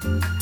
Thank 0.00 0.24
you. 0.24 0.37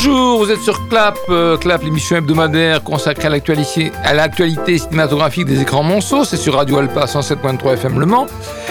Bonjour, 0.00 0.38
vous 0.38 0.52
êtes 0.52 0.60
sur 0.60 0.86
Clap, 0.86 1.18
euh, 1.28 1.56
Clap, 1.56 1.82
l'émission 1.82 2.18
hebdomadaire 2.18 2.84
consacrée 2.84 3.26
à 3.26 3.30
l'actualité, 3.30 3.90
à 4.04 4.14
l'actualité 4.14 4.78
cinématographique 4.78 5.44
des 5.44 5.60
écrans 5.60 5.82
Monceau. 5.82 6.22
C'est 6.22 6.36
sur 6.36 6.54
Radio 6.54 6.78
Alpa 6.78 7.06
107.3 7.06 7.72
FM 7.72 7.98
Le 7.98 8.06
Mans. 8.06 8.28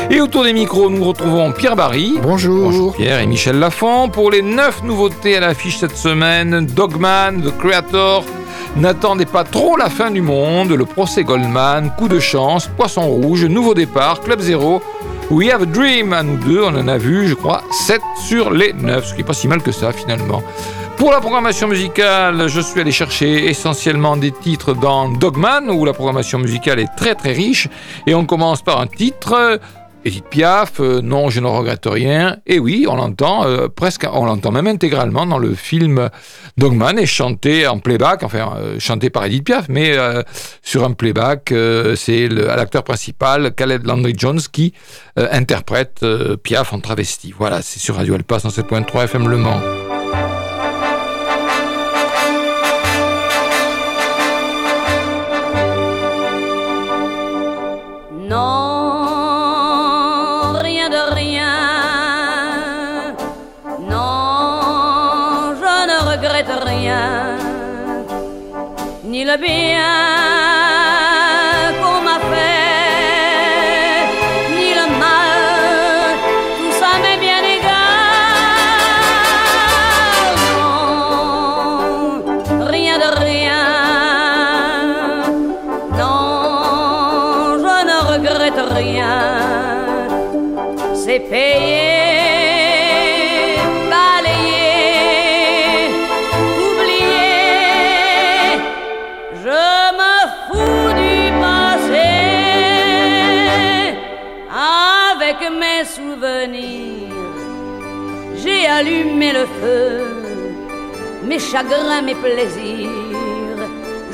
Et 0.10 0.22
autour 0.22 0.46
des 0.46 0.54
micros, 0.54 0.90
nous 0.90 1.04
retrouvons 1.04 1.52
Pierre 1.52 1.76
Barry. 1.76 2.14
Bonjour. 2.24 2.72
Bonjour 2.72 2.96
Pierre 2.96 3.20
et 3.20 3.28
Michel 3.28 3.60
Lafont 3.60 4.08
pour 4.08 4.32
les 4.32 4.42
neuf 4.42 4.82
nouveautés 4.84 5.36
à 5.36 5.42
l'affiche 5.42 5.80
cette 5.80 5.98
semaine. 5.98 6.66
Dogman, 6.66 7.42
The 7.42 7.58
Creator. 7.58 8.24
N'attendez 8.78 9.26
pas 9.26 9.44
trop 9.44 9.76
la 9.76 9.90
fin 9.90 10.12
du 10.12 10.22
monde, 10.22 10.72
le 10.72 10.86
procès 10.86 11.26
Goldman, 11.26 11.92
coup 11.98 12.08
de 12.08 12.22
chance, 12.22 12.70
poisson 12.78 13.02
rouge, 13.02 13.44
nouveau 13.44 13.74
départ, 13.74 14.22
Club 14.22 14.40
Zéro. 14.40 14.82
We 15.30 15.52
Have 15.52 15.64
a 15.64 15.66
Dream, 15.66 16.14
à 16.14 16.24
nous 16.24 16.38
deux, 16.38 16.64
on 16.64 16.74
en 16.74 16.88
a 16.88 16.98
vu, 16.98 17.28
je 17.28 17.34
crois, 17.34 17.64
7 17.86 18.00
sur 18.26 18.50
les 18.50 18.72
9, 18.72 19.06
ce 19.06 19.12
qui 19.12 19.18
n'est 19.18 19.26
pas 19.26 19.34
si 19.34 19.50
mal 19.50 19.62
que 19.62 19.74
ça 19.74 19.92
finalement. 19.92 20.42
Pour 21.08 21.14
la 21.14 21.22
programmation 21.22 21.70
musicale, 21.70 22.50
je 22.50 22.60
suis 22.60 22.82
allé 22.82 22.92
chercher 22.92 23.46
essentiellement 23.46 24.18
des 24.18 24.34
titres 24.34 24.74
dans 24.74 25.08
Dogman, 25.08 25.70
où 25.70 25.86
la 25.86 25.94
programmation 25.94 26.38
musicale 26.38 26.82
est 26.82 26.94
très 26.98 27.16
très 27.16 27.32
riche. 27.32 27.70
Et 28.08 28.14
on 28.14 28.26
commence 28.26 28.62
par 28.62 28.82
un 28.82 28.88
titre, 28.88 29.58
Edith 30.04 30.26
Piaf, 30.26 30.82
euh, 30.82 31.00
Non, 31.02 31.30
je 31.30 31.40
ne 31.40 31.48
regrette 31.48 31.86
rien. 31.86 32.36
Et 32.46 32.60
oui, 32.60 32.88
on 32.90 32.98
l'entend 32.98 33.46
euh, 33.46 33.70
presque, 33.70 34.06
on 34.12 34.26
l'entend 34.26 34.52
même 34.52 34.68
intégralement 34.68 35.26
dans 35.26 35.38
le 35.38 35.56
film 35.56 36.10
Dogman 36.58 37.00
et 37.00 37.06
chanté 37.06 37.66
en 37.68 37.80
playback, 37.80 38.24
enfin 38.24 38.56
euh, 38.58 38.78
chanté 38.78 39.10
par 39.10 39.24
Edith 39.24 39.46
Piaf, 39.46 39.70
mais 39.70 39.96
sur 40.62 40.84
un 40.84 40.92
playback, 40.92 41.54
c'est 41.96 42.28
l'acteur 42.28 42.84
principal, 42.84 43.54
Caleb 43.56 43.86
Landry 43.86 44.14
Jones, 44.18 44.42
qui 44.52 44.74
interprète 45.16 46.06
Piaf 46.44 46.74
en 46.74 46.82
travesti. 46.82 47.34
Voilà, 47.38 47.62
c'est 47.62 47.80
sur 47.80 47.96
Radio 47.96 48.16
Alpa 48.16 48.40
107.3 48.40 49.06
FM 49.06 49.30
Le 49.30 49.38
Mans. 49.38 49.97
Le 69.24 69.38
bien 69.38 70.17
chagrins, 111.58 112.04
mes 112.04 112.16
plaisirs, 112.16 113.62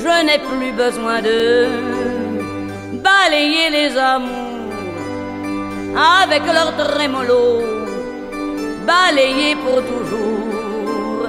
je 0.03 0.13
n'ai 0.25 0.39
plus 0.49 0.71
besoin 0.83 1.21
de 1.21 1.39
balayer 3.07 3.67
les 3.77 3.97
amours 3.97 4.73
avec 6.21 6.43
leur 6.57 6.69
trémolo, 6.77 7.45
balayer 8.87 9.55
pour 9.63 9.79
toujours. 9.91 11.27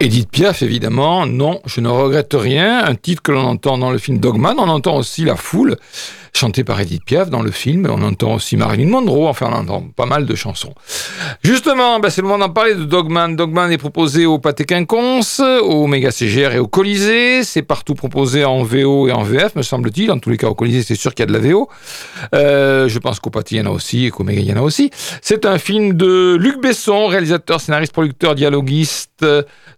Edith 0.02 0.30
Piaf, 0.32 0.62
évidemment, 0.62 1.26
non, 1.26 1.60
je 1.64 1.80
ne 1.80 1.88
regrette 1.88 2.34
rien. 2.34 2.84
Un 2.84 2.96
titre 2.96 3.22
que 3.22 3.30
l'on 3.30 3.44
entend 3.44 3.78
dans 3.78 3.92
le 3.92 3.98
film 3.98 4.18
Dogman, 4.18 4.56
on 4.58 4.68
entend 4.68 4.96
aussi 4.96 5.24
La 5.24 5.36
Foule 5.36 5.76
chanté 6.34 6.64
par 6.64 6.80
Edith 6.80 7.04
Piaf 7.04 7.30
dans 7.30 7.42
le 7.42 7.50
film. 7.50 7.86
On 7.90 8.02
entend 8.02 8.34
aussi 8.34 8.56
Marilyn 8.56 8.88
Monroe, 8.88 9.28
enfin 9.28 9.48
on 9.50 9.54
entend 9.54 9.82
pas 9.94 10.06
mal 10.06 10.26
de 10.26 10.34
chansons. 10.34 10.74
Justement, 11.42 12.00
ben, 12.00 12.10
c'est 12.10 12.22
le 12.22 12.28
moment 12.28 12.46
d'en 12.46 12.52
parler 12.52 12.74
de 12.74 12.84
Dogman. 12.84 13.36
Dogman 13.36 13.70
est 13.70 13.78
proposé 13.78 14.26
au 14.26 14.38
Pâté 14.38 14.64
Quinconce, 14.64 15.40
au 15.40 15.86
Méga 15.86 16.10
CGR 16.10 16.52
et 16.52 16.58
au 16.58 16.66
Colisée. 16.66 17.44
C'est 17.44 17.62
partout 17.62 17.94
proposé 17.94 18.44
en 18.44 18.62
VO 18.62 19.08
et 19.08 19.12
en 19.12 19.22
VF, 19.22 19.54
me 19.56 19.62
semble-t-il. 19.62 20.10
En 20.10 20.18
tous 20.18 20.30
les 20.30 20.36
cas, 20.36 20.48
au 20.48 20.54
Colisée, 20.54 20.82
c'est 20.82 20.94
sûr 20.94 21.14
qu'il 21.14 21.22
y 21.22 21.28
a 21.28 21.32
de 21.32 21.32
la 21.32 21.38
VO. 21.38 21.68
Euh, 22.34 22.88
je 22.88 22.98
pense 22.98 23.20
qu'au 23.20 23.30
Pâté, 23.30 23.56
il 23.56 23.58
y 23.58 23.60
en 23.62 23.66
a 23.66 23.70
aussi 23.74 24.06
et 24.06 24.10
qu'au 24.10 24.24
Méga, 24.24 24.40
il 24.40 24.48
y 24.48 24.52
en 24.52 24.56
a 24.56 24.62
aussi. 24.62 24.90
C'est 25.20 25.46
un 25.46 25.58
film 25.58 25.94
de 25.94 26.36
Luc 26.40 26.60
Besson, 26.60 27.06
réalisateur, 27.06 27.60
scénariste, 27.60 27.92
producteur, 27.92 28.34
dialoguiste, 28.34 29.24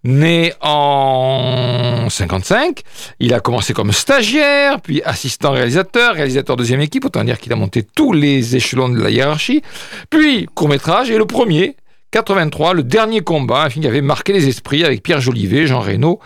né 0.04 0.53
en 0.60 2.09
55. 2.09 2.81
Il 3.20 3.34
a 3.34 3.41
commencé 3.41 3.72
comme 3.72 3.93
stagiaire, 3.93 4.81
puis 4.81 5.03
assistant 5.03 5.53
réalisateur, 5.53 6.14
réalisateur 6.14 6.44
deuxième 6.44 6.81
équipe, 6.81 7.05
autant 7.05 7.25
dire 7.25 7.38
qu'il 7.38 7.53
a 7.53 7.56
monté 7.56 7.82
tous 7.82 8.12
les 8.12 8.56
échelons 8.56 8.88
de 8.88 9.00
la 9.00 9.10
hiérarchie. 9.10 9.62
Puis, 10.10 10.47
court-métrage, 10.55 11.10
et 11.10 11.19
le 11.19 11.27
premier, 11.27 11.77
83, 12.11 12.75
le 12.75 12.85
dernier 12.85 13.23
combat, 13.23 13.64
un 13.64 13.70
film 13.70 13.82
qui 13.82 13.88
avait 13.88 14.00
marqué 14.00 14.32
les 14.32 14.46
esprits 14.46 14.85
avec 14.85 15.02
Pierre 15.02 15.20
Jolivet, 15.20 15.67
Jean 15.67 15.81
Reno, 15.81 16.20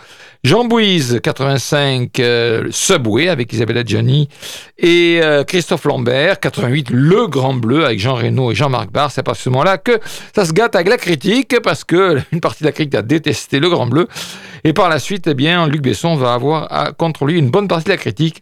Jean 0.45 0.63
Bouise, 0.63 1.19
85, 1.21 2.17
euh, 2.21 2.69
Subway 2.71 3.27
avec 3.27 3.51
Isabelle 3.51 3.79
Adjani 3.79 4.29
et 4.77 5.19
euh, 5.21 5.43
Christophe 5.43 5.83
Lambert, 5.83 6.39
88, 6.39 6.91
Le 6.91 7.27
Grand 7.27 7.53
Bleu 7.53 7.83
avec 7.83 7.99
Jean 7.99 8.15
Reno 8.15 8.49
et 8.49 8.55
Jean-Marc 8.55 8.89
Barr. 8.89 9.11
C'est 9.11 9.27
à 9.27 9.33
ce 9.33 9.49
moment-là 9.49 9.77
que 9.77 9.99
ça 10.33 10.45
se 10.45 10.53
gâte 10.53 10.75
avec 10.75 10.87
la 10.87 10.95
critique 10.95 11.59
parce 11.61 11.83
que 11.83 12.21
une 12.31 12.39
partie 12.39 12.63
de 12.63 12.69
la 12.69 12.71
critique 12.71 12.95
a 12.95 13.01
détesté 13.01 13.59
Le 13.59 13.69
Grand 13.69 13.87
Bleu. 13.87 14.07
Et 14.63 14.71
par 14.71 14.87
la 14.87 14.99
suite, 14.99 15.27
eh 15.27 15.33
bien, 15.33 15.67
Luc 15.67 15.81
Besson 15.81 16.15
va 16.15 16.33
avoir 16.33 16.95
contre 16.95 17.25
lui 17.25 17.37
une 17.37 17.49
bonne 17.49 17.67
partie 17.67 17.85
de 17.85 17.89
la 17.89 17.97
critique. 17.97 18.41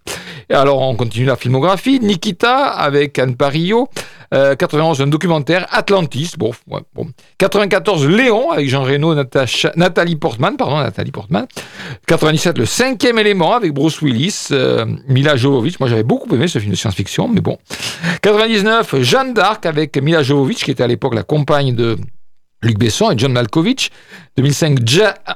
Alors, 0.51 0.81
on 0.81 0.95
continue 0.95 1.25
la 1.25 1.35
filmographie. 1.35 1.99
Nikita 1.99 2.67
avec 2.67 3.17
Anne 3.17 3.35
Parillo. 3.35 3.89
91, 4.31 4.99
euh, 4.99 5.03
un 5.03 5.07
documentaire, 5.07 5.65
Atlantis, 5.71 6.33
bon, 6.37 6.51
bon. 6.67 7.07
94, 7.37 8.07
Léon, 8.07 8.51
avec 8.51 8.67
Jean 8.67 8.83
Reno, 8.83 9.15
Nathalie 9.15 10.15
Portman, 10.17 10.57
pardon, 10.57 10.79
Nathalie 10.79 11.11
Portman. 11.11 11.47
97, 12.07 12.57
Le 12.57 12.65
cinquième 12.65 13.19
élément 13.19 13.53
avec 13.53 13.73
Bruce 13.73 14.01
Willis, 14.01 14.47
euh, 14.51 14.85
Mila 15.07 15.35
Jovovich. 15.35 15.79
Moi, 15.79 15.89
j'avais 15.89 16.03
beaucoup 16.03 16.33
aimé 16.33 16.47
ce 16.47 16.59
film 16.59 16.71
de 16.71 16.75
science-fiction, 16.75 17.27
mais 17.27 17.41
bon. 17.41 17.57
99, 18.21 19.01
Jeanne 19.01 19.33
d'Arc 19.33 19.65
avec 19.65 19.97
Mila 19.97 20.23
Jovovich, 20.23 20.63
qui 20.63 20.71
était 20.71 20.83
à 20.83 20.87
l'époque 20.87 21.15
la 21.15 21.23
compagne 21.23 21.75
de 21.75 21.97
Luc 22.61 22.77
Besson 22.77 23.11
et 23.11 23.17
John 23.17 23.31
Malkovich. 23.33 23.91
2005, 24.37 24.79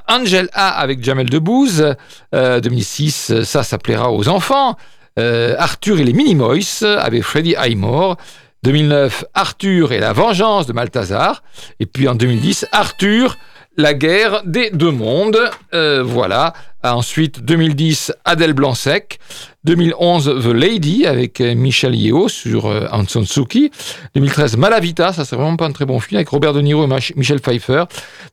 Angel 0.08 0.48
A 0.52 0.68
avec 0.80 1.02
Jamel 1.02 1.28
Debbouze. 1.28 1.94
2006, 2.32 3.42
ça, 3.44 3.62
ça 3.62 3.78
plaira 3.78 4.12
aux 4.12 4.28
enfants. 4.28 4.76
Arthur 5.16 6.00
et 6.00 6.04
les 6.04 6.12
Minimoys 6.12 6.82
avec 6.82 7.22
Freddie 7.22 7.54
Highmore. 7.56 8.16
2009, 8.64 9.24
Arthur 9.34 9.92
et 9.92 9.98
la 9.98 10.12
vengeance 10.12 10.66
de 10.66 10.72
Malthazar. 10.72 11.42
Et 11.80 11.86
puis 11.86 12.08
en 12.08 12.14
2010, 12.14 12.66
Arthur, 12.70 13.36
la 13.76 13.94
guerre 13.94 14.42
des 14.44 14.70
deux 14.70 14.90
mondes. 14.90 15.38
Euh, 15.74 16.02
voilà. 16.02 16.52
Ensuite, 16.84 17.44
2010, 17.44 18.12
Adèle 18.24 18.54
Blanc-Sec. 18.54 19.20
2011, 19.64 20.42
The 20.42 20.52
Lady 20.52 21.06
avec 21.06 21.40
euh, 21.40 21.54
Michel 21.54 21.94
Yeo 21.94 22.28
sur 22.28 22.66
euh, 22.66 22.88
Anson 22.90 23.24
Suki. 23.24 23.70
2013, 24.16 24.56
Malavita, 24.56 25.12
ça 25.12 25.24
c'est 25.24 25.36
vraiment 25.36 25.56
pas 25.56 25.66
un 25.66 25.70
très 25.70 25.84
bon 25.84 26.00
film 26.00 26.16
avec 26.16 26.28
Robert 26.30 26.52
De 26.52 26.60
Niro 26.60 26.84
et 26.84 27.12
Michel 27.14 27.40
Pfeiffer. 27.40 27.84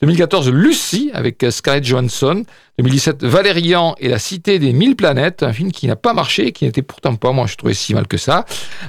2014, 0.01 0.49
Lucie 0.49 1.11
avec 1.13 1.45
Scarlett 1.51 1.83
Johansson. 1.83 2.43
2017, 2.79 3.23
Valérian 3.23 3.95
et 3.99 4.07
la 4.07 4.17
cité 4.17 4.57
des 4.57 4.73
mille 4.73 4.95
planètes, 4.95 5.43
un 5.43 5.53
film 5.53 5.71
qui 5.71 5.85
n'a 5.85 5.95
pas 5.95 6.13
marché, 6.13 6.51
qui 6.51 6.65
n'était 6.65 6.81
pourtant 6.81 7.15
pas, 7.15 7.31
moi 7.31 7.45
je 7.45 7.55
trouvais 7.55 7.75
si 7.75 7.93
mal 7.93 8.07
que 8.07 8.17
ça. 8.17 8.45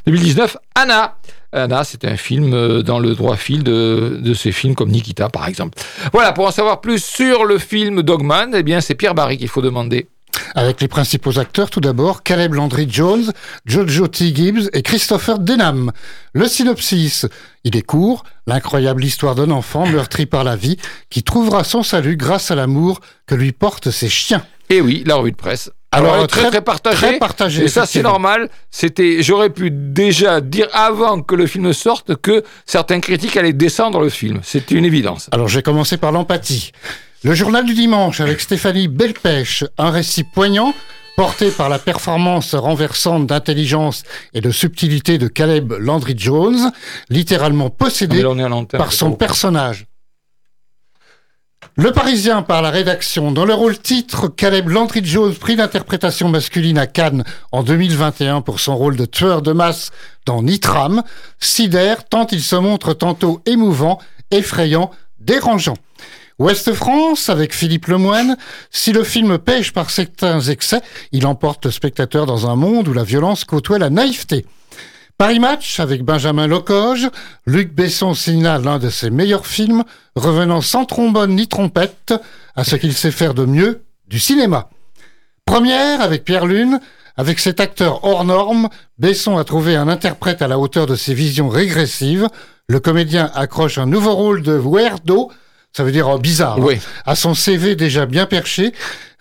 2019, 0.06 0.56
Anna 0.74 1.16
Anna, 1.52 1.82
c'est 1.84 2.04
un 2.04 2.16
film 2.16 2.54
euh, 2.54 2.82
dans 2.82 3.00
le 3.00 3.14
droit 3.14 3.36
fil 3.36 3.64
de, 3.64 4.18
de 4.22 4.34
ces 4.34 4.52
films 4.52 4.74
comme 4.74 4.90
Nikita, 4.90 5.28
par 5.28 5.48
exemple. 5.48 5.78
Voilà, 6.12 6.32
pour 6.32 6.46
en 6.46 6.52
savoir 6.52 6.80
plus 6.80 7.02
sur 7.02 7.44
le 7.44 7.58
film 7.58 8.02
Dogman, 8.02 8.52
eh 8.54 8.62
bien, 8.62 8.80
c'est 8.80 8.94
Pierre 8.94 9.14
Barry 9.14 9.36
qu'il 9.36 9.48
faut 9.48 9.62
demander. 9.62 10.06
Avec 10.54 10.80
les 10.80 10.88
principaux 10.88 11.38
acteurs, 11.38 11.70
tout 11.70 11.80
d'abord, 11.80 12.22
Caleb 12.22 12.54
Landry 12.54 12.86
Jones, 12.88 13.32
Jojo 13.66 14.08
T. 14.08 14.34
Gibbs 14.34 14.68
et 14.72 14.82
Christopher 14.82 15.38
Denham. 15.38 15.92
Le 16.32 16.46
synopsis. 16.46 17.26
Il 17.64 17.76
est 17.76 17.82
court, 17.82 18.24
l'incroyable 18.46 19.04
histoire 19.04 19.34
d'un 19.34 19.50
enfant 19.50 19.86
meurtri 19.86 20.26
par 20.26 20.44
la 20.44 20.56
vie 20.56 20.76
qui 21.08 21.22
trouvera 21.22 21.64
son 21.64 21.82
salut 21.82 22.16
grâce 22.16 22.50
à 22.50 22.54
l'amour 22.54 23.00
que 23.26 23.34
lui 23.34 23.52
portent 23.52 23.90
ses 23.90 24.08
chiens. 24.08 24.44
Et 24.68 24.76
eh 24.76 24.80
oui, 24.80 25.02
la 25.06 25.16
revue 25.16 25.32
de 25.32 25.36
presse. 25.36 25.70
Alors, 25.92 26.26
très, 26.28 26.50
très, 26.50 26.60
partagé. 26.60 27.18
partagé. 27.18 27.64
Et 27.64 27.68
ça, 27.68 27.84
c'est 27.84 28.02
normal. 28.02 28.48
C'était, 28.70 29.22
j'aurais 29.22 29.50
pu 29.50 29.70
déjà 29.72 30.40
dire 30.40 30.68
avant 30.72 31.20
que 31.20 31.34
le 31.34 31.46
film 31.46 31.72
sorte 31.72 32.14
que 32.16 32.44
certains 32.64 33.00
critiques 33.00 33.36
allaient 33.36 33.52
descendre 33.52 34.00
le 34.00 34.08
film. 34.08 34.40
C'est 34.44 34.70
une 34.70 34.84
évidence. 34.84 35.28
Alors, 35.32 35.48
j'ai 35.48 35.62
commencé 35.62 35.96
par 35.96 36.12
l'empathie. 36.12 36.70
Le 37.24 37.34
journal 37.34 37.64
du 37.64 37.74
dimanche 37.74 38.20
avec 38.20 38.40
Stéphanie 38.40 38.88
Belpêche, 38.88 39.64
un 39.78 39.90
récit 39.90 40.24
poignant 40.24 40.72
porté 41.16 41.50
par 41.50 41.68
la 41.68 41.78
performance 41.78 42.54
renversante 42.54 43.26
d'intelligence 43.26 44.04
et 44.32 44.40
de 44.40 44.50
subtilité 44.50 45.18
de 45.18 45.28
Caleb 45.28 45.74
Landry 45.78 46.14
Jones, 46.16 46.72
littéralement 47.10 47.68
possédé 47.68 48.24
par 48.70 48.92
son 48.92 49.12
personnage. 49.12 49.86
Le 51.80 51.92
Parisien 51.92 52.42
par 52.42 52.60
la 52.60 52.68
rédaction, 52.68 53.32
dans 53.32 53.46
le 53.46 53.54
rôle 53.54 53.78
titre, 53.78 54.28
Caleb 54.28 54.68
Landry 54.68 55.00
Jones, 55.02 55.34
prix 55.34 55.56
d'interprétation 55.56 56.28
masculine 56.28 56.76
à 56.76 56.86
Cannes 56.86 57.24
en 57.52 57.62
2021 57.62 58.42
pour 58.42 58.60
son 58.60 58.76
rôle 58.76 58.96
de 58.96 59.06
tueur 59.06 59.40
de 59.40 59.52
masse 59.52 59.90
dans 60.26 60.42
Nitram, 60.42 61.02
sidère 61.38 62.04
tant 62.04 62.26
il 62.26 62.42
se 62.42 62.56
montre 62.56 62.92
tantôt 62.92 63.40
émouvant, 63.46 63.98
effrayant, 64.30 64.90
dérangeant. 65.20 65.78
Ouest 66.38 66.74
France, 66.74 67.30
avec 67.30 67.54
Philippe 67.54 67.86
Lemoine, 67.86 68.36
si 68.70 68.92
le 68.92 69.02
film 69.02 69.38
pêche 69.38 69.72
par 69.72 69.88
certains 69.88 70.42
excès, 70.42 70.82
il 71.12 71.26
emporte 71.26 71.64
le 71.64 71.70
spectateur 71.70 72.26
dans 72.26 72.46
un 72.46 72.56
monde 72.56 72.88
où 72.88 72.92
la 72.92 73.04
violence 73.04 73.44
côtoie 73.44 73.78
la 73.78 73.88
naïveté. 73.88 74.44
Paris 75.20 75.38
Match 75.38 75.80
avec 75.80 76.02
Benjamin 76.02 76.46
Locoge, 76.46 77.10
Luc 77.44 77.74
Besson 77.74 78.14
signale 78.14 78.64
l'un 78.64 78.78
de 78.78 78.88
ses 78.88 79.10
meilleurs 79.10 79.46
films, 79.46 79.84
revenant 80.16 80.62
sans 80.62 80.86
trombone 80.86 81.34
ni 81.34 81.46
trompette 81.46 82.14
à 82.56 82.64
ce 82.64 82.74
qu'il 82.76 82.94
sait 82.94 83.10
faire 83.10 83.34
de 83.34 83.44
mieux, 83.44 83.82
du 84.08 84.18
cinéma. 84.18 84.70
Première 85.44 86.00
avec 86.00 86.24
Pierre 86.24 86.46
Lune, 86.46 86.80
avec 87.18 87.38
cet 87.38 87.60
acteur 87.60 88.02
hors 88.02 88.24
norme, 88.24 88.70
Besson 88.96 89.36
a 89.36 89.44
trouvé 89.44 89.76
un 89.76 89.88
interprète 89.88 90.40
à 90.40 90.48
la 90.48 90.58
hauteur 90.58 90.86
de 90.86 90.96
ses 90.96 91.12
visions 91.12 91.50
régressives. 91.50 92.26
Le 92.66 92.80
comédien 92.80 93.30
accroche 93.34 93.76
un 93.76 93.84
nouveau 93.84 94.14
rôle 94.14 94.40
de 94.40 94.58
weirdo 94.58 95.30
ça 95.72 95.84
veut 95.84 95.92
dire 95.92 96.08
oh, 96.08 96.18
bizarre, 96.18 96.58
hein. 96.58 96.74
à 97.06 97.14
son 97.14 97.34
CV 97.34 97.76
déjà 97.76 98.06
bien 98.06 98.26
perché. 98.26 98.72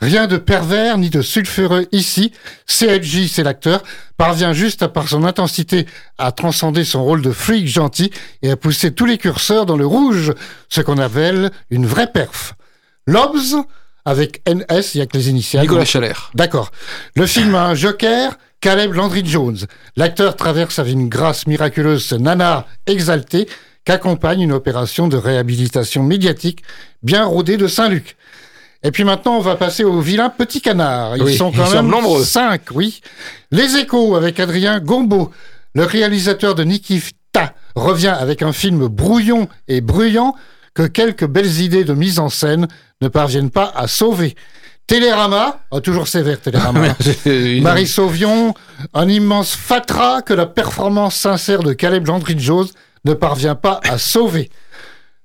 Rien 0.02 0.28
de 0.28 0.38
pervers 0.38 0.98
ni 0.98 1.10
de 1.10 1.22
sulfureux 1.22 1.86
ici. 1.92 2.32
CLJ, 2.68 3.28
c'est 3.28 3.44
l'acteur, 3.44 3.84
parvient 4.18 4.54
juste 4.54 4.82
à 4.82 4.88
par 4.88 5.10
son 5.10 5.26
intensité 5.26 5.86
à 6.18 6.32
transcender 6.32 6.86
son 6.86 7.04
rôle 7.04 7.22
de 7.22 7.32
freak 7.32 7.68
gentil 7.68 8.10
et 8.42 8.52
à 8.52 8.56
pousser 8.56 8.94
tous 8.94 9.06
les 9.06 9.18
curseurs 9.18 9.66
dans 9.66 9.76
le 9.76 9.86
rouge, 9.86 10.34
ce 10.70 10.80
qu'on 10.80 10.98
appelle 10.98 11.52
une 11.70 11.86
vraie 11.86 12.12
perf. 12.12 12.54
Lobs, 13.08 13.66
avec 14.06 14.42
NS, 14.48 14.96
il 14.96 15.00
y 15.00 15.02
a 15.02 15.06
que 15.06 15.18
les 15.18 15.30
initiales. 15.30 15.64
Nicolas 15.64 15.86
Chalère. 15.86 16.32
D'accord. 16.34 16.72
Le 17.16 17.26
film 17.26 17.54
a 17.56 17.66
un 17.66 17.76
joker, 17.76 18.38
Caleb 18.62 18.94
Landry 18.94 19.24
Jones. 19.26 19.58
L'acteur 19.98 20.38
traverse 20.38 20.80
avec 20.80 20.94
une 20.94 21.10
grâce 21.10 21.46
miraculeuse 21.46 22.06
ce 22.06 22.16
nanar 22.16 22.66
exalté 22.88 23.48
qu'accompagne 23.90 24.42
une 24.42 24.52
opération 24.52 25.08
de 25.08 25.18
réhabilitation 25.18 26.04
médiatique 26.04 26.62
bien 27.02 27.26
rodée 27.26 27.58
de 27.58 27.66
Saint-Luc. 27.66 28.18
Et 28.84 28.92
puis 28.92 29.04
maintenant, 29.04 29.38
on 29.38 29.42
va 29.42 29.56
passer 29.56 29.84
aux 29.84 30.00
vilains 30.00 30.30
petits 30.30 30.62
canards. 30.62 31.18
Ils 31.18 31.36
sont 31.36 31.52
quand 31.52 31.72
même 31.72 31.88
nombreux. 31.88 32.24
cinq, 32.24 32.66
oui. 32.76 33.02
Les 33.50 33.78
échos 33.78 34.16
avec 34.16 34.40
Adrien 34.40 34.80
Gombeau. 34.80 35.32
Le 35.74 35.86
réalisateur 35.86 36.54
de 36.54 36.64
Nikita 36.64 37.56
revient 37.76 38.16
avec 38.16 38.44
un 38.44 38.54
film 38.54 38.86
brouillon 38.88 39.50
et 39.68 39.82
bruyant 39.82 40.36
que 40.76 40.84
quelques 40.84 41.26
belles 41.26 41.60
idées 41.60 41.84
de 41.84 41.94
mise 41.96 42.20
en 42.20 42.30
scène 42.30 42.68
ne 43.02 43.08
parviennent 43.08 43.50
pas 43.50 43.74
à 43.76 43.88
sauver. 43.88 44.36
Télérama, 44.86 45.62
oh, 45.72 45.80
toujours 45.80 46.08
sévère 46.08 46.40
Télérama. 46.40 46.96
Marie 47.62 47.88
Sauvion, 47.88 48.54
un 48.94 49.10
immense 49.10 49.56
fatras 49.56 50.22
que 50.22 50.36
la 50.36 50.46
performance 50.46 51.16
sincère 51.16 51.64
de 51.64 51.74
Caleb 51.74 52.06
Landry-Jones 52.06 52.68
ne 53.06 53.14
parvient 53.14 53.56
pas 53.56 53.80
à 53.84 53.98
sauver. 53.98 54.50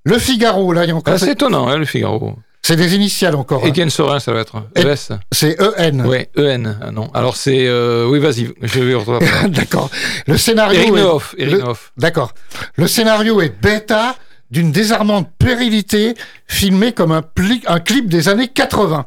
Le 0.05 0.19
Figaro, 0.19 0.73
là, 0.73 0.85
il 0.85 0.89
y 0.89 0.93
a 0.93 0.97
encore. 0.97 1.15
Ah, 1.15 1.19
c'est 1.19 1.33
étonnant, 1.33 1.67
hein, 1.69 1.79
le 1.79 1.85
Figaro. 1.85 2.37
C'est 2.63 2.77
des 2.77 2.95
initiales 2.95 3.37
encore. 3.37 3.67
Etienne 3.67 3.89
hein. 3.89 3.91
Sorin, 3.91 4.21
ça 4.21 4.33
va 4.33 4.41
être. 4.41 4.63
ES. 4.75 5.15
C'est 5.33 5.61
EN. 5.61 6.07
Oui, 6.07 6.27
EN. 6.39 6.79
Ah, 6.81 6.91
non. 6.91 7.11
Alors 7.13 7.37
c'est. 7.37 7.67
Euh, 7.67 8.07
oui, 8.09 8.19
vas-y, 8.19 8.55
je 8.63 8.81
vais 8.81 8.95
retrouver. 8.95 9.27
D'accord. 9.49 9.91
Le 10.27 10.39
scénario. 10.39 11.21
Est... 11.37 11.51
D'accord. 11.99 12.33
Le 12.77 12.87
scénario 12.87 13.43
est 13.43 13.53
bêta 13.61 14.17
d'une 14.51 14.73
désarmante 14.73 15.31
périlité 15.39 16.15
filmée 16.47 16.93
comme 16.93 17.13
un, 17.13 17.23
un 17.67 17.81
clip 17.81 18.09
des 18.09 18.31
années 18.31 18.49
80. 18.49 19.07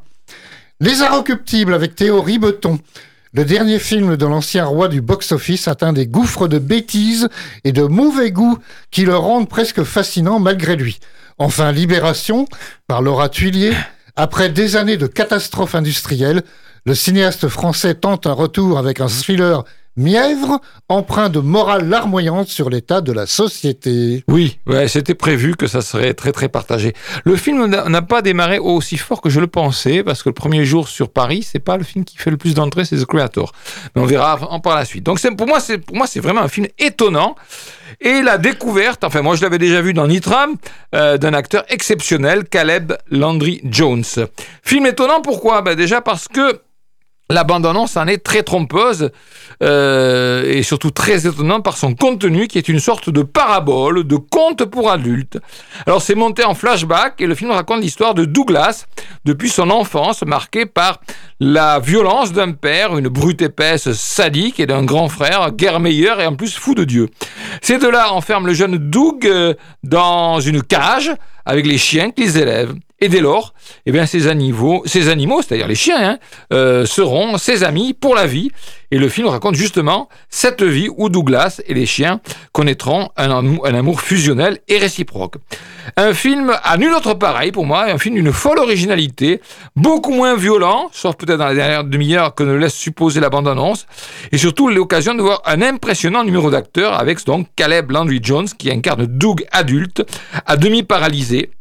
Les 0.80 1.02
Inrecuptibles 1.02 1.74
avec 1.74 1.96
Théo 1.96 2.22
Ribeton 2.22 2.78
le 3.34 3.46
dernier 3.46 3.80
film 3.80 4.16
de 4.18 4.26
l'ancien 4.26 4.66
roi 4.66 4.88
du 4.88 5.02
box-office 5.02 5.68
atteint 5.68 5.94
des 5.94 6.08
gouffres 6.08 6.48
de 6.48 6.60
bêtises 6.60 7.28
et 7.64 7.72
de 7.72 7.84
mauvais 7.84 8.32
goût 8.32 8.58
qui 8.92 9.04
le 9.04 9.16
rendent 9.16 9.50
presque 9.50 9.84
fascinant 9.84 10.40
malgré 10.40 10.76
lui. 10.76 11.00
Enfin, 11.38 11.72
Libération, 11.72 12.48
par 12.88 13.02
Laura 13.02 13.30
Tuillier, 13.30 13.74
après 14.16 14.50
des 14.50 14.76
années 14.76 14.98
de 14.98 15.08
catastrophes 15.08 15.76
industrielles, 15.76 16.42
le 16.86 16.96
cinéaste 16.96 17.48
français 17.48 17.96
tente 17.96 18.26
un 18.26 18.34
retour 18.34 18.80
avec 18.80 19.02
un 19.02 19.08
thriller 19.08 19.64
mièvre, 19.98 20.62
empreint 20.88 21.30
de 21.30 21.40
morale 21.40 21.90
larmoyante 21.90 22.48
sur 22.48 22.70
l'état 22.70 23.02
de 23.02 23.12
la 23.12 23.26
société. 23.26 24.24
Oui, 24.28 24.60
ouais, 24.68 24.88
c'était 24.88 25.16
prévu 25.16 25.56
que 25.56 25.68
ça 25.68 25.82
serait 25.82 26.14
très 26.14 26.32
très 26.32 26.48
partagé. 26.48 26.94
Le 27.26 27.36
film 27.36 27.66
n'a 27.66 28.02
pas 28.02 28.22
démarré 28.22 28.60
aussi 28.60 28.98
fort 28.98 29.22
que 29.22 29.30
je 29.30 29.40
le 29.40 29.48
pensais, 29.48 30.04
parce 30.04 30.24
que 30.24 30.30
le 30.30 30.34
premier 30.34 30.66
jour 30.66 30.88
sur 30.88 31.10
Paris, 31.10 31.44
c'est 31.44 31.60
pas 31.60 31.78
le 31.78 31.84
film 31.84 32.06
qui 32.06 32.18
fait 32.18 32.32
le 32.32 32.38
plus 32.38 32.54
d'entrées, 32.54 32.86
c'est 32.86 32.98
The 32.98 33.06
Creator. 33.06 33.52
Mais 33.96 34.02
on 34.02 34.06
verra 34.06 34.40
en 34.50 34.60
par 34.60 34.76
la 34.76 34.86
suite. 34.86 35.04
Donc 35.04 35.20
pour 35.36 35.48
moi, 35.48 35.60
c'est 35.60 36.20
vraiment 36.20 36.42
un 36.42 36.48
film 36.48 36.68
étonnant. 36.78 37.36
Et 38.00 38.22
la 38.22 38.38
découverte, 38.38 39.04
enfin 39.04 39.22
moi 39.22 39.36
je 39.36 39.42
l'avais 39.42 39.58
déjà 39.58 39.82
vu 39.82 39.94
dans 39.94 40.08
Nitram, 40.08 40.56
euh, 40.94 41.18
d'un 41.18 41.34
acteur 41.34 41.64
exceptionnel, 41.70 42.44
Caleb 42.44 42.94
Landry 43.10 43.62
Jones. 43.64 44.04
Film 44.62 44.86
étonnant 44.86 45.22
pourquoi? 45.22 45.62
Ben 45.62 45.76
Déjà 45.76 46.02
parce 46.02 46.28
que 46.28 46.62
la 47.30 47.44
bande-annonce 47.44 47.98
en 47.98 48.08
est 48.08 48.24
très 48.24 48.44
trompeuse 48.44 49.12
euh, 49.62 50.44
et 50.46 50.64
surtout 50.64 50.92
très 50.92 51.28
étonnante 51.28 51.64
par 51.64 51.78
son 51.78 51.94
contenu 51.94 52.48
qui 52.48 52.58
est 52.58 52.70
une 52.70 52.80
sorte 52.80 53.10
de 53.10 53.22
parabole, 53.22 54.06
de 54.06 54.16
conte 54.16 54.64
pour 54.66 54.90
adultes. 54.90 55.38
Alors 55.86 56.02
c'est 56.02 56.16
monté 56.16 56.46
en 56.46 56.54
flashback 56.54 57.20
et 57.20 57.28
le 57.28 57.36
film 57.36 57.52
raconte 57.52 57.82
l'histoire 57.82 58.14
de 58.14 58.24
Douglas 58.24 58.86
depuis 59.26 59.50
son 59.50 59.70
enfance 59.70 60.24
marquée 60.24 60.66
par 60.66 61.02
la 61.40 61.80
violence 61.80 62.32
d'un 62.32 62.54
père, 62.54 62.98
une 62.98 63.10
brute 63.10 63.42
épaisse 63.42 63.92
sadique 63.92 64.60
et 64.60 64.66
d'un 64.66 64.84
grand 64.84 65.10
frère, 65.10 65.52
guerre 65.52 65.80
meilleur 65.80 66.22
et 66.22 66.28
en 66.28 66.36
plus 66.36 66.56
fou 66.56 66.76
de 66.76 66.86
Dieu. 66.86 67.10
Ces 67.62 67.78
deux-là 67.78 68.14
enferment 68.14 68.48
le 68.48 68.54
jeune 68.54 68.78
Doug 68.78 69.26
euh, 69.26 69.54
dans 69.84 70.40
une 70.40 70.64
cage 70.64 71.12
avec 71.48 71.66
les 71.66 71.78
chiens 71.78 72.12
qui 72.12 72.24
les 72.24 72.38
élèvent. 72.38 72.76
Et 73.00 73.10
dès 73.10 73.22
lors, 73.22 73.54
eh 73.86 73.92
bien, 73.92 74.06
ces 74.06 74.28
animaux, 74.28 74.84
ces 74.86 75.08
animaux 75.08 75.42
c'est-à-dire 75.42 75.68
les 75.68 75.76
chiens, 75.76 76.12
hein, 76.12 76.20
euh, 76.52 76.86
seront 76.86 77.38
ses 77.38 77.64
amis 77.64 77.94
pour 77.94 78.16
la 78.16 78.26
vie. 78.26 78.52
Et 78.90 79.00
le 79.00 79.10
film 79.10 79.28
raconte 79.28 79.56
justement 79.56 80.08
cette 80.30 80.64
vie 80.64 80.88
où 80.96 81.10
Douglas 81.10 81.62
et 81.68 81.74
les 81.74 81.86
chiens 81.86 82.22
connaîtront 82.54 83.10
un, 83.18 83.30
amour 83.64 84.00
fusionnel 84.00 84.60
et 84.70 84.78
réciproque. 84.78 85.36
Un 85.98 86.14
film 86.14 86.54
à 86.64 86.78
nul 86.78 86.94
autre 86.94 87.14
pareil 87.14 87.52
pour 87.52 87.66
moi, 87.66 87.92
un 87.92 87.98
film 87.98 88.16
d'une 88.16 88.32
folle 88.32 88.60
originalité, 88.60 89.42
beaucoup 89.76 90.14
moins 90.14 90.36
violent, 90.36 90.90
sauf 90.94 91.16
peut-être 91.16 91.40
dans 91.40 91.48
la 91.48 91.56
dernière 91.56 91.84
demi-heure 91.84 92.34
que 92.34 92.44
ne 92.44 92.54
laisse 92.54 92.76
supposer 92.76 93.20
la 93.20 93.30
bande-annonce, 93.30 93.88
et 94.32 94.38
surtout 94.38 94.70
l'occasion 94.70 95.14
de 95.16 95.22
voir 95.22 95.42
un 95.46 95.62
impressionnant 95.62 96.24
numéro 96.24 96.50
d'acteurs 96.50 96.94
avec 96.94 97.26
donc 97.26 97.48
Caleb 97.56 97.92
Landry 97.92 98.20
Jones 98.22 98.48
qui 98.58 98.72
incarne 98.72 99.06
Doug 99.06 99.46
adulte, 99.52 100.06
à 100.46 100.56
demi 100.56 100.84
paralysé, 100.84 101.52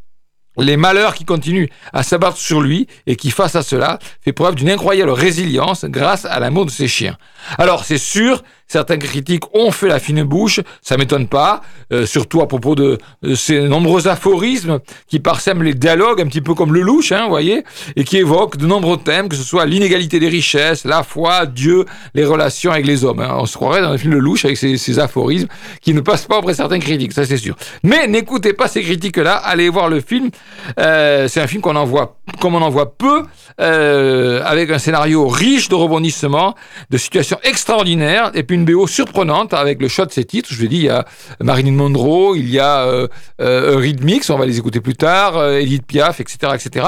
les 0.62 0.76
malheurs 0.76 1.14
qui 1.14 1.24
continuent 1.24 1.68
à 1.92 2.02
s'abattre 2.02 2.38
sur 2.38 2.60
lui 2.60 2.86
et 3.06 3.16
qui, 3.16 3.30
face 3.30 3.56
à 3.56 3.62
cela, 3.62 3.98
fait 4.22 4.32
preuve 4.32 4.54
d'une 4.54 4.70
incroyable 4.70 5.10
résilience 5.10 5.84
grâce 5.84 6.24
à 6.24 6.40
l'amour 6.40 6.66
de 6.66 6.70
ses 6.70 6.88
chiens. 6.88 7.16
Alors, 7.58 7.84
c'est 7.84 7.98
sûr, 7.98 8.42
certains 8.66 8.98
critiques 8.98 9.44
ont 9.54 9.70
fait 9.70 9.88
la 9.88 9.98
fine 9.98 10.22
bouche, 10.22 10.60
ça 10.82 10.96
m'étonne 10.96 11.28
pas, 11.28 11.62
euh, 11.92 12.06
surtout 12.06 12.40
à 12.40 12.48
propos 12.48 12.74
de, 12.74 12.98
ces 13.34 13.62
nombreux 13.62 14.08
aphorismes 14.08 14.80
qui 15.06 15.20
parsèment 15.20 15.62
les 15.62 15.74
dialogues, 15.74 16.20
un 16.20 16.26
petit 16.26 16.40
peu 16.40 16.54
comme 16.54 16.74
le 16.74 16.80
louche, 16.80 17.12
hein, 17.12 17.26
voyez, 17.28 17.64
et 17.94 18.04
qui 18.04 18.18
évoquent 18.18 18.56
de 18.56 18.66
nombreux 18.66 18.96
thèmes, 18.96 19.28
que 19.28 19.36
ce 19.36 19.42
soit 19.42 19.66
l'inégalité 19.66 20.18
des 20.18 20.28
richesses, 20.28 20.84
la 20.84 21.02
foi, 21.02 21.46
Dieu, 21.46 21.84
les 22.14 22.24
relations 22.24 22.72
avec 22.72 22.86
les 22.86 23.04
hommes. 23.04 23.20
Hein. 23.20 23.36
On 23.38 23.46
se 23.46 23.56
croirait 23.56 23.82
dans 23.82 23.90
un 23.90 23.98
film 23.98 24.14
de 24.14 24.18
louche 24.18 24.44
avec 24.44 24.56
ces, 24.56 24.76
ces 24.76 24.98
aphorismes 24.98 25.48
qui 25.80 25.94
ne 25.94 26.00
passent 26.00 26.26
pas 26.26 26.38
auprès 26.38 26.52
de 26.52 26.56
certains 26.56 26.78
critiques, 26.78 27.12
ça 27.12 27.24
c'est 27.24 27.36
sûr. 27.36 27.56
Mais 27.82 28.06
n'écoutez 28.08 28.52
pas 28.52 28.68
ces 28.68 28.82
critiques-là, 28.82 29.34
allez 29.34 29.68
voir 29.68 29.88
le 29.88 30.00
film. 30.00 30.30
Euh, 30.78 31.28
c'est 31.28 31.40
un 31.40 31.46
film 31.46 31.62
qu'on 31.62 31.76
en 31.76 31.84
voit, 31.84 32.16
comme 32.40 32.54
on 32.54 32.62
en 32.62 32.70
voit 32.70 32.96
peu, 32.96 33.24
euh, 33.60 34.42
avec 34.44 34.70
un 34.70 34.78
scénario 34.78 35.28
riche 35.28 35.68
de 35.68 35.74
rebondissements, 35.74 36.54
de 36.90 36.98
situations 36.98 37.38
extraordinaires, 37.42 38.30
et 38.34 38.42
puis 38.42 38.55
une 38.56 38.64
BO 38.64 38.86
surprenante 38.86 39.54
avec 39.54 39.80
le 39.80 39.88
choix 39.88 40.06
de 40.06 40.12
ses 40.12 40.24
titres. 40.24 40.48
Je 40.50 40.56
vous 40.56 40.64
ai 40.64 40.68
dit, 40.68 40.76
il 40.76 40.84
y 40.84 40.88
a 40.88 41.04
Marilyn 41.40 41.72
Monroe, 41.72 42.36
il 42.36 42.50
y 42.50 42.58
a 42.58 42.80
euh, 42.80 43.06
euh, 43.40 43.76
Rhythmix, 43.76 44.28
on 44.30 44.38
va 44.38 44.46
les 44.46 44.58
écouter 44.58 44.80
plus 44.80 44.96
tard, 44.96 45.36
euh, 45.36 45.58
Edith 45.58 45.86
Piaf, 45.86 46.20
etc., 46.20 46.52
etc. 46.54 46.86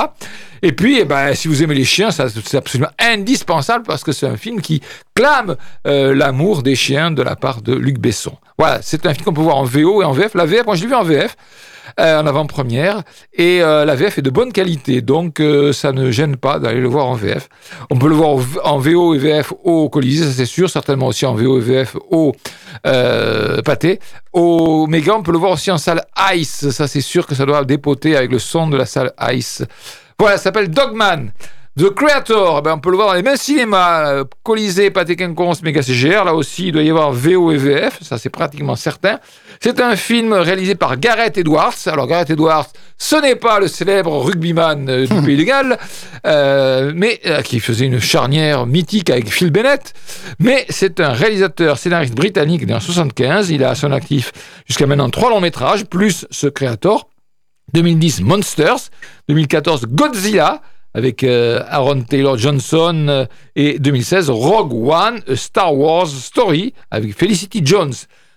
Et 0.62 0.72
puis, 0.72 0.98
eh 0.98 1.04
ben, 1.04 1.34
si 1.34 1.46
vous 1.46 1.62
aimez 1.62 1.74
les 1.74 1.84
chiens, 1.84 2.10
c'est 2.10 2.56
absolument 2.56 2.90
indispensable 2.98 3.84
parce 3.86 4.02
que 4.02 4.12
c'est 4.12 4.26
un 4.26 4.36
film 4.36 4.60
qui 4.60 4.82
clame 5.14 5.56
euh, 5.86 6.14
l'amour 6.14 6.62
des 6.62 6.74
chiens 6.74 7.10
de 7.10 7.22
la 7.22 7.36
part 7.36 7.62
de 7.62 7.74
Luc 7.74 7.98
Besson. 7.98 8.36
Voilà, 8.58 8.80
c'est 8.82 9.06
un 9.06 9.14
film 9.14 9.26
qu'on 9.26 9.32
peut 9.32 9.40
voir 9.40 9.58
en 9.58 9.64
VO 9.64 10.02
et 10.02 10.04
en 10.04 10.12
VF. 10.12 10.34
La 10.34 10.46
VF, 10.46 10.66
moi 10.66 10.74
je 10.74 10.82
l'ai 10.82 10.88
vu 10.88 10.94
en 10.94 11.04
VF. 11.04 11.36
Euh, 11.98 12.20
en 12.20 12.26
avant-première. 12.26 13.02
Et 13.32 13.62
euh, 13.62 13.84
la 13.84 13.94
VF 13.94 14.18
est 14.18 14.22
de 14.22 14.30
bonne 14.30 14.52
qualité, 14.52 15.00
donc 15.00 15.40
euh, 15.40 15.72
ça 15.72 15.92
ne 15.92 16.10
gêne 16.10 16.36
pas 16.36 16.58
d'aller 16.58 16.80
le 16.80 16.88
voir 16.88 17.06
en 17.06 17.14
VF. 17.14 17.48
On 17.90 17.98
peut 17.98 18.08
le 18.08 18.14
voir 18.14 18.36
en 18.64 18.78
VO 18.78 19.14
et 19.14 19.18
VF 19.18 19.52
au 19.64 19.88
Colisée, 19.88 20.26
ça 20.26 20.32
c'est 20.32 20.46
sûr, 20.46 20.70
certainement 20.70 21.06
aussi 21.06 21.26
en 21.26 21.34
VO 21.34 21.58
et 21.58 21.60
VF 21.60 21.96
au 22.10 22.34
Pâté. 22.82 24.00
Au 24.32 24.86
Méga, 24.86 25.14
on 25.14 25.22
peut 25.22 25.32
le 25.32 25.38
voir 25.38 25.52
aussi 25.52 25.70
en 25.70 25.78
salle 25.78 26.04
Ice, 26.34 26.70
ça 26.70 26.86
c'est 26.86 27.00
sûr 27.00 27.26
que 27.26 27.34
ça 27.34 27.46
doit 27.46 27.64
dépoter 27.64 28.16
avec 28.16 28.30
le 28.30 28.38
son 28.38 28.68
de 28.68 28.76
la 28.76 28.86
salle 28.86 29.12
Ice. 29.32 29.64
Voilà, 30.18 30.36
ça 30.36 30.44
s'appelle 30.44 30.70
Dogman. 30.70 31.30
The 31.78 31.90
Creator, 31.90 32.60
ben 32.62 32.72
on 32.74 32.78
peut 32.80 32.90
le 32.90 32.96
voir 32.96 33.06
dans 33.06 33.14
les 33.14 33.22
mêmes 33.22 33.36
cinémas, 33.36 34.24
Colisée, 34.42 34.90
Pathé 34.90 35.14
Quinconce, 35.14 35.62
Méga 35.62 35.80
CGR, 35.80 36.24
là 36.24 36.34
aussi 36.34 36.66
il 36.66 36.72
doit 36.72 36.82
y 36.82 36.90
avoir 36.90 37.12
VO 37.12 37.52
et 37.52 37.56
VF, 37.56 38.02
ça 38.02 38.18
c'est 38.18 38.30
pratiquement 38.30 38.74
certain. 38.74 39.20
C'est 39.60 39.80
un 39.80 39.94
film 39.94 40.32
réalisé 40.32 40.74
par 40.74 40.96
Gareth 40.96 41.38
Edwards. 41.38 41.76
Alors 41.86 42.08
Gareth 42.08 42.30
Edwards, 42.30 42.66
ce 42.96 43.14
n'est 43.14 43.36
pas 43.36 43.60
le 43.60 43.68
célèbre 43.68 44.18
rugbyman 44.18 44.88
euh, 44.88 45.06
du 45.06 45.22
Pays 45.24 45.36
de 45.36 45.44
Galles, 45.44 45.78
euh, 46.26 46.90
mais 46.96 47.20
euh, 47.26 47.42
qui 47.42 47.60
faisait 47.60 47.86
une 47.86 48.00
charnière 48.00 48.66
mythique 48.66 49.08
avec 49.08 49.32
Phil 49.32 49.52
Bennett, 49.52 49.94
mais 50.40 50.66
c'est 50.70 50.98
un 50.98 51.10
réalisateur 51.10 51.78
scénariste 51.78 52.16
britannique 52.16 52.66
né 52.66 52.74
en 52.74 52.80
75. 52.80 53.50
Il 53.50 53.62
a 53.62 53.70
à 53.70 53.74
son 53.76 53.92
actif 53.92 54.32
jusqu'à 54.66 54.86
maintenant 54.86 55.10
trois 55.10 55.30
longs 55.30 55.40
métrages, 55.40 55.84
plus 55.84 56.26
ce 56.32 56.48
Creator. 56.48 57.08
2010 57.72 58.22
Monsters, 58.22 58.90
2014 59.28 59.86
Godzilla, 59.86 60.62
avec 60.98 61.22
euh, 61.22 61.62
Aaron 61.68 62.02
Taylor 62.02 62.36
Johnson 62.36 63.06
euh, 63.08 63.24
et 63.54 63.78
2016 63.78 64.30
Rogue 64.30 64.72
One, 64.72 65.22
A 65.28 65.36
Star 65.36 65.72
Wars 65.72 66.08
Story 66.08 66.74
avec 66.90 67.16
Felicity 67.16 67.62
Jones. 67.64 67.92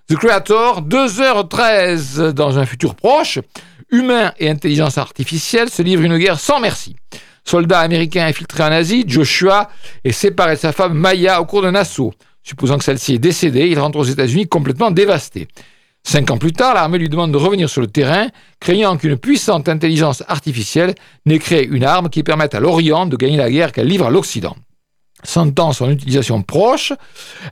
The 0.07 0.15
Creator, 0.15 0.83
2h13 0.83 2.33
dans 2.33 2.59
un 2.59 2.67
futur 2.67 2.93
proche, 2.93 3.39
humains 3.89 4.31
et 4.37 4.47
intelligence 4.47 4.99
artificielle 4.99 5.71
se 5.71 5.81
livrent 5.81 6.03
une 6.03 6.19
guerre 6.19 6.39
sans 6.39 6.59
merci. 6.59 6.95
Soldat 7.43 7.79
américain 7.79 8.27
infiltré 8.27 8.61
en 8.61 8.71
Asie, 8.71 9.05
Joshua 9.07 9.67
est 10.03 10.11
séparé 10.11 10.53
de 10.53 10.59
sa 10.59 10.71
femme 10.71 10.93
Maya 10.93 11.41
au 11.41 11.45
cours 11.45 11.63
d'un 11.63 11.73
assaut. 11.73 12.13
Supposant 12.43 12.77
que 12.77 12.83
celle-ci 12.83 13.15
est 13.15 13.19
décédée, 13.19 13.69
il 13.69 13.79
rentre 13.79 13.97
aux 13.97 14.03
États-Unis 14.03 14.47
complètement 14.47 14.91
dévasté. 14.91 15.47
Cinq 16.03 16.31
ans 16.31 16.37
plus 16.37 16.51
tard, 16.51 16.73
l'armée 16.73 16.97
lui 16.97 17.09
demande 17.09 17.31
de 17.31 17.37
revenir 17.37 17.69
sur 17.69 17.81
le 17.81 17.87
terrain, 17.87 18.27
craignant 18.59 18.97
qu'une 18.97 19.17
puissante 19.17 19.69
intelligence 19.69 20.23
artificielle 20.27 20.95
n'ait 21.25 21.39
créé 21.39 21.65
une 21.65 21.83
arme 21.83 22.09
qui 22.09 22.23
permette 22.23 22.55
à 22.55 22.59
l'Orient 22.59 23.05
de 23.05 23.15
gagner 23.15 23.37
la 23.37 23.51
guerre 23.51 23.71
qu'elle 23.71 23.87
livre 23.87 24.07
à 24.07 24.09
l'Occident. 24.09 24.55
Sentant 25.23 25.71
son 25.71 25.91
utilisation 25.91 26.41
proche, 26.41 26.93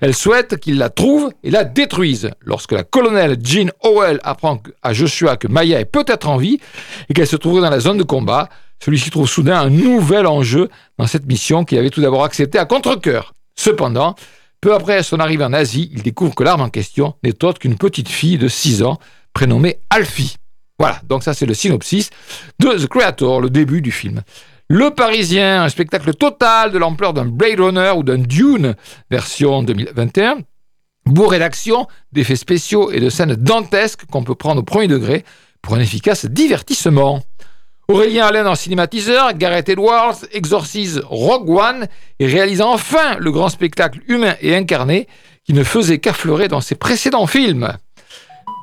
elle 0.02 0.16
souhaite 0.16 0.58
qu'il 0.58 0.80
la 0.80 0.90
trouve 0.90 1.32
et 1.44 1.52
la 1.52 1.64
détruise. 1.64 2.32
Lorsque 2.42 2.72
la 2.72 2.84
colonelle 2.84 3.38
Jean 3.44 3.70
Howell 3.84 4.20
apprend 4.24 4.62
à 4.82 4.94
Joshua 4.94 5.38
que 5.38 5.48
Maya 5.48 5.80
est 5.80 5.86
peut-être 5.86 6.28
en 6.28 6.38
vie 6.38 6.60
et 7.10 7.14
qu'elle 7.14 7.28
se 7.28 7.36
trouverait 7.36 7.62
dans 7.62 7.70
la 7.70 7.80
zone 7.80 7.98
de 8.00 8.04
combat, 8.04 8.50
celui-ci 8.84 9.12
trouve 9.12 9.30
soudain 9.30 9.60
un 9.60 9.70
nouvel 9.70 10.26
enjeu 10.26 10.70
dans 10.98 11.06
cette 11.06 11.28
mission 11.28 11.64
qu'il 11.64 11.78
avait 11.78 11.92
tout 11.92 12.02
d'abord 12.02 12.24
acceptée 12.24 12.58
à 12.58 12.66
contre-coeur. 12.66 13.34
Cependant, 13.56 14.16
peu 14.62 14.74
après 14.74 15.04
son 15.04 15.20
arrivée 15.20 15.44
en 15.44 15.54
Asie, 15.54 15.90
il 15.94 16.04
découvre 16.04 16.36
que 16.36 16.44
l'arme 16.44 16.62
en 16.62 16.70
question 16.70 17.16
n'est 17.24 17.44
autre 17.44 17.60
qu'une 17.60 17.78
petite 17.78 18.10
fille 18.10 18.38
de 18.38 18.48
6 18.48 18.84
ans 18.84 18.98
prénommée 19.34 19.80
Alfie. 19.90 20.38
Voilà, 20.78 21.02
donc 21.08 21.24
ça 21.24 21.34
c'est 21.34 21.46
le 21.46 21.54
synopsis 21.54 22.10
de 22.60 22.70
The 22.70 22.88
Creator, 22.88 23.42
le 23.42 23.50
début 23.50 23.82
du 23.82 23.92
film. 23.92 24.22
Le 24.70 24.92
Parisien, 24.92 25.64
un 25.64 25.70
spectacle 25.70 26.14
total 26.14 26.72
de 26.72 26.78
l'ampleur 26.78 27.14
d'un 27.14 27.26
Blade 27.26 27.60
Runner 27.60 27.92
ou 27.98 28.04
d'un 28.04 28.20
Dune 28.20 28.76
version 29.10 29.64
2021, 29.64 30.40
bourré 31.06 31.40
d'actions, 31.40 31.88
d'effets 32.12 32.36
spéciaux 32.36 32.92
et 32.92 33.00
de 33.00 33.10
scènes 33.10 33.36
dantesques 33.36 34.06
qu'on 34.06 34.24
peut 34.24 34.36
prendre 34.36 34.62
au 34.62 34.64
premier 34.64 34.88
degré 34.88 35.26
pour 35.62 35.74
un 35.74 35.80
efficace 35.80 36.26
divertissement. 36.26 37.24
Aurélien 37.90 38.28
Allen 38.28 38.46
en 38.46 38.54
cinématiseur, 38.54 39.34
Gareth 39.34 39.68
Edwards 39.68 40.18
exorcise 40.32 41.02
Rogue 41.10 41.50
One 41.50 41.88
et 42.20 42.28
réalise 42.28 42.62
enfin 42.62 43.18
le 43.18 43.32
grand 43.32 43.50
spectacle 43.50 44.00
humain 44.08 44.36
et 44.42 44.56
incarné 44.56 45.08
qui 45.44 45.54
ne 45.54 45.64
faisait 45.64 45.98
qu'affleurer 45.98 46.48
dans 46.48 46.62
ses 46.62 46.76
précédents 46.76 47.26
films. 47.26 47.76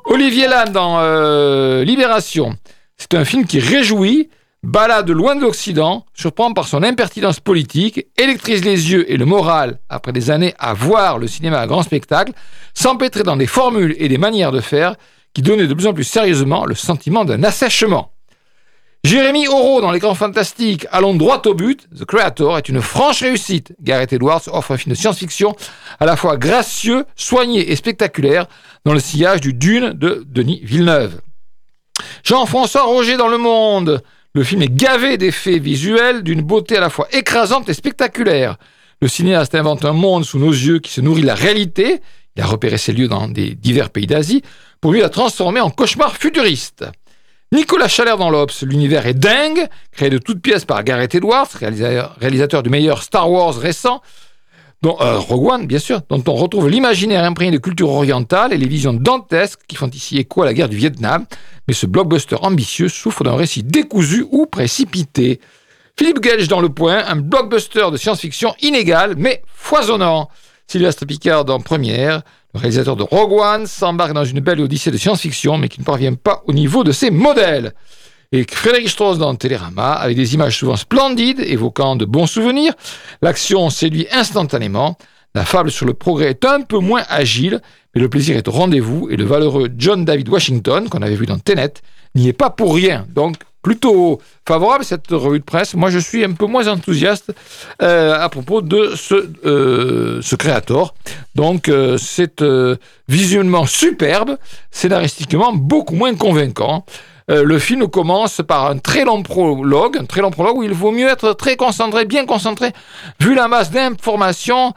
Olivier 0.05 0.47
Lannes 0.47 0.71
dans 0.71 0.99
euh, 1.01 1.83
Libération. 1.83 2.55
C'est 2.95 3.15
un 3.15 3.25
film 3.25 3.45
qui 3.45 3.59
réjouit, 3.59 4.29
balade 4.63 5.09
loin 5.09 5.35
de 5.35 5.41
l'Occident, 5.41 6.05
surprend 6.13 6.53
par 6.53 6.69
son 6.69 6.81
impertinence 6.81 7.41
politique, 7.41 8.07
électrise 8.17 8.63
les 8.63 8.93
yeux 8.93 9.11
et 9.11 9.17
le 9.17 9.25
moral 9.25 9.79
après 9.89 10.13
des 10.13 10.31
années 10.31 10.53
à 10.57 10.73
voir 10.73 11.17
le 11.17 11.27
cinéma 11.27 11.59
à 11.59 11.67
grand 11.67 11.83
spectacle, 11.83 12.31
s'empêtrer 12.73 13.23
dans 13.23 13.35
des 13.35 13.45
formules 13.45 13.93
et 13.99 14.07
des 14.07 14.17
manières 14.17 14.53
de 14.53 14.61
faire 14.61 14.95
qui 15.33 15.41
donnaient 15.41 15.67
de 15.67 15.73
plus 15.73 15.87
en 15.87 15.93
plus 15.93 16.05
sérieusement 16.05 16.65
le 16.65 16.75
sentiment 16.75 17.25
d'un 17.25 17.43
assèchement. 17.43 18.13
Jérémy 19.07 19.47
Oro 19.47 19.79
dans 19.79 19.91
l'écran 19.91 20.15
fantastique, 20.15 20.85
allons 20.91 21.13
droit 21.13 21.41
au 21.45 21.53
but. 21.53 21.87
The 21.97 22.03
Creator 22.03 22.57
est 22.57 22.67
une 22.67 22.81
franche 22.81 23.21
réussite. 23.21 23.73
Gareth 23.81 24.11
Edwards 24.11 24.41
offre 24.51 24.71
un 24.73 24.77
film 24.77 24.93
de 24.93 24.99
science-fiction 24.99 25.55
à 26.01 26.05
la 26.05 26.17
fois 26.17 26.35
gracieux, 26.35 27.05
soigné 27.15 27.71
et 27.71 27.77
spectaculaire 27.77 28.47
dans 28.83 28.91
le 28.91 28.99
sillage 28.99 29.39
du 29.39 29.53
Dune 29.53 29.93
de 29.93 30.25
Denis 30.27 30.59
Villeneuve. 30.61 31.21
Jean-François 32.25 32.83
Roger 32.83 33.15
dans 33.15 33.29
Le 33.29 33.37
Monde. 33.37 34.03
Le 34.33 34.43
film 34.43 34.61
est 34.61 34.75
gavé 34.75 35.17
d'effets 35.17 35.57
visuels 35.57 36.21
d'une 36.21 36.41
beauté 36.41 36.75
à 36.75 36.81
la 36.81 36.89
fois 36.89 37.07
écrasante 37.13 37.69
et 37.69 37.73
spectaculaire. 37.73 38.57
Le 39.01 39.07
cinéaste 39.07 39.55
invente 39.55 39.85
un 39.85 39.93
monde 39.93 40.25
sous 40.25 40.37
nos 40.37 40.51
yeux 40.51 40.79
qui 40.79 40.91
se 40.91 40.99
nourrit 40.99 41.21
de 41.21 41.27
la 41.27 41.35
réalité. 41.35 42.01
Il 42.35 42.41
a 42.41 42.45
repéré 42.45 42.77
ces 42.77 42.91
lieux 42.91 43.07
dans 43.07 43.29
des 43.29 43.55
divers 43.55 43.89
pays 43.89 44.05
d'Asie 44.05 44.41
pour 44.81 44.91
mieux 44.91 45.01
la 45.01 45.07
transformer 45.07 45.61
en 45.61 45.69
cauchemar 45.69 46.17
futuriste. 46.17 46.83
Nicolas 47.53 47.87
Chalère 47.87 48.17
dans 48.17 48.29
l'Obs, 48.29 48.63
l'univers 48.63 49.07
est 49.07 49.13
dingue, 49.13 49.67
créé 49.93 50.09
de 50.09 50.17
toutes 50.17 50.41
pièces 50.41 50.65
par 50.65 50.83
Gareth 50.83 51.15
Edwards, 51.15 51.47
réalisateur, 52.19 52.61
du 52.61 52.69
meilleur 52.69 53.01
Star 53.01 53.31
Wars 53.31 53.55
récent, 53.55 54.01
dont, 54.81 54.97
euh, 54.99 55.17
Rogue 55.17 55.53
One 55.53 55.65
bien 55.65 55.79
sûr, 55.79 56.01
dont 56.09 56.21
on 56.27 56.33
retrouve 56.33 56.67
l'imaginaire 56.67 57.23
imprégné 57.23 57.51
de 57.51 57.57
culture 57.57 57.89
orientale 57.89 58.51
et 58.51 58.57
les 58.57 58.67
visions 58.67 58.91
dantesques 58.91 59.61
qui 59.65 59.77
font 59.77 59.89
ici 59.89 60.17
écho 60.17 60.41
à 60.41 60.45
la 60.45 60.53
guerre 60.53 60.67
du 60.67 60.75
Vietnam, 60.75 61.25
mais 61.69 61.73
ce 61.73 61.85
blockbuster 61.85 62.35
ambitieux 62.41 62.89
souffre 62.89 63.23
d'un 63.23 63.37
récit 63.37 63.63
décousu 63.63 64.25
ou 64.29 64.45
précipité. 64.45 65.39
Philippe 65.97 66.19
Gage 66.19 66.49
dans 66.49 66.59
Le 66.59 66.69
Point, 66.69 67.05
un 67.07 67.15
blockbuster 67.15 67.89
de 67.91 67.97
science-fiction 67.97 68.55
inégal 68.61 69.15
mais 69.17 69.41
foisonnant. 69.47 70.29
Sylvestre 70.67 71.05
Picard 71.05 71.49
en 71.49 71.61
première, 71.61 72.23
le 72.57 72.61
réalisateur 72.61 72.95
de 72.95 73.03
Rogue 73.03 73.33
One 73.33 73.67
s'embarque 73.67 74.13
dans 74.13 74.25
une 74.25 74.39
belle 74.39 74.59
odyssée 74.59 74.89
de 74.89 74.97
science-fiction, 74.97 75.57
mais 75.57 75.69
qui 75.69 75.79
ne 75.79 75.85
parvient 75.85 76.15
pas 76.15 76.43
au 76.47 76.53
niveau 76.53 76.83
de 76.83 76.91
ses 76.91 77.11
modèles. 77.11 77.73
et 78.31 78.45
Frédéric 78.49 78.89
Strauss 78.89 79.19
dans 79.19 79.35
Télérama, 79.35 79.93
avec 79.93 80.17
des 80.17 80.33
images 80.33 80.57
souvent 80.57 80.75
splendides, 80.75 81.39
évoquant 81.39 81.95
de 81.95 82.03
bons 82.03 82.25
souvenirs. 82.25 82.73
L'action 83.21 83.69
séduit 83.69 84.07
instantanément. 84.11 84.97
La 85.35 85.45
fable 85.45 85.71
sur 85.71 85.85
le 85.85 85.93
progrès 85.93 86.31
est 86.31 86.45
un 86.45 86.61
peu 86.61 86.79
moins 86.79 87.03
agile, 87.09 87.61
mais 87.93 88.01
le 88.01 88.09
plaisir 88.09 88.35
est 88.35 88.47
au 88.47 88.51
rendez-vous, 88.51 89.07
et 89.11 89.17
le 89.17 89.23
valeureux 89.23 89.69
John 89.77 90.03
David 90.03 90.27
Washington, 90.27 90.89
qu'on 90.89 91.03
avait 91.03 91.15
vu 91.15 91.27
dans 91.27 91.37
Tenet, 91.37 91.73
n'y 92.15 92.27
est 92.27 92.33
pas 92.33 92.49
pour 92.49 92.73
rien. 92.73 93.05
Donc, 93.13 93.35
plutôt 93.61 94.21
favorable 94.47 94.85
cette 94.85 95.09
revue 95.11 95.39
de 95.39 95.43
presse. 95.43 95.73
Moi, 95.73 95.89
je 95.89 95.99
suis 95.99 96.23
un 96.23 96.31
peu 96.31 96.45
moins 96.45 96.67
enthousiaste 96.67 97.33
euh, 97.81 98.17
à 98.17 98.29
propos 98.29 98.61
de 98.61 98.93
ce, 98.95 99.29
euh, 99.45 100.21
Creator. 100.37 100.93
Donc, 101.35 101.67
euh, 101.67 101.97
c'est 101.97 102.43
visuellement 103.07 103.65
superbe, 103.65 104.37
scénaristiquement 104.71 105.53
beaucoup 105.53 105.95
moins 105.95 106.15
convaincant. 106.15 106.85
le 107.29 107.59
film 107.59 107.89
commence 107.89 108.41
par 108.47 108.67
un 108.67 108.77
très 108.77 109.03
long 109.03 109.21
prologue, 109.21 109.97
un 109.97 110.05
très 110.05 110.21
long 110.21 110.31
prologue 110.31 110.57
où 110.57 110.63
il 110.63 110.73
vaut 110.73 110.91
mieux 110.91 111.09
être 111.09 111.33
très 111.33 111.57
concentré, 111.57 112.05
bien 112.05 112.25
concentré, 112.25 112.71
vu 113.19 113.35
la 113.35 113.49
masse 113.49 113.69
d'informations 113.69 114.73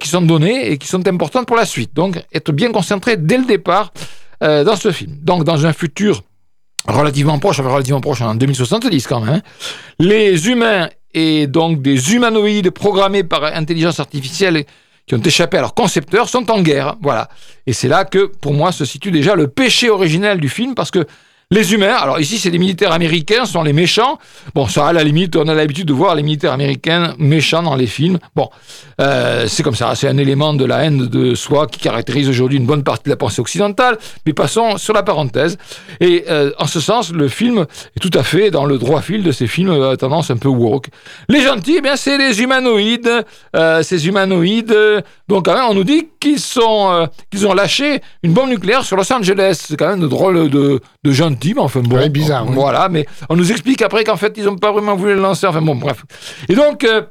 qui 0.00 0.08
sont 0.08 0.22
données 0.22 0.70
et 0.70 0.78
qui 0.78 0.86
sont 0.86 1.06
importantes 1.08 1.46
pour 1.46 1.56
la 1.56 1.66
suite. 1.66 1.94
Donc, 1.94 2.22
être 2.32 2.52
bien 2.52 2.70
concentré 2.70 3.16
dès 3.16 3.38
le 3.38 3.44
départ 3.44 3.92
dans 4.40 4.76
ce 4.76 4.92
film. 4.92 5.16
Donc, 5.22 5.42
dans 5.42 5.66
un 5.66 5.72
futur 5.72 6.22
relativement 6.86 7.38
proche, 7.38 7.60
relativement 7.60 8.00
proche 8.00 8.20
en 8.20 8.34
2070 8.34 9.06
quand 9.06 9.20
même, 9.20 9.34
hein. 9.36 9.40
les 9.98 10.48
humains 10.48 10.88
et 11.14 11.46
donc 11.46 11.82
des 11.82 12.14
humanoïdes 12.14 12.70
programmés 12.70 13.22
par 13.22 13.44
intelligence 13.44 14.00
artificielle 14.00 14.64
qui 15.06 15.14
ont 15.14 15.20
échappé 15.20 15.58
à 15.58 15.60
leurs 15.60 15.74
concepteurs 15.74 16.28
sont 16.28 16.50
en 16.50 16.62
guerre. 16.62 16.96
Voilà. 17.02 17.28
Et 17.66 17.72
c'est 17.72 17.88
là 17.88 18.04
que, 18.04 18.26
pour 18.26 18.54
moi, 18.54 18.72
se 18.72 18.84
situe 18.84 19.10
déjà 19.10 19.34
le 19.34 19.48
péché 19.48 19.90
originel 19.90 20.40
du 20.40 20.48
film, 20.48 20.74
parce 20.74 20.90
que 20.90 21.06
les 21.52 21.74
humains, 21.74 21.94
alors 21.94 22.18
ici 22.18 22.38
c'est 22.38 22.50
des 22.50 22.58
militaires 22.58 22.92
américains, 22.92 23.44
sont 23.44 23.62
les 23.62 23.74
méchants. 23.74 24.18
Bon, 24.54 24.66
ça 24.66 24.86
à 24.86 24.92
la 24.94 25.04
limite, 25.04 25.36
on 25.36 25.46
a 25.48 25.54
l'habitude 25.54 25.86
de 25.86 25.92
voir 25.92 26.14
les 26.14 26.22
militaires 26.22 26.52
américains 26.52 27.14
méchants 27.18 27.62
dans 27.62 27.76
les 27.76 27.86
films. 27.86 28.18
Bon, 28.34 28.48
euh, 29.02 29.44
c'est 29.48 29.62
comme 29.62 29.74
ça, 29.74 29.94
c'est 29.94 30.08
un 30.08 30.16
élément 30.16 30.54
de 30.54 30.64
la 30.64 30.84
haine 30.84 31.08
de 31.08 31.34
soi 31.34 31.66
qui 31.66 31.78
caractérise 31.78 32.26
aujourd'hui 32.30 32.56
une 32.56 32.64
bonne 32.64 32.82
partie 32.82 33.04
de 33.04 33.10
la 33.10 33.16
pensée 33.16 33.42
occidentale. 33.42 33.98
Mais 34.24 34.32
passons 34.32 34.78
sur 34.78 34.94
la 34.94 35.02
parenthèse. 35.02 35.58
Et 36.00 36.24
euh, 36.30 36.52
en 36.58 36.66
ce 36.66 36.80
sens, 36.80 37.12
le 37.12 37.28
film 37.28 37.66
est 37.96 38.00
tout 38.00 38.18
à 38.18 38.22
fait 38.22 38.50
dans 38.50 38.64
le 38.64 38.78
droit 38.78 39.02
fil 39.02 39.22
de 39.22 39.30
ces 39.30 39.46
films 39.46 39.72
à 39.72 39.94
tendance 39.98 40.30
un 40.30 40.38
peu 40.38 40.48
woke. 40.48 40.86
Les 41.28 41.42
gentils, 41.42 41.74
eh 41.76 41.80
bien 41.82 41.96
c'est 41.96 42.16
les 42.16 42.40
humanoïdes. 42.40 43.26
Euh, 43.54 43.82
ces 43.82 44.06
humanoïdes, 44.06 44.74
donc 45.28 45.44
quand 45.44 45.54
même, 45.54 45.66
on 45.68 45.74
nous 45.74 45.84
dit 45.84 46.08
qu'ils 46.18 46.40
sont, 46.40 47.08
qu'ils 47.30 47.46
ont 47.46 47.52
lâché 47.52 48.00
une 48.22 48.32
bombe 48.32 48.48
nucléaire 48.48 48.84
sur 48.84 48.96
Los 48.96 49.12
Angeles. 49.12 49.64
C'est 49.68 49.76
quand 49.76 49.88
même 49.88 50.00
de 50.00 50.06
drôle 50.06 50.48
de, 50.48 50.80
de 51.04 51.12
gentils 51.12 51.41
enfin 51.58 51.80
bon. 51.80 52.06
bizarre. 52.08 52.44
Voilà, 52.46 52.88
mais 52.88 53.06
on 53.28 53.36
nous 53.36 53.50
explique 53.50 53.82
après 53.82 54.04
qu'en 54.04 54.16
fait, 54.16 54.34
ils 54.36 54.44
n'ont 54.44 54.56
pas 54.56 54.72
vraiment 54.72 54.96
voulu 54.96 55.14
le 55.14 55.20
lancer. 55.20 55.46
Enfin 55.46 55.62
bon, 55.62 55.74
bref. 55.74 56.04
Et 56.48 56.54
donc, 56.54 56.84
euh, 56.84 57.02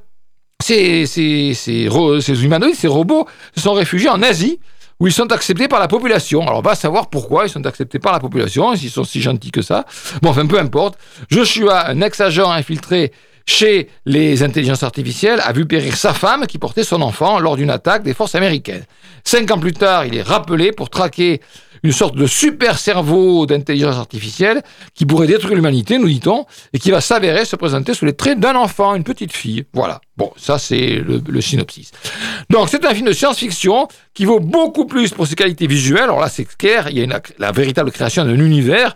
ces, 0.61 1.05
ces, 1.05 1.53
ces, 1.53 1.89
ces, 2.21 2.43
humanoïdes, 2.43 2.75
ces 2.75 2.87
robots, 2.87 3.27
se 3.55 3.61
sont 3.61 3.73
réfugiés 3.73 4.09
en 4.09 4.21
Asie, 4.21 4.59
où 4.99 5.07
ils 5.07 5.13
sont 5.13 5.31
acceptés 5.31 5.67
par 5.67 5.79
la 5.79 5.87
population. 5.87 6.41
Alors, 6.41 6.59
on 6.59 6.61
va 6.61 6.75
savoir 6.75 7.09
pourquoi 7.09 7.45
ils 7.45 7.49
sont 7.49 7.65
acceptés 7.65 7.99
par 7.99 8.13
la 8.13 8.19
population, 8.19 8.75
s'ils 8.75 8.91
sont 8.91 9.03
si 9.03 9.21
gentils 9.21 9.51
que 9.51 9.61
ça. 9.61 9.85
Bon, 10.21 10.29
enfin, 10.29 10.45
peu 10.45 10.59
importe. 10.59 10.97
Joshua, 11.29 11.89
un 11.89 12.01
ex-agent 12.01 12.49
infiltré 12.49 13.11
chez 13.45 13.89
les 14.05 14.43
intelligences 14.43 14.83
artificielles, 14.83 15.41
a 15.43 15.51
vu 15.51 15.65
périr 15.65 15.95
sa 15.97 16.13
femme 16.13 16.45
qui 16.45 16.57
portait 16.59 16.83
son 16.83 17.01
enfant 17.01 17.39
lors 17.39 17.57
d'une 17.57 17.71
attaque 17.71 18.03
des 18.03 18.13
forces 18.13 18.35
américaines. 18.35 18.85
Cinq 19.23 19.49
ans 19.51 19.57
plus 19.57 19.73
tard, 19.73 20.05
il 20.05 20.15
est 20.15 20.21
rappelé 20.21 20.71
pour 20.71 20.89
traquer 20.89 21.41
une 21.83 21.91
sorte 21.91 22.15
de 22.15 22.27
super 22.27 22.77
cerveau 22.77 23.45
d'intelligence 23.45 23.95
artificielle 23.95 24.61
qui 24.93 25.05
pourrait 25.05 25.27
détruire 25.27 25.55
l'humanité, 25.55 25.97
nous 25.97 26.07
dit-on, 26.07 26.45
et 26.73 26.79
qui 26.79 26.91
va 26.91 27.01
s'avérer 27.01 27.45
se 27.45 27.55
présenter 27.55 27.93
sous 27.93 28.05
les 28.05 28.13
traits 28.13 28.39
d'un 28.39 28.55
enfant, 28.55 28.95
une 28.95 29.03
petite 29.03 29.33
fille. 29.33 29.65
Voilà. 29.73 30.01
Bon, 30.17 30.31
ça 30.37 30.59
c'est 30.59 31.01
le, 31.03 31.41
synopsis. 31.41 31.91
Donc 32.49 32.69
c'est 32.69 32.85
un 32.85 32.93
film 32.93 33.07
de 33.07 33.13
science-fiction 33.13 33.87
qui 34.13 34.25
vaut 34.25 34.39
beaucoup 34.39 34.85
plus 34.85 35.09
pour 35.09 35.25
ses 35.25 35.35
qualités 35.35 35.65
visuelles. 35.65 36.03
Alors 36.03 36.19
là 36.19 36.29
c'est 36.29 36.45
clair, 36.45 36.89
il 36.89 36.99
y 36.99 37.03
a 37.03 37.21
la 37.39 37.51
véritable 37.51 37.91
création 37.91 38.23
d'un 38.25 38.39
univers. 38.39 38.95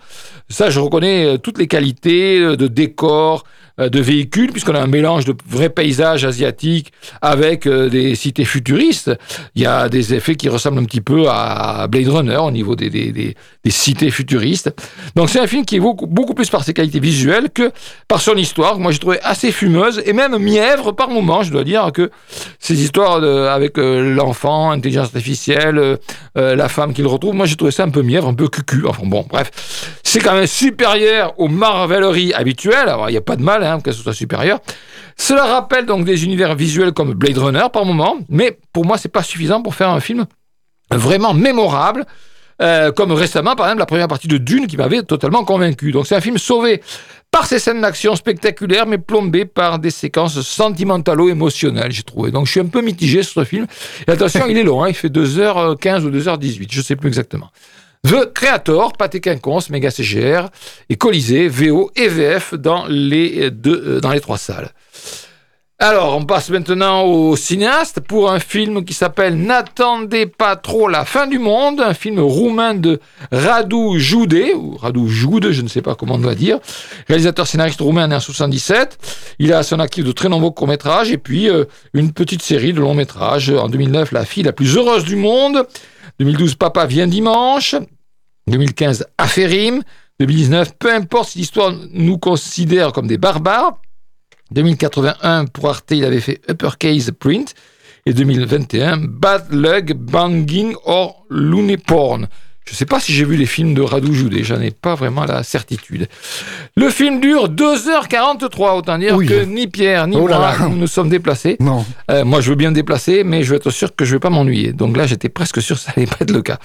Ça 0.50 0.70
je 0.70 0.80
reconnais 0.80 1.26
euh, 1.26 1.38
toutes 1.38 1.58
les 1.58 1.68
qualités 1.68 2.40
euh, 2.40 2.56
de 2.56 2.68
décor, 2.68 3.44
de 3.78 4.00
véhicules, 4.00 4.52
puisqu'on 4.52 4.76
a 4.76 4.80
un 4.80 4.88
mélange 4.88 5.26
de 5.26 5.36
vrais 5.50 5.70
paysages 5.70 6.24
asiatiques 6.24 6.94
avec 7.22 7.68
euh, 7.68 7.90
des 7.90 8.16
cités 8.16 8.46
futuristes. 8.46 9.12
Il 9.56 9.62
y 9.62 9.66
a 9.66 9.90
des 9.90 10.14
effets 10.14 10.36
qui 10.36 10.48
ressemblent 10.48 10.80
un 10.80 10.86
petit 10.86 11.02
peu 11.02 11.26
à 11.28 11.88
Blade 11.88 12.08
Runner 12.08 12.38
au 12.38 12.52
niveau 12.52 12.76
des, 12.76 12.90
des, 12.90 13.36
cités 13.68 14.12
futuristes. 14.12 14.72
Donc 15.16 15.30
c'est 15.30 15.40
un 15.40 15.48
film 15.48 15.66
qui 15.66 15.76
est 15.78 15.80
beaucoup, 15.80 16.08
beaucoup, 16.08 16.34
plus 16.34 16.50
par 16.50 16.64
ses 16.64 16.74
qualités 16.74 17.00
visuelles 17.00 17.50
que 17.50 17.72
par 18.08 18.22
son 18.22 18.36
histoire, 18.36 18.80
moi 18.80 18.92
j'ai 18.92 19.00
trouvé 19.00 19.20
assez 19.24 19.52
fumeuse 19.52 20.02
et 20.06 20.14
même 20.14 20.38
mièvre 20.38 20.92
par 20.92 21.10
moments. 21.10 21.44
Je 21.44 21.52
dois 21.52 21.64
dire 21.64 21.92
que 21.92 22.12
ces 22.60 22.82
histoires 22.82 23.24
avec 23.52 23.78
euh, 23.78 24.14
l'enfant, 24.14 24.72
intelligence 24.72 25.08
artificielle, 25.08 25.98
la 26.36 26.70
femme 26.70 26.94
qu'il 26.94 27.08
retrouve, 27.08 27.34
moi 27.34 27.46
j'ai 27.46 27.56
trouvé 27.56 27.72
ça 27.72 27.84
un 27.84 27.90
peu 27.90 28.04
mièvre, 28.04 28.28
un 28.28 28.34
peu 28.34 28.48
cucu. 28.48 28.84
Enfin 28.88 29.04
bon, 29.06 29.26
bref, 29.28 29.52
c'est 30.04 30.20
quand 30.20 30.34
même 30.34 30.48
supérieur 30.48 31.34
aux 31.38 31.48
marveleries 31.48 32.34
habituelles. 32.34 32.88
Alors 32.88 33.10
il 33.10 33.14
n'y 33.14 33.18
a 33.18 33.22
pas 33.22 33.36
de 33.36 33.44
mal 33.44 33.65
Hein, 33.66 33.82
que 33.82 33.92
ce 33.92 34.02
soit 34.02 34.14
supérieur. 34.14 34.60
Cela 35.18 35.46
rappelle 35.46 35.86
donc 35.86 36.06
des 36.06 36.24
univers 36.26 36.56
visuels 36.56 36.92
comme 36.92 37.14
Blade 37.14 37.38
Runner 37.38 37.66
par 37.72 37.86
moment, 37.86 38.18
mais 38.30 38.60
pour 38.74 38.86
moi, 38.86 38.98
c'est 38.98 39.10
pas 39.10 39.24
suffisant 39.24 39.62
pour 39.62 39.76
faire 39.76 39.90
un 39.90 40.00
film 40.00 40.26
vraiment 40.92 41.34
mémorable. 41.34 42.06
Euh, 42.62 42.94
comme 42.94 43.12
récemment, 43.12 43.54
par 43.56 43.66
exemple, 43.66 43.80
la 43.80 43.86
première 43.86 44.08
partie 44.08 44.30
de 44.30 44.38
Dune 44.38 44.68
qui 44.68 44.78
m'avait 44.78 45.04
totalement 45.04 45.44
convaincu. 45.44 45.92
Donc 45.92 46.08
c'est 46.08 46.16
un 46.16 46.22
film 46.22 46.38
sauvé 46.38 46.82
par 47.30 47.48
ses 47.48 47.60
scènes 47.60 47.82
d'action 47.82 48.16
spectaculaires, 48.16 48.86
mais 48.86 48.98
plombé 48.98 49.44
par 49.44 49.78
des 49.78 49.90
séquences 49.90 50.40
sentimentalo-émotionnelles, 50.42 51.92
j'ai 51.92 52.04
trouvé. 52.04 52.32
Donc 52.32 52.46
je 52.46 52.52
suis 52.52 52.62
un 52.62 52.68
peu 52.68 52.82
mitigé 52.82 53.24
sur 53.24 53.42
ce 53.42 53.46
film. 53.46 53.68
Et 54.08 54.12
attention, 54.12 54.46
il 54.48 54.58
est 54.58 54.64
long, 54.64 54.84
hein, 54.84 54.88
il 54.88 54.96
fait 54.96 55.10
2h15 55.10 56.04
ou 56.04 56.12
2h18, 56.12 56.68
je 56.70 56.82
sais 56.82 56.96
plus 56.96 57.10
exactement. 57.10 57.50
The 58.06 58.32
Creator, 58.34 58.94
Pathé 58.94 59.20
Quinconce, 59.20 59.70
Méga 59.72 59.90
CGR 59.90 60.50
et 60.90 60.96
Colisée, 60.96 61.48
VO 61.48 61.92
et 61.96 62.08
VF 62.08 62.54
dans 62.54 62.86
les, 62.88 63.50
deux, 63.50 63.84
euh, 63.86 64.00
dans 64.00 64.12
les 64.12 64.20
trois 64.20 64.38
salles. 64.38 64.70
Alors, 65.80 66.16
on 66.16 66.24
passe 66.24 66.50
maintenant 66.52 67.04
au 67.04 67.36
cinéaste 67.36 68.00
pour 68.00 68.32
un 68.32 68.40
film 68.40 68.86
qui 68.86 68.94
s'appelle 68.94 69.36
N'attendez 69.36 70.26
pas 70.26 70.56
trop 70.56 70.88
la 70.88 71.04
fin 71.04 71.28
du 71.28 71.38
monde, 71.38 71.82
un 71.82 71.94
film 71.94 72.20
roumain 72.20 72.76
de 72.76 73.02
Radu 73.32 74.00
Jude, 74.00 74.54
ou 74.56 74.78
Radu 74.78 75.10
Jude, 75.10 75.52
je 75.52 75.62
ne 75.62 75.68
sais 75.68 75.82
pas 75.82 75.96
comment 75.96 76.16
on 76.16 76.20
doit 76.20 76.36
dire, 76.36 76.60
réalisateur 77.08 77.46
scénariste 77.46 77.82
roumain 77.82 78.08
né 78.08 78.16
en 78.16 78.22
77. 78.22 78.98
Il 79.40 79.52
a 79.52 79.64
son 79.64 79.80
actif 79.80 80.06
de 80.06 80.12
très 80.12 80.30
nombreux 80.30 80.52
courts-métrages 80.52 81.12
et 81.12 81.18
puis 81.18 81.50
euh, 81.50 81.66
une 81.94 82.14
petite 82.14 82.42
série 82.42 82.72
de 82.72 82.80
longs-métrages. 82.80 83.50
En 83.50 83.68
2009, 83.68 84.12
La 84.12 84.26
fille 84.26 84.44
la 84.44 84.54
plus 84.54 84.78
heureuse 84.78 85.04
du 85.04 85.16
monde. 85.16 85.68
2012, 86.20 86.56
Papa 86.56 86.86
vient 86.86 87.08
dimanche. 87.08 87.76
2015, 88.48 89.06
Aférim. 89.18 89.82
2019, 90.20 90.78
peu 90.78 90.94
importe 90.94 91.30
si 91.30 91.40
l'histoire 91.40 91.74
nous 91.92 92.18
considère 92.18 92.94
comme 92.94 93.08
des 93.08 93.18
barbares. 93.18 93.80
2081, 94.52 95.46
pour 95.46 95.70
Arte, 95.70 95.92
il 95.92 96.06
avait 96.06 96.22
fait 96.22 96.42
Uppercase 96.50 97.12
Print. 97.20 97.54
Et 98.06 98.14
2021, 98.14 98.98
Bad 98.98 99.52
Lug, 99.52 99.94
Banging 99.94 100.76
or 100.86 101.26
Looney 101.30 101.78
Porn. 101.78 102.28
Je 102.68 102.74
ne 102.74 102.78
sais 102.78 102.86
pas 102.86 103.00
si 103.00 103.14
j'ai 103.14 103.26
vu 103.26 103.36
les 103.36 103.46
films 103.46 103.76
de 103.76 103.82
Radu 103.84 104.12
Jude, 104.12 104.36
j'en 104.44 104.60
ai 104.60 104.72
pas 104.72 104.96
vraiment 104.96 105.24
la 105.26 105.44
certitude. 105.44 106.08
Le 106.76 106.90
film 106.90 107.20
dure 107.20 107.48
2h43, 107.48 108.78
autant 108.78 108.98
dire 108.98 109.18
que 109.18 109.46
ni 109.46 109.68
Pierre 109.68 110.08
ni 110.08 110.18
oh 110.18 110.28
moi 110.28 110.58
nous 110.62 110.76
nous 110.76 110.88
sommes 110.88 111.10
déplacés. 111.10 111.58
Non. 111.60 111.86
Euh, 112.10 112.26
moi 112.26 112.42
je 112.42 112.50
veux 112.50 112.56
bien 112.56 112.72
me 112.72 112.76
déplacer, 112.76 113.24
mais 113.24 113.44
je 113.44 113.52
veux 113.52 113.58
être 113.58 113.70
sûr 113.70 113.96
que 113.96 114.04
je 114.04 114.10
ne 114.12 114.16
vais 114.16 114.20
pas 114.20 114.32
m'ennuyer. 114.32 114.74
Donc 114.74 114.98
là 114.98 115.06
j'étais 115.06 115.30
presque 115.30 115.62
sûr 115.62 115.76
que 115.76 115.82
ça 115.84 115.94
n'allait 115.96 116.08
pas 116.08 116.18
être 116.22 116.32
le 116.32 116.42
cas. 116.42 116.58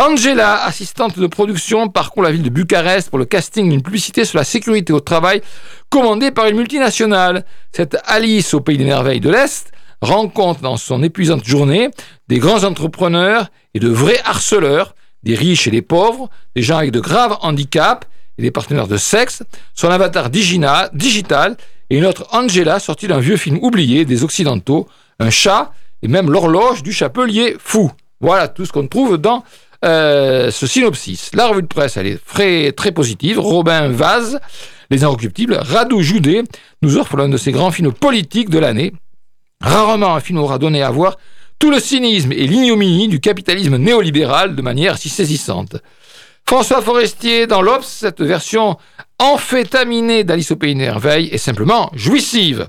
Angela, 0.00 0.62
assistante 0.64 1.18
de 1.18 1.26
production, 1.26 1.88
parcourt 1.88 2.22
la 2.22 2.30
ville 2.30 2.44
de 2.44 2.50
Bucarest 2.50 3.10
pour 3.10 3.18
le 3.18 3.24
casting 3.24 3.68
d'une 3.68 3.82
publicité 3.82 4.24
sur 4.24 4.38
la 4.38 4.44
sécurité 4.44 4.92
au 4.92 5.00
travail 5.00 5.42
commandée 5.88 6.30
par 6.30 6.46
une 6.46 6.58
multinationale. 6.58 7.44
Cette 7.72 7.96
Alice 8.06 8.54
au 8.54 8.60
pays 8.60 8.78
des 8.78 8.84
merveilles 8.84 9.20
de 9.20 9.30
l'Est 9.30 9.72
rencontre 10.00 10.60
dans 10.60 10.76
son 10.76 11.02
épuisante 11.02 11.44
journée 11.44 11.88
des 12.28 12.38
grands 12.38 12.62
entrepreneurs 12.62 13.50
et 13.74 13.80
de 13.80 13.88
vrais 13.88 14.20
harceleurs 14.24 14.94
des 15.22 15.34
riches 15.34 15.66
et 15.66 15.70
des 15.70 15.82
pauvres, 15.82 16.30
des 16.56 16.62
gens 16.62 16.78
avec 16.78 16.90
de 16.90 17.00
graves 17.00 17.36
handicaps 17.42 18.06
et 18.38 18.42
des 18.42 18.50
partenaires 18.50 18.88
de 18.88 18.96
sexe, 18.96 19.42
son 19.74 19.88
avatar 19.90 20.30
digital 20.30 21.56
et 21.90 21.98
une 21.98 22.06
autre 22.06 22.26
Angela 22.32 22.78
sortie 22.78 23.08
d'un 23.08 23.20
vieux 23.20 23.36
film 23.36 23.58
oublié 23.62 24.04
des 24.04 24.24
Occidentaux, 24.24 24.88
un 25.18 25.30
chat 25.30 25.72
et 26.02 26.08
même 26.08 26.30
l'horloge 26.30 26.82
du 26.82 26.92
chapelier 26.92 27.56
fou. 27.58 27.90
Voilà 28.20 28.48
tout 28.48 28.64
ce 28.64 28.72
qu'on 28.72 28.86
trouve 28.86 29.18
dans 29.18 29.44
euh, 29.84 30.50
ce 30.50 30.66
synopsis. 30.66 31.30
La 31.34 31.48
revue 31.48 31.62
de 31.62 31.66
presse, 31.66 31.96
elle 31.96 32.06
est 32.06 32.72
très, 32.76 32.92
positive. 32.92 33.38
Robin 33.38 33.88
Vaz, 33.88 34.38
Les 34.90 35.04
Inrecuptibles, 35.04 35.58
Radou 35.60 36.02
Judet 36.02 36.44
nous 36.82 36.96
offre 36.96 37.16
l'un 37.16 37.28
de 37.28 37.36
ses 37.36 37.52
grands 37.52 37.70
films 37.70 37.92
politiques 37.92 38.50
de 38.50 38.58
l'année. 38.58 38.92
Rarement 39.62 40.14
un 40.14 40.20
film 40.20 40.38
aura 40.38 40.58
donné 40.58 40.82
à 40.82 40.90
voir 40.90 41.16
tout 41.60 41.70
le 41.70 41.78
cynisme 41.78 42.32
et 42.32 42.48
l'ignominie 42.48 43.06
du 43.06 43.20
capitalisme 43.20 43.76
néolibéral 43.76 44.56
de 44.56 44.62
manière 44.62 44.98
si 44.98 45.08
saisissante. 45.08 45.76
François 46.48 46.82
Forestier 46.82 47.46
dans 47.46 47.62
l'Obs, 47.62 47.86
cette 47.86 48.22
version 48.22 48.76
amphétaminée 49.20 50.24
d'Alice 50.24 50.50
au 50.50 50.56
Pays 50.56 50.74
des 50.74 50.80
Merveilles 50.80 51.28
est 51.28 51.38
simplement 51.38 51.92
jouissive. 51.94 52.68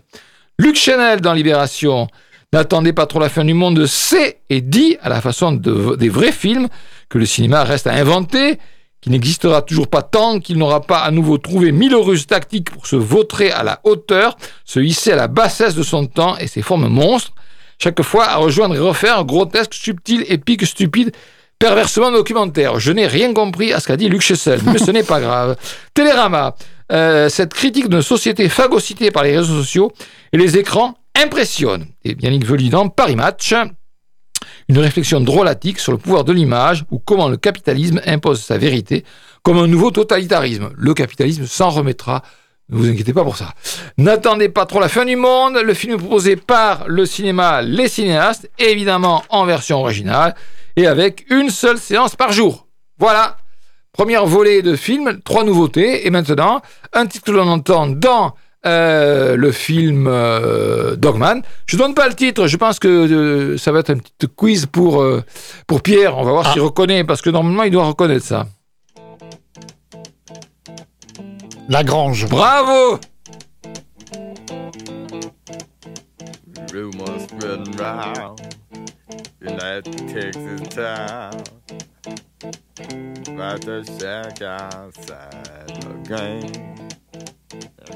Luc 0.59 0.75
Chanel 0.75 1.21
dans 1.21 1.33
Libération, 1.33 2.07
N'attendez 2.53 2.91
pas 2.91 3.05
trop 3.05 3.19
la 3.19 3.29
fin 3.29 3.45
du 3.45 3.53
monde, 3.53 3.85
c'est 3.85 4.41
et 4.49 4.59
dit, 4.59 4.97
à 5.01 5.07
la 5.07 5.21
façon 5.21 5.53
des 5.53 6.09
vrais 6.09 6.33
films, 6.33 6.67
que 7.07 7.17
le 7.17 7.25
cinéma 7.25 7.63
reste 7.63 7.87
à 7.87 7.93
inventer, 7.93 8.59
qu'il 8.99 9.13
n'existera 9.13 9.61
toujours 9.61 9.87
pas 9.87 10.01
tant 10.01 10.41
qu'il 10.41 10.57
n'aura 10.57 10.81
pas 10.81 10.99
à 10.99 11.11
nouveau 11.11 11.37
trouvé 11.37 11.71
mille 11.71 11.95
ruses 11.95 12.27
tactiques 12.27 12.69
pour 12.69 12.87
se 12.87 12.97
vautrer 12.97 13.51
à 13.51 13.63
la 13.63 13.79
hauteur, 13.85 14.35
se 14.65 14.81
hisser 14.81 15.13
à 15.13 15.15
la 15.15 15.29
bassesse 15.29 15.75
de 15.75 15.83
son 15.83 16.07
temps 16.07 16.37
et 16.39 16.47
ses 16.47 16.61
formes 16.61 16.89
monstres, 16.89 17.31
chaque 17.81 18.01
fois 18.03 18.25
à 18.25 18.35
rejoindre 18.37 18.75
et 18.75 18.79
refaire 18.79 19.23
grotesque, 19.25 19.73
subtil, 19.73 20.23
épique, 20.27 20.65
stupide, 20.65 21.11
perversement 21.57 22.11
documentaire. 22.11 22.79
Je 22.79 22.91
n'ai 22.91 23.07
rien 23.07 23.33
compris 23.33 23.73
à 23.73 23.79
ce 23.79 23.87
qu'a 23.87 23.97
dit 23.97 24.07
Luc 24.07 24.21
Chessel, 24.21 24.59
mais 24.65 24.77
ce 24.77 24.91
n'est 24.91 25.03
pas 25.03 25.19
grave. 25.21 25.57
Télérama, 25.93 26.55
euh, 26.91 27.29
cette 27.29 27.53
critique 27.53 27.89
d'une 27.89 28.01
société 28.01 28.49
phagocytée 28.49 29.11
par 29.11 29.23
les 29.23 29.37
réseaux 29.37 29.61
sociaux 29.61 29.91
et 30.31 30.37
les 30.37 30.57
écrans 30.57 30.95
impressionne. 31.15 31.85
Et 32.03 32.15
Yannick 32.19 32.45
Vely 32.45 32.69
dans 32.69 32.87
Paris 32.87 33.15
Match, 33.15 33.53
une 34.69 34.77
réflexion 34.77 35.19
drôlatique 35.19 35.79
sur 35.79 35.91
le 35.91 35.97
pouvoir 35.97 36.23
de 36.23 36.33
l'image 36.33 36.85
ou 36.91 36.99
comment 36.99 37.29
le 37.29 37.37
capitalisme 37.37 37.99
impose 38.05 38.41
sa 38.41 38.57
vérité 38.57 39.03
comme 39.43 39.57
un 39.57 39.67
nouveau 39.67 39.91
totalitarisme. 39.91 40.69
Le 40.75 40.93
capitalisme 40.93 41.45
s'en 41.45 41.69
remettra. 41.69 42.21
Ne 42.71 42.77
vous 42.77 42.89
inquiétez 42.89 43.13
pas 43.13 43.23
pour 43.23 43.37
ça. 43.37 43.53
N'attendez 43.97 44.47
pas 44.49 44.65
trop 44.65 44.79
la 44.79 44.87
fin 44.87 45.05
du 45.05 45.17
monde. 45.17 45.57
Le 45.57 45.73
film 45.73 45.93
est 45.95 45.97
proposé 45.97 46.37
par 46.37 46.87
le 46.87 47.05
cinéma 47.05 47.61
Les 47.61 47.89
Cinéastes, 47.89 48.49
évidemment 48.57 49.23
en 49.29 49.45
version 49.45 49.79
originale 49.79 50.35
et 50.77 50.87
avec 50.87 51.25
une 51.29 51.49
seule 51.49 51.77
séance 51.77 52.15
par 52.15 52.31
jour. 52.31 52.67
Voilà. 52.97 53.37
Première 53.91 54.25
volée 54.25 54.61
de 54.61 54.77
film, 54.77 55.19
trois 55.25 55.43
nouveautés. 55.43 56.07
Et 56.07 56.09
maintenant, 56.11 56.61
un 56.93 57.05
titre 57.05 57.25
que 57.25 57.31
l'on 57.31 57.47
entend 57.47 57.87
dans 57.87 58.35
euh, 58.65 59.35
le 59.35 59.51
film 59.51 60.07
euh, 60.07 60.95
Dogman. 60.95 61.41
Je 61.65 61.75
donne 61.75 61.93
pas 61.93 62.07
le 62.07 62.13
titre, 62.13 62.47
je 62.47 62.57
pense 62.57 62.79
que 62.79 62.87
euh, 62.87 63.57
ça 63.57 63.71
va 63.71 63.79
être 63.79 63.89
un 63.89 63.97
petit 63.97 64.27
quiz 64.33 64.65
pour, 64.65 65.05
pour 65.67 65.81
Pierre. 65.81 66.17
On 66.17 66.23
va 66.23 66.31
voir 66.31 66.45
ah. 66.47 66.53
s'il 66.53 66.61
reconnaît, 66.61 67.03
parce 67.03 67.21
que 67.21 67.29
normalement 67.29 67.63
il 67.63 67.71
doit 67.71 67.85
reconnaître 67.85 68.25
ça. 68.25 68.45
La 71.67 71.83
Grange. 71.83 72.27
Bravo 72.27 72.99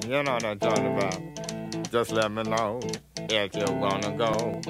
You 0.06 0.24
know 0.24 0.34
what 0.34 0.46
I'm 0.46 0.60
talking 0.60 0.96
about. 0.96 1.92
Just 1.92 2.12
let 2.12 2.32
me 2.32 2.44
know 2.44 2.80
if 3.18 3.56
you 3.56 3.74
wanna 3.76 4.12
go 4.16 4.62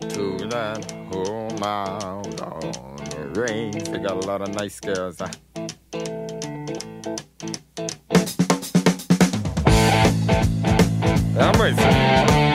to 0.00 0.48
that 0.48 0.90
whole 1.10 1.50
mile 1.58 2.22
on 2.42 2.96
the 3.10 3.40
range. 3.40 3.88
They 3.88 3.98
got 3.98 4.22
a 4.22 4.26
lot 4.26 4.42
of 4.42 4.54
nice 4.54 4.78
girls. 4.78 5.18
Huh? 5.18 5.28
Ah, 11.40 11.52
mas. 11.56 12.47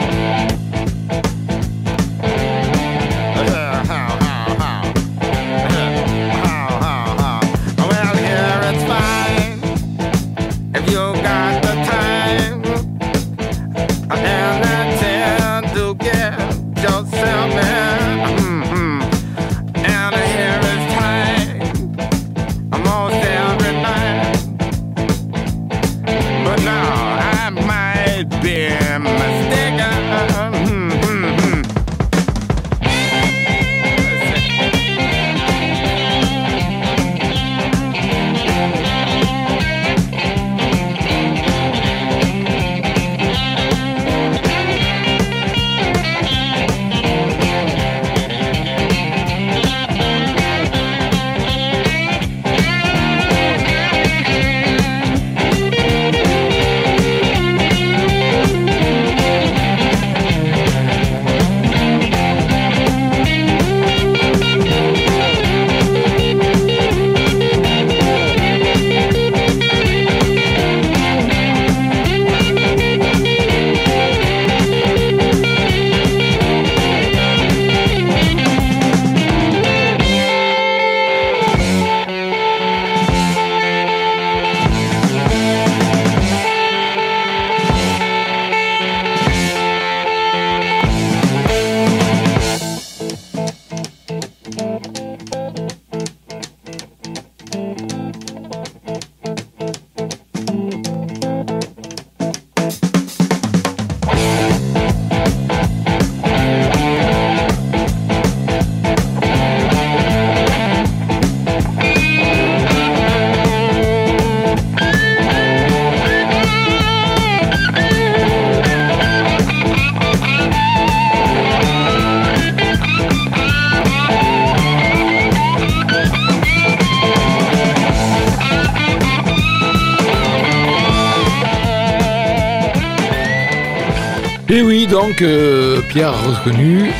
I'm 134.48 134.66
racing. 134.66 134.90
donc 134.90 135.22
euh, 135.22 135.80
Pierre 135.88 136.10
a 136.10 136.38
reconnu 136.38 136.90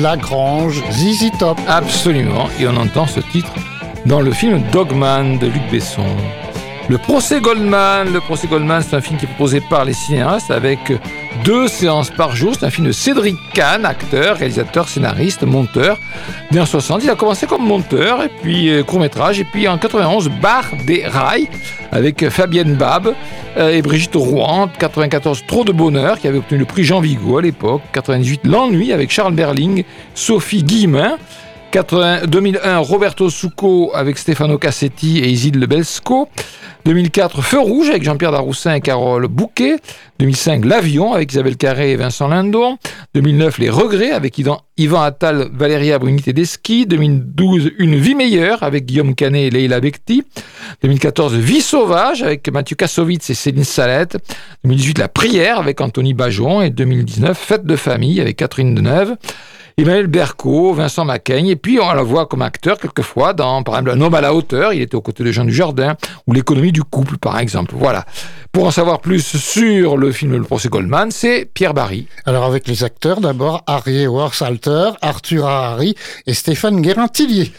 Lagrange, 0.00 0.82
Zizi 0.90 1.30
Top. 1.38 1.58
Absolument, 1.68 2.48
et 2.60 2.66
on 2.66 2.76
entend 2.76 3.06
ce 3.06 3.20
titre 3.20 3.52
dans 4.06 4.20
le 4.20 4.32
film 4.32 4.62
Dogman 4.72 5.38
de 5.38 5.46
Luc 5.46 5.62
Besson. 5.70 6.04
Le 6.88 6.98
procès 6.98 7.40
Goldman, 7.40 8.12
le 8.12 8.20
procès 8.20 8.46
Goldman, 8.48 8.82
c'est 8.82 8.96
un 8.96 9.00
film 9.00 9.18
qui 9.18 9.24
est 9.24 9.28
proposé 9.28 9.60
par 9.60 9.84
les 9.84 9.92
cinéastes 9.92 10.50
avec 10.50 10.78
deux 11.44 11.68
séances 11.68 12.10
par 12.10 12.36
jour. 12.36 12.54
C'est 12.58 12.66
un 12.66 12.70
film 12.70 12.86
de 12.86 12.92
Cédric 12.92 13.36
Kahn, 13.54 13.84
acteur, 13.84 14.36
réalisateur, 14.36 14.88
scénariste, 14.88 15.42
monteur. 15.42 15.98
Né 16.50 16.64
60, 16.64 17.02
il 17.04 17.10
a 17.10 17.14
commencé 17.14 17.46
comme 17.46 17.66
monteur 17.66 18.20
puis 18.42 18.70
euh, 18.70 18.82
court 18.82 19.00
métrage 19.00 19.40
et 19.40 19.44
puis 19.44 19.66
en 19.68 19.78
91 19.78 20.30
Bar 20.40 20.64
des 20.86 21.06
Rails 21.06 21.48
avec 21.90 22.28
Fabienne 22.28 22.74
Bab 22.74 23.14
euh, 23.56 23.70
et 23.70 23.82
Brigitte 23.82 24.14
Rouen. 24.14 24.68
94 24.78 25.44
Trop 25.46 25.64
de 25.64 25.72
bonheur 25.72 26.18
qui 26.18 26.28
avait 26.28 26.38
obtenu 26.38 26.58
le 26.58 26.64
prix 26.64 26.84
Jean 26.84 27.00
Vigo 27.00 27.38
à 27.38 27.42
l'époque. 27.42 27.82
98 27.92 28.42
L'ennui 28.44 28.92
avec 28.92 29.10
Charles 29.10 29.34
Berling, 29.34 29.84
Sophie 30.14 30.62
Guillemin. 30.62 31.18
2001 31.72 32.78
Roberto 32.78 33.30
Succo 33.30 33.92
avec 33.94 34.18
Stefano 34.18 34.58
Cassetti 34.58 35.20
et 35.20 35.28
Isidre 35.28 35.58
Lebelsco. 35.58 36.28
2004, 36.84 37.42
Feu 37.42 37.60
Rouge 37.60 37.90
avec 37.90 38.02
Jean-Pierre 38.02 38.32
Daroussin 38.32 38.74
et 38.74 38.80
Carole 38.80 39.28
Bouquet. 39.28 39.76
2005, 40.18 40.64
L'Avion 40.64 41.12
avec 41.12 41.30
Isabelle 41.30 41.56
Carré 41.56 41.92
et 41.92 41.96
Vincent 41.96 42.26
Lindon. 42.26 42.76
2009, 43.14 43.58
Les 43.58 43.70
Regrets 43.70 44.10
avec 44.10 44.36
Yvan 44.38 45.00
Attal, 45.00 45.48
Valéria 45.52 46.00
Bruni 46.00 46.20
Tedeschi. 46.20 46.86
2012, 46.86 47.70
Une 47.78 47.94
vie 47.94 48.16
meilleure 48.16 48.64
avec 48.64 48.86
Guillaume 48.86 49.14
Canet 49.14 49.44
et 49.46 49.50
Leila 49.50 49.78
Bekti. 49.78 50.24
2014, 50.82 51.34
Vie 51.36 51.60
sauvage 51.60 52.24
avec 52.24 52.50
Mathieu 52.52 52.74
Kassovitz 52.74 53.30
et 53.30 53.34
Céline 53.34 53.64
Salette. 53.64 54.18
2018, 54.64 54.98
La 54.98 55.08
prière 55.08 55.60
avec 55.60 55.80
Anthony 55.80 56.14
Bajon. 56.14 56.62
Et 56.62 56.70
2019, 56.70 57.38
Fête 57.38 57.64
de 57.64 57.76
famille 57.76 58.20
avec 58.20 58.36
Catherine 58.36 58.74
Deneuve. 58.74 59.16
Emmanuel 59.78 60.06
Berco, 60.06 60.74
Vincent 60.74 61.06
Macaigne, 61.06 61.48
et 61.48 61.56
puis 61.56 61.80
on 61.80 61.90
la 61.92 62.02
voit 62.02 62.26
comme 62.26 62.42
acteur 62.42 62.78
quelquefois 62.78 63.32
dans, 63.32 63.62
par 63.62 63.76
exemple, 63.76 63.90
Un 63.96 64.00
homme 64.02 64.14
à 64.14 64.20
la 64.20 64.34
hauteur, 64.34 64.74
il 64.74 64.82
était 64.82 64.96
aux 64.96 65.00
côtés 65.00 65.24
de 65.24 65.32
Jean 65.32 65.46
Dujardin, 65.46 65.96
ou 66.26 66.34
L'économie 66.34 66.71
du 66.72 66.82
couple, 66.82 67.18
par 67.18 67.38
exemple. 67.38 67.74
Voilà. 67.76 68.04
Pour 68.50 68.66
en 68.66 68.70
savoir 68.70 69.00
plus 69.00 69.20
sur 69.20 69.96
le 69.96 70.10
film 70.12 70.32
Le 70.32 70.42
procès 70.42 70.68
Goldman, 70.68 71.10
c'est 71.10 71.44
Pierre 71.44 71.74
Barry. 71.74 72.06
Alors 72.26 72.44
avec 72.44 72.66
les 72.66 72.84
acteurs, 72.84 73.20
d'abord 73.20 73.62
Harry 73.66 74.06
Warsalter, 74.06 74.90
Arthur 75.00 75.46
Harari 75.46 75.94
et 76.26 76.34
Stéphane 76.34 76.82
Guérin-Tillier. 76.82 77.52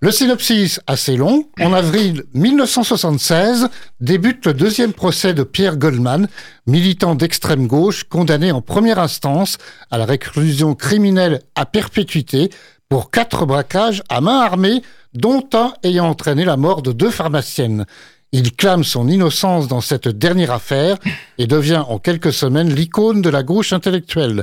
Le 0.00 0.10
synopsis 0.10 0.80
assez 0.86 1.16
long. 1.16 1.46
En 1.60 1.72
avril 1.72 2.24
1976 2.34 3.68
débute 4.00 4.44
le 4.44 4.52
deuxième 4.52 4.92
procès 4.92 5.32
de 5.32 5.44
Pierre 5.44 5.78
Goldman, 5.78 6.28
militant 6.66 7.14
d'extrême 7.14 7.66
gauche 7.66 8.04
condamné 8.04 8.52
en 8.52 8.60
première 8.60 8.98
instance 8.98 9.56
à 9.90 9.96
la 9.96 10.04
réclusion 10.04 10.74
criminelle 10.74 11.40
à 11.54 11.64
perpétuité 11.64 12.50
pour 12.90 13.10
quatre 13.10 13.46
braquages 13.46 14.02
à 14.10 14.20
main 14.20 14.40
armée, 14.40 14.82
dont 15.14 15.48
un 15.54 15.72
ayant 15.82 16.08
entraîné 16.08 16.44
la 16.44 16.58
mort 16.58 16.82
de 16.82 16.92
deux 16.92 17.10
pharmaciennes. 17.10 17.86
Il 18.36 18.56
clame 18.56 18.82
son 18.82 19.06
innocence 19.06 19.68
dans 19.68 19.80
cette 19.80 20.08
dernière 20.08 20.50
affaire 20.50 20.96
et 21.38 21.46
devient 21.46 21.84
en 21.86 22.00
quelques 22.00 22.32
semaines 22.32 22.74
l'icône 22.74 23.22
de 23.22 23.30
la 23.30 23.44
gauche 23.44 23.72
intellectuelle. 23.72 24.42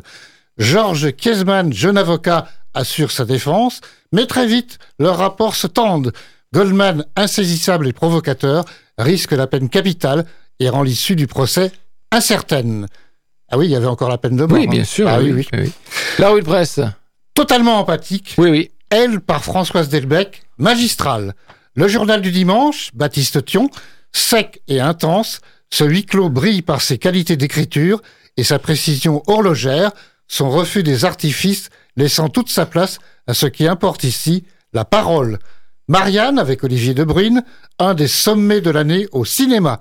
Georges 0.58 1.12
Kiesman, 1.12 1.74
jeune 1.74 1.98
avocat, 1.98 2.48
assure 2.74 3.12
sa 3.12 3.26
défense, 3.26 3.82
mais 4.14 4.28
très 4.28 4.48
vite, 4.48 4.80
leurs 4.98 5.18
rapports 5.18 5.56
se 5.56 5.68
tendent. 5.68 6.14
Goldman, 6.54 7.04
insaisissable 7.18 7.86
et 7.86 7.92
provocateur, 7.92 8.64
risque 8.98 9.34
la 9.34 9.46
peine 9.46 9.68
capitale 9.68 10.26
et 10.62 10.70
rend 10.70 10.84
l'issue 10.84 11.18
du 11.18 11.28
procès 11.28 11.74
incertaine. 12.14 12.88
Ah 13.50 13.58
oui, 13.58 13.66
il 13.66 13.72
y 13.72 13.76
avait 13.76 13.88
encore 13.88 14.08
la 14.08 14.18
peine 14.18 14.38
de 14.38 14.46
mort. 14.46 14.58
Oui, 14.58 14.68
bien 14.68 14.84
hein. 14.84 14.86
sûr. 14.86 15.10
Ah 15.10 15.20
oui, 15.20 15.34
oui, 15.34 15.46
oui. 15.52 15.74
La 16.18 16.30
rue 16.30 16.40
de 16.40 16.46
presse. 16.46 16.80
Totalement 17.34 17.80
empathique. 17.80 18.36
Oui, 18.38 18.52
oui. 18.52 18.72
Elle, 18.90 19.20
par 19.20 19.44
Françoise 19.44 19.90
Delbecq, 19.90 20.44
magistrale. 20.58 21.34
Le 21.74 21.88
journal 21.88 22.20
du 22.20 22.32
dimanche, 22.32 22.90
Baptiste 22.94 23.46
Thion, 23.46 23.70
sec 24.12 24.62
et 24.68 24.82
intense, 24.82 25.40
ce 25.70 25.86
huis 25.86 26.06
clos 26.06 26.30
brille 26.30 26.62
par 26.62 26.82
ses 26.82 26.98
qualités 26.98 27.38
d'écriture 27.38 28.02
et 28.36 28.44
sa 28.44 28.60
précision 28.60 29.24
horlogère, 29.28 29.92
son 30.28 30.50
refus 30.50 30.84
des 30.84 31.06
artifices 31.06 31.70
laissant 31.96 32.28
toute 32.28 32.50
sa 32.50 32.66
place 32.66 33.00
à 33.26 33.34
ce 33.34 33.46
qui 33.46 33.68
importe 33.68 34.04
ici, 34.04 34.44
la 34.74 34.84
parole. 34.84 35.40
Marianne 35.88 36.40
avec 36.40 36.66
Olivier 36.66 36.94
Debrune, 36.94 37.42
un 37.80 37.94
des 37.94 38.10
sommets 38.10 38.60
de 38.60 38.70
l'année 38.70 39.08
au 39.14 39.24
cinéma. 39.24 39.80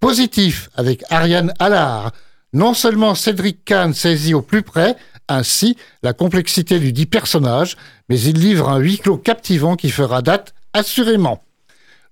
Positif 0.00 0.70
avec 0.74 1.04
Ariane 1.08 1.54
Allard. 1.60 2.10
Non 2.52 2.74
seulement 2.74 3.14
Cédric 3.14 3.64
Kahn 3.64 3.94
saisit 3.94 4.34
au 4.34 4.42
plus 4.42 4.62
près, 4.62 4.96
ainsi, 5.28 5.76
la 6.02 6.14
complexité 6.14 6.80
du 6.80 6.92
dit 6.92 7.06
personnage, 7.06 7.76
mais 8.08 8.18
il 8.20 8.40
livre 8.40 8.68
un 8.68 8.78
huis 8.78 8.98
clos 8.98 9.18
captivant 9.18 9.76
qui 9.76 9.90
fera 9.90 10.20
date 10.20 10.52
assurément. 10.78 11.42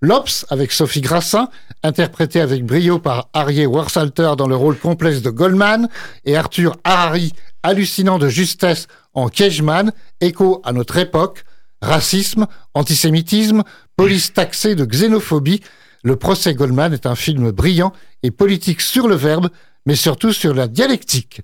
L'Obs 0.02 0.44
avec 0.50 0.72
Sophie 0.72 1.00
Grassin, 1.00 1.48
interprétée 1.82 2.40
avec 2.40 2.66
brio 2.66 2.98
par 2.98 3.30
Arié 3.32 3.64
Warsalter 3.64 4.32
dans 4.36 4.46
le 4.46 4.56
rôle 4.56 4.76
complexe 4.76 5.22
de 5.22 5.30
Goldman, 5.30 5.88
et 6.26 6.36
Arthur 6.36 6.76
Harari, 6.84 7.32
hallucinant 7.62 8.18
de 8.18 8.28
justesse 8.28 8.88
en 9.14 9.28
Cageman, 9.28 9.92
écho 10.20 10.60
à 10.64 10.72
notre 10.72 10.98
époque, 10.98 11.44
racisme, 11.80 12.46
antisémitisme, 12.74 13.62
police 13.96 14.34
taxée 14.34 14.74
de 14.74 14.84
xénophobie. 14.84 15.62
Le 16.02 16.16
procès 16.16 16.54
Goldman 16.54 16.92
est 16.92 17.06
un 17.06 17.14
film 17.14 17.50
brillant 17.50 17.92
et 18.22 18.30
politique 18.30 18.82
sur 18.82 19.08
le 19.08 19.14
verbe, 19.14 19.48
mais 19.86 19.96
surtout 19.96 20.32
sur 20.32 20.52
la 20.52 20.68
dialectique. 20.68 21.40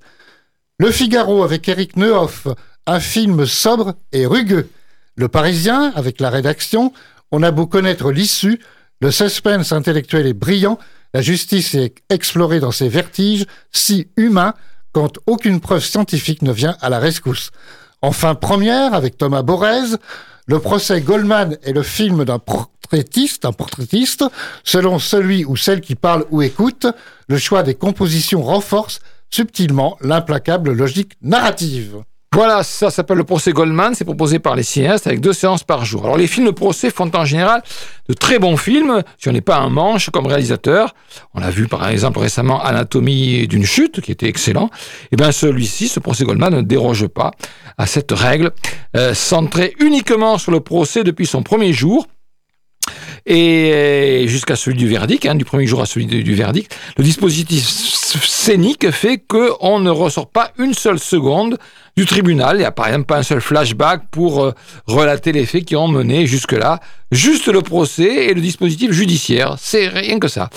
Le 0.78 0.90
Figaro 0.90 1.42
avec 1.42 1.68
Eric 1.68 1.96
Neuhoff, 1.96 2.48
un 2.87 3.00
film 3.00 3.46
sobre 3.46 3.94
et 4.12 4.26
rugueux. 4.26 4.68
Le 5.14 5.28
Parisien 5.28 5.92
avec 5.94 6.20
la 6.20 6.30
rédaction, 6.30 6.92
on 7.33 7.42
a 7.42 7.51
beau 7.51 7.66
connaître 7.66 8.12
l'issue, 8.12 8.61
le 9.01 9.11
suspense 9.11 9.73
intellectuel 9.73 10.27
est 10.27 10.35
brillant, 10.35 10.79
la 11.14 11.23
justice 11.23 11.75
est 11.75 11.97
explorée 12.09 12.61
dans 12.61 12.71
ses 12.71 12.88
vertiges, 12.88 13.47
si 13.73 14.09
humains, 14.16 14.55
quand 14.92 15.18
aucune 15.27 15.61
preuve 15.61 15.85
scientifique 15.85 16.42
ne 16.42 16.53
vient 16.53 16.77
à 16.81 16.90
la 16.90 16.99
rescousse. 16.99 17.51
Enfin, 18.03 18.35
première, 18.35 18.95
avec 18.95 19.16
Thomas 19.16 19.42
Borez, 19.42 19.97
le 20.47 20.59
procès 20.59 21.01
Goldman 21.01 21.57
est 21.62 21.73
le 21.73 21.83
film 21.83 22.25
d'un 22.25 22.38
portraitiste, 22.38 23.45
un 23.45 23.53
portraitiste, 23.53 24.25
selon 24.64 24.99
celui 24.99 25.45
ou 25.45 25.57
celle 25.57 25.81
qui 25.81 25.95
parle 25.95 26.27
ou 26.31 26.42
écoute, 26.42 26.87
le 27.29 27.38
choix 27.38 27.62
des 27.62 27.75
compositions 27.75 28.42
renforce 28.42 29.01
subtilement 29.31 29.97
l'implacable 30.01 30.73
logique 30.73 31.16
narrative. 31.23 32.03
Voilà, 32.35 32.62
ça 32.62 32.90
s'appelle 32.90 33.18
le 33.18 33.25
procès 33.25 33.53
Goldman, 33.53 33.95
c'est 33.95 34.07
proposé 34.07 34.38
par 34.38 34.57
les 34.57 34.62
cinéastes 34.62 35.07
avec 35.07 35.21
deux 35.21 35.35
séances 35.35 35.64
par 35.64 35.85
jour. 35.85 36.05
Alors 36.05 36.16
les 36.16 36.27
films 36.27 36.47
de 36.47 36.51
procès 36.51 36.88
font 36.88 37.11
en 37.14 37.27
général 37.27 37.62
de 38.09 38.14
très 38.14 38.38
bons 38.38 38.57
films, 38.57 39.03
si 39.18 39.29
on 39.29 39.33
n'est 39.33 39.42
pas 39.42 39.59
un 39.59 39.68
manche 39.68 40.09
comme 40.09 40.27
réalisateur. 40.27 40.95
On 41.35 41.42
a 41.42 41.51
vu 41.51 41.68
par 41.68 41.87
exemple 41.88 42.21
récemment 42.21 42.62
Anatomie 42.62 43.47
d'une 43.49 43.66
chute, 43.66 44.01
qui 44.01 44.12
était 44.12 44.29
excellent. 44.29 44.71
Et 44.73 45.09
eh 45.12 45.16
bien 45.16 45.31
celui-ci, 45.31 45.88
ce 45.88 46.01
procès 46.01 46.25
Goldman, 46.25 46.55
ne 46.55 46.62
déroge 46.62 47.07
pas 47.07 47.33
à 47.77 47.87
cette 47.87 48.12
règle, 48.12 48.53
euh, 48.97 49.12
centré 49.12 49.75
uniquement 49.79 50.38
sur 50.38 50.53
le 50.53 50.61
procès 50.61 51.05
depuis 51.05 51.27
son 51.27 51.42
premier 51.42 51.75
jour 51.75 52.07
et 53.25 54.25
jusqu'à 54.27 54.57
celui 54.57 54.77
du 54.77 54.88
verdict, 54.88 55.27
hein, 55.27 55.35
du 55.35 55.45
premier 55.45 55.66
jour 55.66 55.81
à 55.81 55.87
celui 55.87 56.07
du 56.07 56.35
verdict, 56.35 56.77
le 56.97 57.05
dispositif 57.05 57.64
scénique 57.64 58.90
fait 58.90 59.18
qu'on 59.18 59.79
ne 59.79 59.90
ressort 59.90 60.29
pas 60.29 60.51
une 60.59 60.75
seule 60.75 60.99
seconde 60.99 61.59
du 61.97 62.07
tribunal. 62.07 62.57
Il 62.57 62.61
n'y 62.61 62.64
a 62.64 62.73
par 62.73 62.88
exemple 62.88 63.05
pas 63.05 63.18
un 63.18 63.23
seul 63.23 63.40
flashback 63.40 64.03
pour 64.11 64.42
euh, 64.42 64.53
relater 64.87 65.31
les 65.31 65.47
faits 65.47 65.64
qui 65.64 65.77
ont 65.77 65.88
mené 65.88 66.27
jusque-là. 66.27 66.81
Juste 67.12 67.49
le 67.49 67.61
procès 67.61 68.27
et 68.27 68.35
le 68.35 68.40
dispositif 68.40 68.90
judiciaire. 68.92 69.57
C'est 69.59 69.88
rien 69.88 70.18
que 70.18 70.29
ça. 70.29 70.49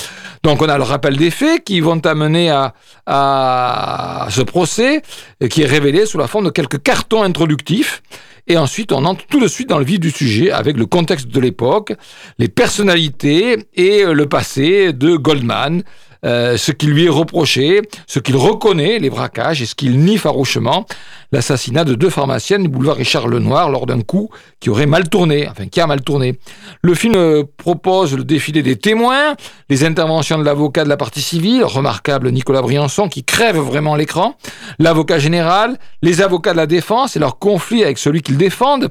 Donc 0.44 0.62
on 0.62 0.70
a 0.70 0.78
le 0.78 0.84
rappel 0.84 1.18
des 1.18 1.32
faits 1.32 1.64
qui 1.64 1.82
vont 1.82 2.00
amener 2.06 2.50
à, 2.50 2.74
à 3.06 4.28
ce 4.30 4.42
procès 4.42 5.02
qui 5.50 5.64
est 5.64 5.68
révélé 5.68 6.06
sous 6.06 6.18
la 6.18 6.28
forme 6.28 6.46
de 6.46 6.52
quelques 6.52 6.82
cartons 6.82 7.24
introductifs. 7.24 8.02
Et 8.48 8.58
ensuite, 8.58 8.92
on 8.92 9.06
entre 9.06 9.26
tout 9.26 9.40
de 9.40 9.48
suite 9.48 9.70
dans 9.70 9.80
le 9.80 9.86
vif 9.86 10.00
du 10.00 10.12
sujet 10.12 10.52
avec 10.52 10.78
le 10.78 10.86
contexte 10.86 11.28
de 11.28 11.40
l'époque, 11.40 11.94
les 12.38 12.48
personnalités 12.48 13.58
et 13.74 14.06
le 14.06 14.26
passé 14.28 14.94
de 14.94 15.16
Goldman, 15.16 15.84
euh, 16.26 16.58
ce 16.58 16.72
qui 16.72 16.88
lui 16.88 17.06
est 17.06 17.10
reproché, 17.10 17.82
ce 18.08 18.20
qu'il 18.20 18.36
reconnaît, 18.36 19.00
les 19.00 19.10
braquages, 19.10 19.62
et 19.62 19.66
ce 19.66 19.76
qu'il 19.76 20.00
nie 20.00 20.18
farouchement, 20.18 20.86
l'assassinat 21.32 21.84
de 21.84 21.96
deux 21.96 22.10
pharmaciennes 22.10 22.64
du 22.64 22.70
boulevard 22.70 22.98
Richard 22.98 23.28
Lenoir 23.28 23.70
lors 23.70 23.86
d'un 23.86 24.02
coup 24.02 24.30
qui 24.60 24.70
aurait 24.70 24.86
mal 24.86 25.08
tourné, 25.10 25.48
enfin 25.48 25.68
qui 25.68 25.80
a 25.82 25.88
mal 25.88 26.02
tourné. 26.02 26.40
Le 26.82 26.96
film 26.96 27.16
euh, 27.16 27.44
propose 27.58 28.16
le 28.16 28.24
défilé 28.24 28.64
des 28.64 28.76
témoins, 28.76 29.36
les 29.70 29.84
interventions 29.84 30.40
de 30.40 30.44
l'avocat 30.44 30.84
de 30.84 30.90
la 30.90 30.98
partie 30.98 31.22
civile, 31.22 31.64
remarquable 31.64 32.32
Nicolas 32.32 32.62
Briançon, 32.62 33.08
qui 33.08 33.24
crève 33.24 33.58
vraiment 33.58 33.96
l'écran, 33.96 34.36
l'avocat 34.80 35.20
général, 35.20 35.78
les 36.02 36.22
avocats 36.22 36.54
de 36.54 36.58
la 36.58 36.68
défense 36.68 37.16
et 37.16 37.20
leur 37.20 37.38
conflit 37.38 37.84
avec 37.84 37.98
celui 37.98 38.22
qu'ils 38.22 38.38
défendent, 38.38 38.90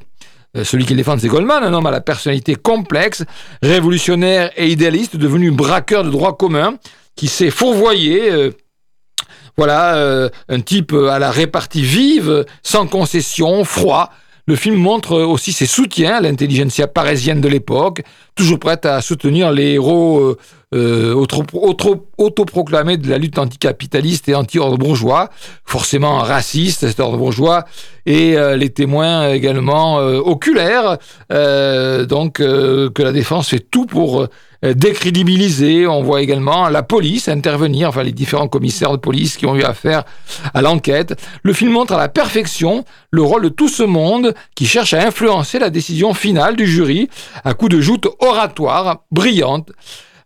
euh, 0.55 0.63
celui 0.63 0.85
qu'ils 0.85 0.97
défendent, 0.97 1.19
c'est 1.19 1.27
Goldman, 1.27 1.63
un 1.63 1.73
homme 1.73 1.85
à 1.85 1.91
la 1.91 2.01
personnalité 2.01 2.55
complexe, 2.55 3.23
révolutionnaire 3.61 4.51
et 4.55 4.67
idéaliste, 4.69 5.17
devenu 5.17 5.51
braqueur 5.51 6.03
de 6.03 6.09
droit 6.09 6.37
commun, 6.37 6.75
qui 7.15 7.27
s'est 7.27 7.49
fourvoyé. 7.49 8.31
Euh, 8.31 8.51
voilà, 9.57 9.95
euh, 9.95 10.29
un 10.49 10.59
type 10.59 10.93
à 10.93 11.17
la 11.17 11.31
répartie 11.31 11.81
vive, 11.81 12.45
sans 12.61 12.87
concession, 12.87 13.63
froid. 13.63 14.11
Le 14.47 14.55
film 14.55 14.75
montre 14.75 15.19
aussi 15.21 15.53
ses 15.53 15.65
soutiens 15.65 16.17
à 16.17 16.21
l'intelligentsia 16.21 16.87
parisienne 16.87 17.41
de 17.41 17.47
l'époque, 17.47 18.03
toujours 18.35 18.59
prête 18.59 18.85
à 18.85 19.01
soutenir 19.01 19.51
les 19.51 19.71
héros 19.71 20.35
euh, 20.75 21.25
autoproclamés 22.17 22.97
de 22.97 23.09
la 23.09 23.17
lutte 23.17 23.39
anticapitaliste 23.39 24.29
et 24.29 24.35
anti-ordre 24.35 24.77
bourgeois, 24.77 25.31
forcément 25.63 26.19
raciste, 26.19 26.81
cet 26.81 26.99
ordre 26.99 27.17
bourgeois, 27.17 27.65
et 28.05 28.35
les 28.55 28.69
témoins 28.69 29.29
également 29.31 29.95
oculaires, 29.95 30.99
donc 31.29 32.33
que 32.33 33.01
la 33.01 33.11
défense 33.13 33.49
fait 33.49 33.65
tout 33.71 33.87
pour 33.87 34.21
euh, 34.21 34.27
décrédibilisé. 34.73 35.87
On 35.87 36.01
voit 36.01 36.21
également 36.21 36.69
la 36.69 36.83
police 36.83 37.27
intervenir, 37.27 37.89
enfin 37.89 38.03
les 38.03 38.11
différents 38.11 38.47
commissaires 38.47 38.91
de 38.91 38.97
police 38.97 39.37
qui 39.37 39.45
ont 39.45 39.55
eu 39.55 39.63
affaire 39.63 40.03
à 40.53 40.61
l'enquête. 40.61 41.15
Le 41.43 41.53
film 41.53 41.71
montre 41.71 41.93
à 41.93 41.97
la 41.97 42.09
perfection 42.09 42.85
le 43.11 43.21
rôle 43.21 43.43
de 43.43 43.49
tout 43.49 43.69
ce 43.69 43.83
monde 43.83 44.33
qui 44.55 44.65
cherche 44.65 44.93
à 44.93 45.05
influencer 45.05 45.59
la 45.59 45.69
décision 45.69 46.13
finale 46.13 46.55
du 46.55 46.67
jury 46.67 47.09
à 47.43 47.53
coup 47.53 47.69
de 47.69 47.81
joutes 47.81 48.07
oratoires 48.19 49.03
brillantes. 49.11 49.71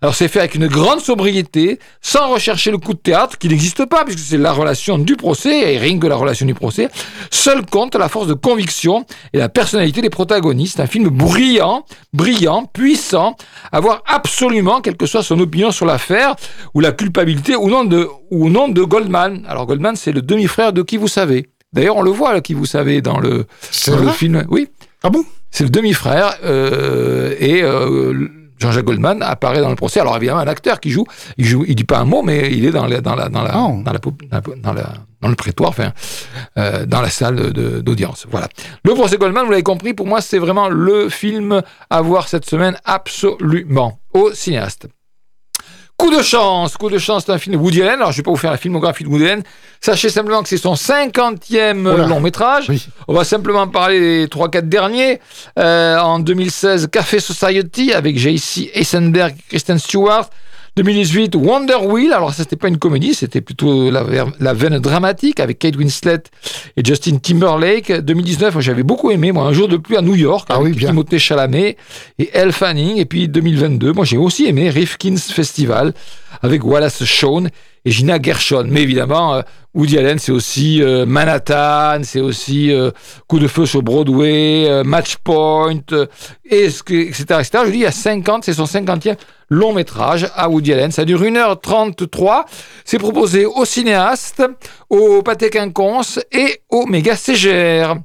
Alors 0.01 0.15
c'est 0.15 0.29
fait 0.29 0.39
avec 0.39 0.55
une 0.55 0.67
grande 0.67 1.01
sobriété, 1.01 1.77
sans 2.01 2.29
rechercher 2.29 2.71
le 2.71 2.77
coup 2.77 2.93
de 2.93 2.99
théâtre 2.99 3.37
qui 3.37 3.49
n'existe 3.49 3.85
pas 3.85 4.05
puisque 4.05 4.19
c'est 4.19 4.37
la 4.37 4.53
relation 4.53 4.97
du 4.97 5.17
procès 5.17 5.73
et 5.73 5.77
rien 5.77 5.99
que 5.99 6.07
la 6.07 6.15
relation 6.15 6.45
du 6.45 6.53
procès. 6.53 6.87
Seul 7.31 7.65
compte 7.65 7.95
la 7.95 8.07
force 8.07 8.27
de 8.27 8.33
conviction 8.33 9.05
et 9.33 9.37
la 9.37 9.49
personnalité 9.49 10.01
des 10.01 10.09
protagonistes. 10.09 10.79
Un 10.79 10.87
film 10.87 11.09
brillant, 11.09 11.83
brillant, 12.13 12.63
puissant, 12.63 13.35
à 13.73 13.81
voir 13.81 14.01
absolument, 14.07 14.79
quelle 14.79 14.95
que 14.95 15.05
soit 15.05 15.21
son 15.21 15.37
opinion 15.41 15.71
sur 15.71 15.85
l'affaire 15.85 16.35
ou 16.73 16.79
la 16.79 16.93
culpabilité 16.93 17.57
ou 17.57 17.69
non 17.69 17.83
de, 17.83 18.07
ou 18.31 18.49
non 18.49 18.69
de 18.69 18.81
Goldman. 18.83 19.45
Alors 19.49 19.65
Goldman 19.65 19.97
c'est 19.97 20.13
le 20.13 20.21
demi-frère 20.21 20.71
de 20.71 20.81
qui 20.81 20.95
vous 20.95 21.09
savez. 21.09 21.49
D'ailleurs 21.73 21.97
on 21.97 22.03
le 22.03 22.11
voit 22.11 22.31
là, 22.31 22.39
qui 22.39 22.53
vous 22.53 22.65
savez 22.65 23.01
dans 23.01 23.19
le, 23.19 23.47
dans 23.87 23.97
le 23.97 24.09
film. 24.11 24.45
Oui. 24.49 24.69
Ah 25.03 25.09
bon? 25.09 25.25
C'est 25.51 25.65
le 25.65 25.69
demi-frère 25.69 26.37
euh, 26.43 27.35
et 27.39 27.63
euh, 27.63 28.29
Jean-Jacques 28.59 28.85
Goldman 28.85 29.21
apparaît 29.23 29.61
dans 29.61 29.69
le 29.69 29.75
procès. 29.75 29.99
Alors 30.01 30.15
évidemment, 30.17 30.39
un 30.41 30.47
acteur 30.47 30.79
qui 30.79 30.89
joue, 30.91 31.05
il 31.37 31.45
joue, 31.45 31.63
il 31.67 31.75
dit 31.75 31.83
pas 31.85 31.99
un 31.99 32.05
mot, 32.05 32.21
mais 32.21 32.51
il 32.51 32.65
est 32.65 32.71
dans 32.71 32.85
la, 32.87 33.01
dans 33.01 33.15
la, 33.15 33.29
dans 33.29 33.41
la, 33.43 33.53
Oh. 33.57 33.81
dans 33.83 33.93
la, 33.93 33.99
pou- 33.99 34.13
dans 34.29 34.37
la- 34.37 34.55
dans 34.57 34.73
la- 34.73 34.93
dans 35.21 35.27
le 35.27 35.35
prétoire, 35.35 35.69
enfin, 35.71 35.91
euh, 36.57 36.85
dans 36.85 37.01
la 37.01 37.09
salle 37.09 37.51
d'audience. 37.51 38.25
Voilà. 38.31 38.47
Le 38.85 38.93
procès 38.93 39.17
Goldman, 39.17 39.43
vous 39.45 39.51
l'avez 39.51 39.63
compris, 39.63 39.93
pour 39.93 40.07
moi, 40.07 40.21
c'est 40.21 40.37
vraiment 40.39 40.69
le 40.69 41.09
film 41.09 41.61
à 41.89 42.01
voir 42.01 42.29
cette 42.29 42.45
semaine, 42.45 42.77
absolument, 42.85 43.99
au 44.13 44.31
cinéaste. 44.33 44.87
Coup 45.99 46.15
de 46.15 46.21
chance, 46.21 46.77
coup 46.77 46.89
de 46.89 46.97
chance, 46.97 47.23
c'est 47.25 47.31
un 47.33 47.37
film 47.37 47.57
de 47.57 47.61
Woody 47.61 47.81
Allen. 47.81 47.95
Alors, 47.95 48.13
je 48.13 48.17
vais 48.17 48.23
pas 48.23 48.31
vous 48.31 48.37
faire 48.37 48.51
la 48.51 48.57
filmographie 48.57 49.03
de 49.03 49.09
Woody 49.09 49.25
Allen. 49.25 49.43
Sachez 49.81 50.07
simplement 50.09 50.41
que 50.41 50.47
c'est 50.47 50.57
son 50.57 50.73
50e 50.75 51.85
Oula. 51.85 52.07
long 52.07 52.21
métrage. 52.21 52.67
Oui. 52.69 52.87
On 53.09 53.13
va 53.13 53.25
simplement 53.25 53.67
parler 53.67 53.99
des 53.99 54.27
3-4 54.27 54.69
derniers. 54.69 55.19
Euh, 55.59 55.99
en 55.99 56.19
2016, 56.19 56.87
Café 56.87 57.19
Society 57.19 57.91
avec 57.91 58.17
J.C. 58.17 58.71
Eisenberg 58.73 59.35
et 59.37 59.43
Kristen 59.49 59.77
Stewart. 59.77 60.29
2018, 60.75 61.35
Wonder 61.35 61.77
Wheel. 61.85 62.13
Alors, 62.13 62.33
ça, 62.33 62.43
c'était 62.43 62.55
pas 62.55 62.67
une 62.67 62.77
comédie, 62.77 63.13
c'était 63.13 63.41
plutôt 63.41 63.91
la, 63.91 64.53
veine 64.53 64.79
dramatique 64.79 65.39
avec 65.39 65.59
Kate 65.59 65.75
Winslet 65.75 66.23
et 66.77 66.83
Justin 66.83 67.17
Timberlake. 67.17 67.91
2019, 67.91 68.53
moi, 68.53 68.61
j'avais 68.61 68.83
beaucoup 68.83 69.11
aimé, 69.11 69.31
moi, 69.31 69.45
Un 69.45 69.53
jour 69.53 69.67
de 69.67 69.77
pluie 69.77 69.97
à 69.97 70.01
New 70.01 70.15
York 70.15 70.47
Ah 70.49 70.55
avec 70.55 70.75
oui. 70.75 70.85
Timothée 70.85 71.19
Chalamet 71.19 71.77
et 72.17 72.29
Elle 72.33 72.51
Fanning. 72.51 72.97
Et 72.97 73.05
puis 73.05 73.27
2022, 73.27 73.93
moi, 73.93 74.05
j'ai 74.05 74.17
aussi 74.17 74.45
aimé 74.45 74.69
Rifkin's 74.69 75.31
Festival 75.31 75.93
avec 76.41 76.63
Wallace 76.63 77.03
Shawn 77.03 77.49
et 77.85 77.91
Gina 77.91 78.21
Gershon. 78.21 78.65
Mais 78.69 78.83
évidemment, 78.83 79.35
euh, 79.35 79.41
Woody 79.75 79.99
Allen, 79.99 80.17
c'est 80.17 80.31
aussi 80.31 80.81
euh, 80.81 81.05
Manhattan, 81.05 82.01
c'est 82.03 82.21
aussi 82.21 82.71
euh, 82.71 82.89
Coup 83.27 83.37
de 83.37 83.47
feu 83.47 83.67
sur 83.67 83.83
Broadway, 83.83 84.65
euh, 84.67 84.83
Match 84.83 85.17
Point, 85.17 85.81
et 86.49 86.65
etc., 86.65 86.83
etc. 86.95 87.47
Je 87.65 87.69
dis, 87.69 87.77
il 87.77 87.81
y 87.81 87.85
a 87.85 87.91
50, 87.91 88.43
c'est 88.43 88.53
son 88.53 88.63
50e 88.63 89.15
long 89.49 89.73
métrage 89.73 90.29
à 90.35 90.49
Woody 90.49 90.73
Allen. 90.73 90.91
Ça 90.91 91.05
dure 91.05 91.21
1h33. 91.21 92.45
C'est 92.85 92.99
proposé 92.99 93.45
aux 93.45 93.65
cinéastes, 93.65 94.43
au 94.89 95.21
Pathé 95.21 95.49
Quinconce 95.49 96.19
et 96.31 96.61
au 96.69 96.85
Méga 96.85 97.15
CGR. 97.15 97.95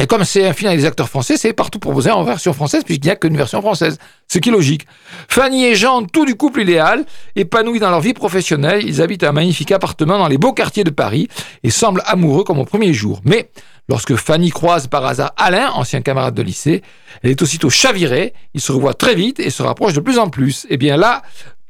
Et 0.00 0.06
comme 0.06 0.24
c'est 0.24 0.46
un 0.46 0.54
film 0.54 0.68
avec 0.68 0.80
des 0.80 0.86
acteurs 0.86 1.10
français, 1.10 1.36
c'est 1.36 1.52
partout 1.52 1.78
proposé 1.78 2.10
en 2.10 2.24
version 2.24 2.54
française, 2.54 2.84
puisqu'il 2.84 3.08
n'y 3.08 3.10
a 3.10 3.16
qu'une 3.16 3.36
version 3.36 3.60
française. 3.60 3.98
Ce 4.28 4.38
qui 4.38 4.48
est 4.48 4.52
logique. 4.52 4.86
Fanny 5.28 5.66
et 5.66 5.74
Jean, 5.74 6.04
tout 6.04 6.24
du 6.24 6.36
couple 6.36 6.62
idéal, 6.62 7.04
épanouis 7.36 7.80
dans 7.80 7.90
leur 7.90 8.00
vie 8.00 8.14
professionnelle, 8.14 8.82
ils 8.86 9.02
habitent 9.02 9.24
un 9.24 9.32
magnifique 9.32 9.72
appartement 9.72 10.16
dans 10.16 10.28
les 10.28 10.38
beaux 10.38 10.54
quartiers 10.54 10.84
de 10.84 10.90
Paris 10.90 11.28
et 11.64 11.70
semblent 11.70 12.02
amoureux 12.06 12.44
comme 12.44 12.58
au 12.58 12.64
premier 12.64 12.94
jour. 12.94 13.20
Mais 13.24 13.50
lorsque 13.90 14.14
Fanny 14.14 14.50
croise 14.50 14.86
par 14.86 15.04
hasard 15.04 15.32
Alain, 15.36 15.68
ancien 15.70 16.00
camarade 16.00 16.34
de 16.34 16.42
lycée, 16.42 16.82
elle 17.22 17.32
est 17.32 17.42
aussitôt 17.42 17.70
chavirée, 17.70 18.34
ils 18.54 18.60
se 18.60 18.70
revoient 18.70 18.94
très 18.94 19.16
vite 19.16 19.40
et 19.40 19.50
se 19.50 19.64
rapprochent 19.64 19.94
de 19.94 20.00
plus 20.00 20.18
en 20.18 20.30
plus. 20.30 20.64
Et 20.70 20.76
bien 20.76 20.96
là, 20.96 21.22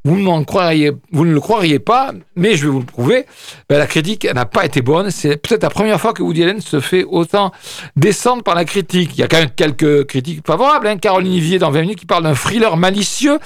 vous, 0.04 0.44
croiriez, 0.44 0.92
vous 1.12 1.26
ne 1.26 1.34
le 1.34 1.40
croiriez 1.40 1.78
pas, 1.78 2.12
mais 2.34 2.56
je 2.56 2.64
vais 2.64 2.70
vous 2.70 2.78
le 2.78 2.86
prouver. 2.86 3.26
Ben, 3.68 3.78
la 3.78 3.86
critique 3.86 4.26
n'a 4.32 4.46
pas 4.46 4.64
été 4.64 4.80
bonne. 4.80 5.10
C'est 5.10 5.36
peut-être 5.36 5.62
la 5.62 5.68
première 5.68 6.00
fois 6.00 6.14
que 6.14 6.22
Woody 6.22 6.42
Allen 6.42 6.60
se 6.60 6.80
fait 6.80 7.04
autant 7.04 7.52
descendre 7.96 8.42
par 8.42 8.54
la 8.54 8.64
critique. 8.64 9.10
Il 9.14 9.20
y 9.20 9.22
a 9.22 9.28
quand 9.28 9.38
même 9.38 9.50
quelques 9.50 10.06
critiques 10.06 10.46
favorables. 10.46 10.86
Hein. 10.86 10.96
Caroline 10.96 11.32
Vivier 11.32 11.58
dans 11.58 11.70
20 11.70 11.82
minutes 11.82 11.98
qui 11.98 12.06
parle 12.06 12.22
d'un 12.22 12.34
thriller 12.34 12.76
malicieux, 12.78 13.38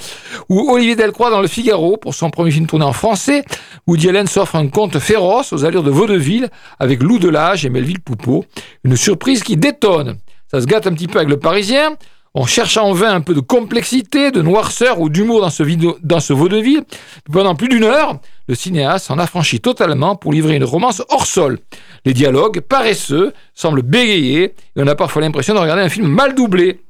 ou 0.47 0.71
Olivier 0.71 0.95
Delcroix 0.95 1.29
dans 1.29 1.41
Le 1.41 1.47
Figaro 1.47 1.97
pour 1.97 2.15
son 2.15 2.29
premier 2.29 2.51
film 2.51 2.67
tourné 2.67 2.85
en 2.85 2.93
français. 2.93 3.43
Woody 3.87 4.09
Allen 4.09 4.27
s'offre 4.27 4.55
un 4.55 4.67
conte 4.67 4.97
féroce 4.99 5.51
aux 5.51 5.65
allures 5.65 5.83
de 5.83 5.91
vaudeville 5.91 6.49
avec 6.79 7.03
Lou 7.03 7.19
Delage 7.19 7.65
et 7.65 7.69
Melville 7.69 7.99
Poupeau. 7.99 8.45
Une 8.85 8.95
surprise 8.95 9.43
qui 9.43 9.57
détonne. 9.57 10.17
Ça 10.49 10.61
se 10.61 10.67
gâte 10.67 10.87
un 10.87 10.93
petit 10.93 11.07
peu 11.07 11.17
avec 11.17 11.29
le 11.29 11.37
Parisien. 11.37 11.97
On 12.37 12.45
cherche 12.45 12.75
en 12.75 12.91
vain 12.91 13.13
un 13.13 13.21
peu 13.21 13.33
de 13.33 13.39
complexité, 13.39 14.29
de 14.29 14.41
noirceur 14.41 14.99
ou 14.99 15.07
d'humour 15.07 15.39
dans 15.39 15.49
ce, 15.49 15.63
dans 16.03 16.35
vaudeville. 16.35 16.83
Pendant 17.31 17.55
plus 17.55 17.69
d'une 17.69 17.85
heure, 17.85 18.19
le 18.49 18.55
cinéaste 18.55 19.05
s'en 19.05 19.17
affranchit 19.19 19.61
totalement 19.61 20.17
pour 20.17 20.33
livrer 20.33 20.57
une 20.57 20.65
romance 20.65 21.01
hors 21.07 21.27
sol. 21.27 21.59
Les 22.03 22.13
dialogues, 22.13 22.59
paresseux, 22.59 23.31
semblent 23.53 23.83
bégayer 23.83 24.43
et 24.43 24.53
on 24.75 24.87
a 24.87 24.95
parfois 24.95 25.21
l'impression 25.21 25.53
de 25.53 25.59
regarder 25.59 25.83
un 25.83 25.87
film 25.87 26.07
mal 26.07 26.35
doublé. 26.35 26.81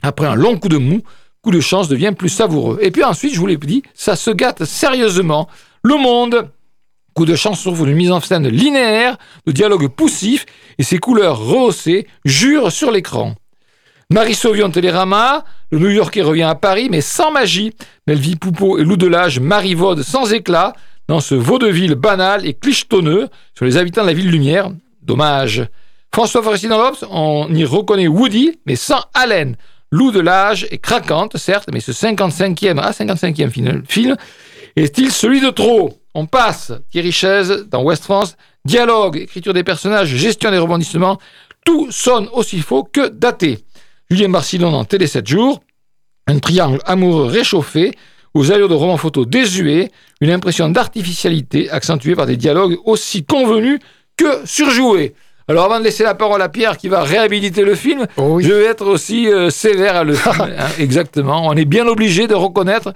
Après 0.00 0.28
un 0.28 0.36
long 0.36 0.58
coup 0.60 0.68
de 0.68 0.78
mou, 0.78 1.02
coup 1.42 1.50
de 1.50 1.60
chance 1.60 1.88
devient 1.88 2.12
plus 2.16 2.28
savoureux. 2.28 2.78
Et 2.80 2.92
puis 2.92 3.02
ensuite, 3.02 3.34
je 3.34 3.40
vous 3.40 3.48
l'ai 3.48 3.56
dit, 3.56 3.82
ça 3.94 4.14
se 4.14 4.30
gâte 4.30 4.64
sérieusement. 4.64 5.48
Le 5.82 5.96
monde, 5.96 6.50
coup 7.14 7.24
de 7.24 7.34
chance 7.34 7.58
sur 7.58 7.74
une 7.84 7.96
mise 7.96 8.12
en 8.12 8.20
scène 8.20 8.46
linéaire, 8.46 9.18
de 9.44 9.50
dialogue 9.50 9.88
poussif 9.88 10.46
et 10.78 10.84
ses 10.84 10.98
couleurs 10.98 11.40
rehaussées 11.40 12.06
jurent 12.24 12.70
sur 12.70 12.92
l'écran. 12.92 13.34
Marie 14.10 14.34
Sauvion 14.34 14.70
Télérama, 14.70 15.44
le 15.70 15.78
New 15.78 15.90
Yorkais 15.90 16.22
revient 16.22 16.42
à 16.42 16.54
Paris, 16.54 16.88
mais 16.90 17.00
sans 17.00 17.30
magie. 17.30 17.72
Melville 18.06 18.38
Poupeau 18.38 18.78
et 18.78 18.84
Lou 18.84 18.96
Delage 18.96 19.40
marivaude 19.40 20.02
sans 20.02 20.32
éclat 20.32 20.74
dans 21.08 21.20
ce 21.20 21.34
vaudeville 21.34 21.94
banal 21.94 22.46
et 22.46 22.54
clichetonneux 22.54 23.28
sur 23.54 23.64
les 23.64 23.76
habitants 23.76 24.02
de 24.02 24.08
la 24.08 24.14
ville 24.14 24.30
lumière. 24.30 24.70
Dommage. 25.02 25.66
François 26.14 26.42
Forestier 26.42 26.68
dans 26.68 26.92
on 27.10 27.52
y 27.52 27.64
reconnaît 27.64 28.08
Woody, 28.08 28.58
mais 28.66 28.76
sans 28.76 29.02
Allen. 29.14 29.56
Lou 29.90 30.10
Delage 30.10 30.66
est 30.70 30.78
craquante, 30.78 31.36
certes, 31.36 31.68
mais 31.72 31.80
ce 31.80 31.92
55e, 31.92 32.78
ah, 32.82 32.90
55e 32.90 33.50
film, 33.50 33.82
film 33.88 34.16
est-il 34.76 35.12
celui 35.12 35.40
de 35.40 35.50
trop? 35.50 36.00
On 36.14 36.26
passe. 36.26 36.72
Thierry 36.90 37.12
Chaise 37.12 37.66
dans 37.70 37.82
West 37.82 38.04
France. 38.04 38.36
Dialogue, 38.64 39.16
écriture 39.16 39.52
des 39.54 39.62
personnages, 39.62 40.08
gestion 40.08 40.50
des 40.50 40.58
rebondissements. 40.58 41.18
Tout 41.64 41.90
sonne 41.90 42.28
aussi 42.32 42.60
faux 42.60 42.82
que 42.82 43.08
daté. 43.08 43.64
Julien 44.14 44.28
Marcillon 44.28 44.70
dans 44.70 44.84
Télé 44.84 45.08
7 45.08 45.26
jours. 45.26 45.60
Un 46.28 46.38
triangle 46.38 46.78
amoureux 46.86 47.24
réchauffé, 47.26 47.90
aux 48.32 48.52
allures 48.52 48.68
de 48.68 48.74
roman 48.74 48.96
photo 48.96 49.24
désuet, 49.26 49.90
une 50.20 50.30
impression 50.30 50.68
d'artificialité 50.68 51.68
accentuée 51.68 52.14
par 52.14 52.26
des 52.26 52.36
dialogues 52.36 52.76
aussi 52.84 53.24
convenus 53.24 53.80
que 54.16 54.42
surjoués. 54.44 55.14
Alors 55.48 55.64
avant 55.64 55.80
de 55.80 55.84
laisser 55.84 56.04
la 56.04 56.14
parole 56.14 56.40
à 56.42 56.48
Pierre 56.48 56.76
qui 56.76 56.86
va 56.86 57.02
réhabiliter 57.02 57.64
le 57.64 57.74
film, 57.74 58.06
Oh 58.16 58.36
oui. 58.36 58.44
je 58.44 58.52
vais 58.52 58.66
être 58.66 58.86
aussi 58.86 59.26
euh, 59.28 59.50
sévère 59.50 59.96
à 59.96 60.04
le 60.04 60.14
film. 60.14 60.34
hein, 60.42 60.68
exactement. 60.78 61.44
On 61.48 61.54
est 61.54 61.64
bien 61.64 61.88
obligé 61.88 62.28
de 62.28 62.34
reconnaître 62.34 62.94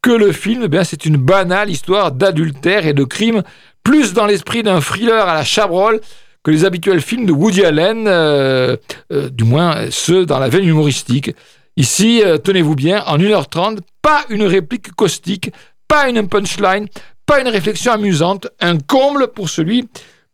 que 0.00 0.10
le 0.10 0.32
film, 0.32 0.62
eh 0.64 0.68
bien, 0.68 0.84
c'est 0.84 1.04
une 1.04 1.18
banale 1.18 1.68
histoire 1.68 2.12
d'adultère 2.12 2.86
et 2.86 2.94
de 2.94 3.04
crime, 3.04 3.42
plus 3.84 4.14
dans 4.14 4.24
l'esprit 4.24 4.62
d'un 4.62 4.80
thriller 4.80 5.28
à 5.28 5.34
la 5.34 5.44
Chabrol 5.44 6.00
que 6.46 6.52
les 6.52 6.64
habituels 6.64 7.00
films 7.00 7.26
de 7.26 7.32
Woody 7.32 7.64
Allen, 7.64 8.06
euh, 8.06 8.76
euh, 9.12 9.28
du 9.30 9.42
moins 9.42 9.90
ceux 9.90 10.26
dans 10.26 10.38
la 10.38 10.48
veine 10.48 10.62
humoristique. 10.62 11.34
Ici, 11.76 12.22
euh, 12.24 12.38
tenez-vous 12.38 12.76
bien, 12.76 13.02
en 13.06 13.18
1h30, 13.18 13.78
pas 14.00 14.24
une 14.30 14.44
réplique 14.44 14.92
caustique, 14.92 15.50
pas 15.88 16.08
une 16.08 16.28
punchline, 16.28 16.86
pas 17.26 17.40
une 17.40 17.48
réflexion 17.48 17.90
amusante, 17.90 18.46
un 18.60 18.78
comble 18.78 19.26
pour 19.34 19.48
celui 19.48 19.88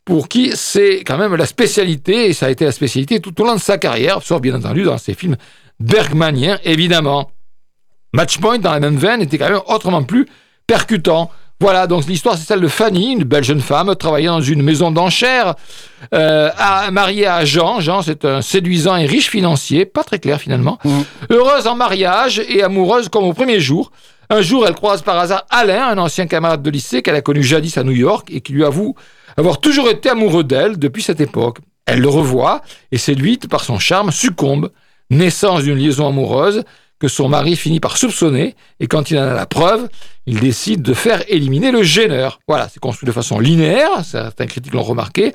pour 0.05 0.29
qui 0.29 0.53
c'est 0.55 1.03
quand 1.03 1.17
même 1.17 1.35
la 1.35 1.47
spécialité, 1.47 2.27
et 2.27 2.35
ça 2.35 2.45
a 2.45 2.51
été 2.51 2.67
la 2.67 2.73
spécialité 2.73 3.19
tout 3.21 3.41
au 3.41 3.47
long 3.47 3.55
de 3.55 3.61
sa 3.61 3.79
carrière, 3.79 4.23
sauf 4.23 4.43
bien 4.43 4.55
entendu 4.55 4.83
dans 4.83 4.99
ses 4.99 5.15
films 5.15 5.39
bergmaniens, 5.81 6.59
évidemment. 6.65 7.31
Matchpoint, 8.13 8.59
dans 8.59 8.73
la 8.73 8.81
même 8.81 8.99
veine, 8.99 9.23
était 9.23 9.39
quand 9.39 9.49
même 9.49 9.63
autrement 9.67 10.03
plus 10.03 10.27
percutant. 10.67 11.31
Voilà, 11.63 11.87
donc 11.87 12.07
l'histoire, 12.07 12.37
c'est 12.37 12.45
celle 12.45 12.61
de 12.61 12.67
Fanny, 12.67 13.13
une 13.13 13.23
belle 13.23 13.45
jeune 13.45 13.61
femme 13.61 13.95
travaillant 13.95 14.35
dans 14.39 14.41
une 14.41 14.63
maison 14.63 14.91
d'enchères, 14.91 15.55
euh, 16.13 16.51
à- 16.59 16.91
mariée 16.91 17.29
à 17.29 17.45
Jean. 17.45 17.79
Jean, 17.79 18.03
c'est 18.03 18.25
un 18.25 18.43
séduisant 18.43 18.97
et 18.97 19.07
riche 19.07 19.31
financier, 19.31 19.85
pas 19.87 20.03
très 20.03 20.19
clair 20.19 20.41
finalement. 20.41 20.81
Heureuse 21.31 21.69
en 21.69 21.77
mariage 21.77 22.41
et 22.49 22.65
amoureuse 22.65 23.09
comme 23.09 23.23
au 23.23 23.33
premier 23.33 23.61
jour. 23.61 23.93
Un 24.29 24.41
jour, 24.43 24.67
elle 24.67 24.75
croise 24.75 25.03
par 25.03 25.17
hasard 25.21 25.45
Alain, 25.51 25.87
un 25.87 25.99
ancien 25.99 26.27
camarade 26.27 26.63
de 26.65 26.71
lycée 26.71 27.01
qu'elle 27.01 27.15
a 27.15 27.21
connu 27.23 27.45
jadis 27.45 27.79
à 27.79 27.85
New 27.85 27.93
York 27.93 28.27
et 28.33 28.41
qui 28.41 28.53
lui 28.55 28.65
avoue 28.65 28.97
avoir 29.37 29.61
toujours 29.61 29.89
été 29.89 30.09
amoureux 30.09 30.43
d'elle 30.43 30.81
depuis 30.81 31.05
cette 31.05 31.21
époque. 31.21 31.59
Elle 31.87 32.01
le 32.01 32.09
revoit 32.09 32.63
et 32.91 32.99
séduite 32.99 33.49
par 33.49 33.63
son 33.63 33.79
charme 33.79 34.11
succombe. 34.11 34.73
Naissance 35.11 35.63
d'une 35.63 35.77
liaison 35.79 36.09
amoureuse 36.09 36.65
que 37.03 37.09
son 37.09 37.29
mari 37.29 37.57
finit 37.57 37.81
par 37.81 37.97
soupçonner, 37.97 38.55
et 38.79 38.87
quand 38.87 39.11
il 39.11 39.19
en 39.19 39.23
a 39.23 39.35
la 39.35 39.45
preuve, 39.45 39.89
il 40.27 40.39
décide 40.39 40.83
de 40.83 40.95
faire 40.95 41.25
éliminer 41.27 41.73
le 41.73 41.83
gêneur. 41.83 42.39
Voilà, 42.47 42.69
c'est 42.69 42.79
construit 42.79 43.09
de 43.09 43.13
façon 43.13 43.41
linéaire, 43.41 44.05
certains 44.05 44.47
critiques 44.47 44.73
l'ont 44.73 44.85
remarqué. 44.85 45.33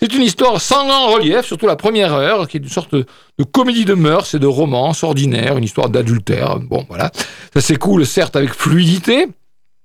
C'est 0.00 0.12
une 0.12 0.22
histoire 0.22 0.60
sans 0.60 0.88
grand 0.88 1.12
relief, 1.12 1.42
surtout 1.46 1.68
la 1.68 1.76
première 1.76 2.14
heure, 2.14 2.48
qui 2.48 2.56
est 2.56 2.60
une 2.60 2.68
sorte 2.68 2.96
de, 2.96 3.06
comédie 3.52 3.84
de 3.84 3.94
mœurs 3.94 4.34
et 4.34 4.40
de 4.40 4.48
romance 4.48 5.04
ordinaire, 5.04 5.56
une 5.56 5.62
histoire 5.62 5.88
d'adultère. 5.88 6.58
Bon, 6.58 6.84
voilà. 6.88 7.12
Ça 7.54 7.60
s'écoule 7.60 8.04
certes 8.04 8.34
avec 8.34 8.52
fluidité, 8.52 9.28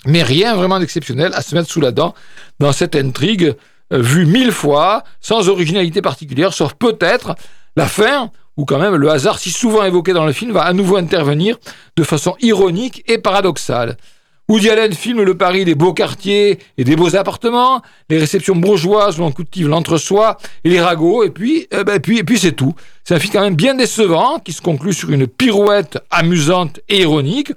mais 0.08 0.24
rien 0.24 0.56
vraiment 0.56 0.80
d'exceptionnel 0.80 1.32
à 1.36 1.44
se 1.44 1.54
mettre 1.54 1.70
sous 1.70 1.80
la 1.80 1.92
dent 1.92 2.16
dans 2.60 2.72
cette 2.72 2.96
intrigue 2.96 3.54
euh, 3.94 4.02
vue 4.02 4.26
mille 4.26 4.52
fois, 4.52 5.04
sans 5.22 5.48
originalité 5.48 6.02
particulière, 6.02 6.54
sauf 6.54 6.74
peut-être 6.74 7.36
la 7.76 7.86
fin, 7.86 8.32
où 8.60 8.66
quand 8.66 8.78
même 8.78 8.96
le 8.96 9.10
hasard 9.10 9.40
si 9.40 9.52
souvent 9.52 9.86
évoqué 9.86 10.12
dans 10.12 10.26
le 10.26 10.34
film 10.34 10.52
va 10.52 10.64
à 10.64 10.74
nouveau 10.74 10.98
intervenir 10.98 11.58
de 11.96 12.04
façon 12.04 12.36
ironique 12.42 13.06
et 13.08 13.18
paradoxale. 13.18 13.96
Woody 14.50 14.70
Allen 14.70 14.92
filme 14.94 15.22
le 15.22 15.38
Paris 15.38 15.64
des 15.64 15.76
beaux 15.76 15.94
quartiers 15.94 16.60
et 16.78 16.84
des 16.84 16.98
beaux 16.98 17.16
appartements, 17.16 17.82
les 18.10 18.18
réceptions 18.18 18.58
bourgeoises 18.58 19.18
où 19.18 19.24
on 19.24 19.32
cultive 19.32 19.70
l'entre-soi 19.70 20.38
et 20.66 20.70
les 20.70 20.82
ragots, 20.82 21.24
et 21.24 21.30
puis, 21.30 21.68
eh 21.72 21.86
ben, 21.86 22.02
puis, 22.02 22.18
et 22.18 22.24
puis 22.26 22.38
c'est 22.38 22.52
tout. 22.52 22.74
C'est 23.06 23.14
un 23.14 23.20
film 23.20 23.32
quand 23.32 23.42
même 23.42 23.56
bien 23.56 23.76
décevant, 23.76 24.40
qui 24.40 24.52
se 24.52 24.62
conclut 24.62 24.92
sur 24.92 25.10
une 25.10 25.28
pirouette 25.28 26.00
amusante 26.12 26.82
et 26.90 27.02
ironique. 27.02 27.54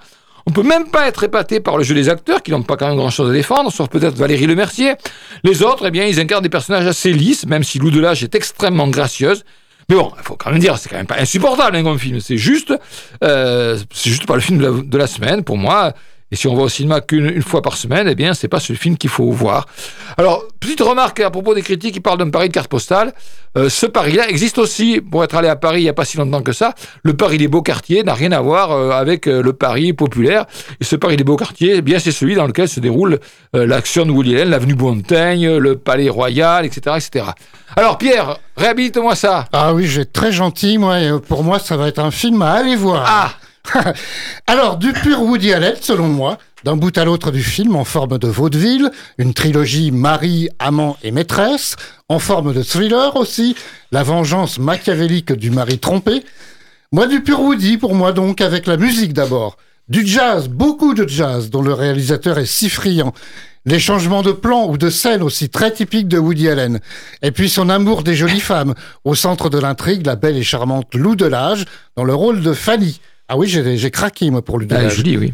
On 0.46 0.53
peut 0.53 0.62
même 0.62 0.88
pas 0.88 1.09
être 1.09 1.24
épaté 1.24 1.59
par 1.59 1.78
le 1.78 1.82
jeu 1.82 1.96
des 1.96 2.11
acteurs, 2.11 2.42
qui 2.42 2.53
n'ont 2.53 2.62
pas 2.62 2.76
quand 2.76 2.86
même 2.86 2.98
grand-chose 2.98 3.30
à 3.30 3.32
défendre, 3.32 3.72
sauf 3.72 3.88
peut-être 3.88 4.14
Valérie 4.14 4.46
Lemercier. 4.46 4.94
Les 5.42 5.62
autres, 5.62 5.86
eh 5.86 5.90
bien, 5.90 6.05
ils 6.05 6.20
incarnent 6.20 6.42
des 6.42 6.48
personnages 6.48 6.86
assez 6.86 7.12
lisses, 7.12 7.46
même 7.46 7.64
si 7.64 7.78
Lou 7.80 7.90
Delage 7.90 8.22
est 8.22 8.34
extrêmement 8.36 8.86
gracieuse. 8.86 9.44
Mais 9.89 9.97
bon, 9.97 10.12
il 10.16 10.22
faut 10.22 10.37
quand 10.37 10.51
même 10.51 10.61
dire, 10.61 10.78
c'est 10.78 10.89
quand 10.89 10.97
même 10.97 11.07
pas 11.07 11.18
insupportable 11.18 11.76
un 11.76 11.83
comme 11.83 11.99
film. 11.99 12.20
C'est 12.20 12.37
juste, 12.37 12.72
euh, 13.24 13.78
c'est 13.93 14.11
juste 14.11 14.26
pas 14.26 14.35
le 14.35 14.41
film 14.41 14.89
de 14.89 14.99
la, 14.99 15.07
semaine 15.07 15.43
pour 15.43 15.57
moi. 15.57 15.93
Et 16.33 16.37
si 16.37 16.49
on 16.49 16.55
va 16.55 16.62
au 16.62 16.68
cinéma 16.70 17.03
qu'une 17.03 17.43
fois 17.43 17.61
par 17.61 17.76
semaine, 17.76 18.09
eh 18.09 18.14
bien, 18.14 18.33
c'est 18.33 18.49
pas 18.49 18.59
ce 18.59 18.72
film 18.72 18.97
qu'il 18.97 19.11
faut 19.11 19.30
voir. 19.30 19.66
Alors, 20.16 20.45
petite 20.61 20.80
remarque 20.80 21.20
à 21.20 21.30
propos 21.30 21.55
des 21.55 21.61
critiques 21.61 21.93
qui 21.93 22.01
parlent 22.01 22.16
d'un 22.16 22.30
Paris 22.30 22.49
de 22.49 22.55
carte 22.55 22.68
postale. 22.68 23.12
Euh, 23.59 23.68
ce 23.68 23.85
Paris-là 23.85 24.30
existe 24.30 24.57
aussi. 24.57 25.03
Pour 25.03 25.22
être 25.24 25.37
allé 25.37 25.49
à 25.49 25.57
Paris 25.57 25.80
il 25.80 25.85
n'y 25.85 25.91
a 25.91 25.93
pas 25.93 26.07
si 26.07 26.16
longtemps 26.16 26.41
que 26.41 26.53
ça, 26.53 26.74
le 27.03 27.12
Paris 27.12 27.37
des 27.37 27.49
beaux 27.49 27.61
quartiers 27.61 28.03
n'a 28.03 28.14
rien 28.14 28.33
à 28.33 28.41
voir 28.41 28.72
euh, 28.72 28.93
avec 28.93 29.26
euh, 29.26 29.43
le 29.43 29.53
Paris 29.53 29.93
populaire. 29.93 30.47
Et 30.80 30.85
ce 30.85 30.97
Paris 30.97 31.18
des 31.18 31.24
beaux 31.24 31.37
quartiers, 31.37 31.74
eh 31.76 31.83
bien, 31.83 31.99
c'est 31.99 32.12
celui 32.12 32.35
dans 32.35 32.47
lequel 32.47 32.66
se 32.66 32.80
déroule 32.80 33.20
l'action 33.53 34.07
de 34.07 34.11
Woody 34.11 34.35
Allen, 34.37 34.49
l'avenue 34.49 34.74
Montaigne, 34.74 35.59
le 35.59 35.76
Palais 35.76 36.09
Royal, 36.09 36.64
etc., 36.64 36.97
etc. 36.97 37.26
Alors, 37.76 37.99
Pierre, 37.99 38.39
réhabilite-moi 38.57 39.14
ça. 39.14 39.45
Ah 39.53 39.74
oui, 39.74 39.87
j'ai 39.87 40.07
très 40.07 40.33
gentil. 40.33 40.78
Moi, 40.78 41.20
pour 41.28 41.45
moi, 41.45 41.59
ça 41.59 41.76
va 41.76 41.89
être 41.89 41.99
un 41.99 42.11
film 42.11 42.41
à 42.41 42.53
aller 42.53 42.74
voir. 42.74 43.05
Ah 43.07 43.33
Alors, 44.46 44.76
du 44.76 44.92
pur 44.92 45.22
Woody 45.22 45.52
Allen, 45.52 45.74
selon 45.80 46.08
moi, 46.08 46.38
d'un 46.64 46.76
bout 46.76 46.96
à 46.96 47.04
l'autre 47.04 47.30
du 47.30 47.42
film 47.42 47.76
en 47.76 47.84
forme 47.84 48.18
de 48.18 48.28
vaudeville, 48.28 48.90
une 49.18 49.34
trilogie 49.34 49.90
mari, 49.90 50.48
amant 50.58 50.96
et 51.02 51.10
maîtresse, 51.10 51.76
en 52.08 52.18
forme 52.18 52.52
de 52.52 52.62
thriller 52.62 53.16
aussi, 53.16 53.56
la 53.90 54.02
vengeance 54.02 54.58
machiavélique 54.58 55.32
du 55.32 55.50
mari 55.50 55.78
trompé. 55.78 56.24
Moi, 56.92 57.06
du 57.06 57.22
pur 57.22 57.40
Woody, 57.40 57.78
pour 57.78 57.94
moi 57.94 58.12
donc, 58.12 58.40
avec 58.40 58.66
la 58.66 58.76
musique 58.76 59.14
d'abord. 59.14 59.56
Du 59.88 60.06
jazz, 60.06 60.48
beaucoup 60.48 60.94
de 60.94 61.08
jazz, 61.08 61.50
dont 61.50 61.62
le 61.62 61.72
réalisateur 61.74 62.38
est 62.38 62.46
si 62.46 62.68
friand. 62.68 63.12
Les 63.64 63.78
changements 63.78 64.22
de 64.22 64.32
plan 64.32 64.66
ou 64.68 64.76
de 64.76 64.90
scène 64.90 65.22
aussi 65.22 65.48
très 65.48 65.72
typiques 65.72 66.08
de 66.08 66.18
Woody 66.18 66.48
Allen. 66.48 66.80
Et 67.22 67.30
puis 67.30 67.48
son 67.48 67.68
amour 67.68 68.02
des 68.02 68.14
jolies 68.14 68.40
femmes. 68.40 68.74
Au 69.04 69.14
centre 69.14 69.50
de 69.50 69.58
l'intrigue, 69.58 70.06
la 70.06 70.16
belle 70.16 70.36
et 70.36 70.42
charmante 70.42 70.94
Lou 70.94 71.14
Delage, 71.14 71.64
dans 71.96 72.04
le 72.04 72.14
rôle 72.14 72.42
de 72.42 72.52
Fanny. 72.52 73.00
Ah 73.29 73.37
oui, 73.37 73.49
j'ai 73.49 73.91
craqué, 73.91 74.31
moi, 74.31 74.43
pour 74.43 74.59
le 74.59 74.66
ah, 74.70 74.89
je 74.89 75.03
dis 75.03 75.16
oui. 75.16 75.33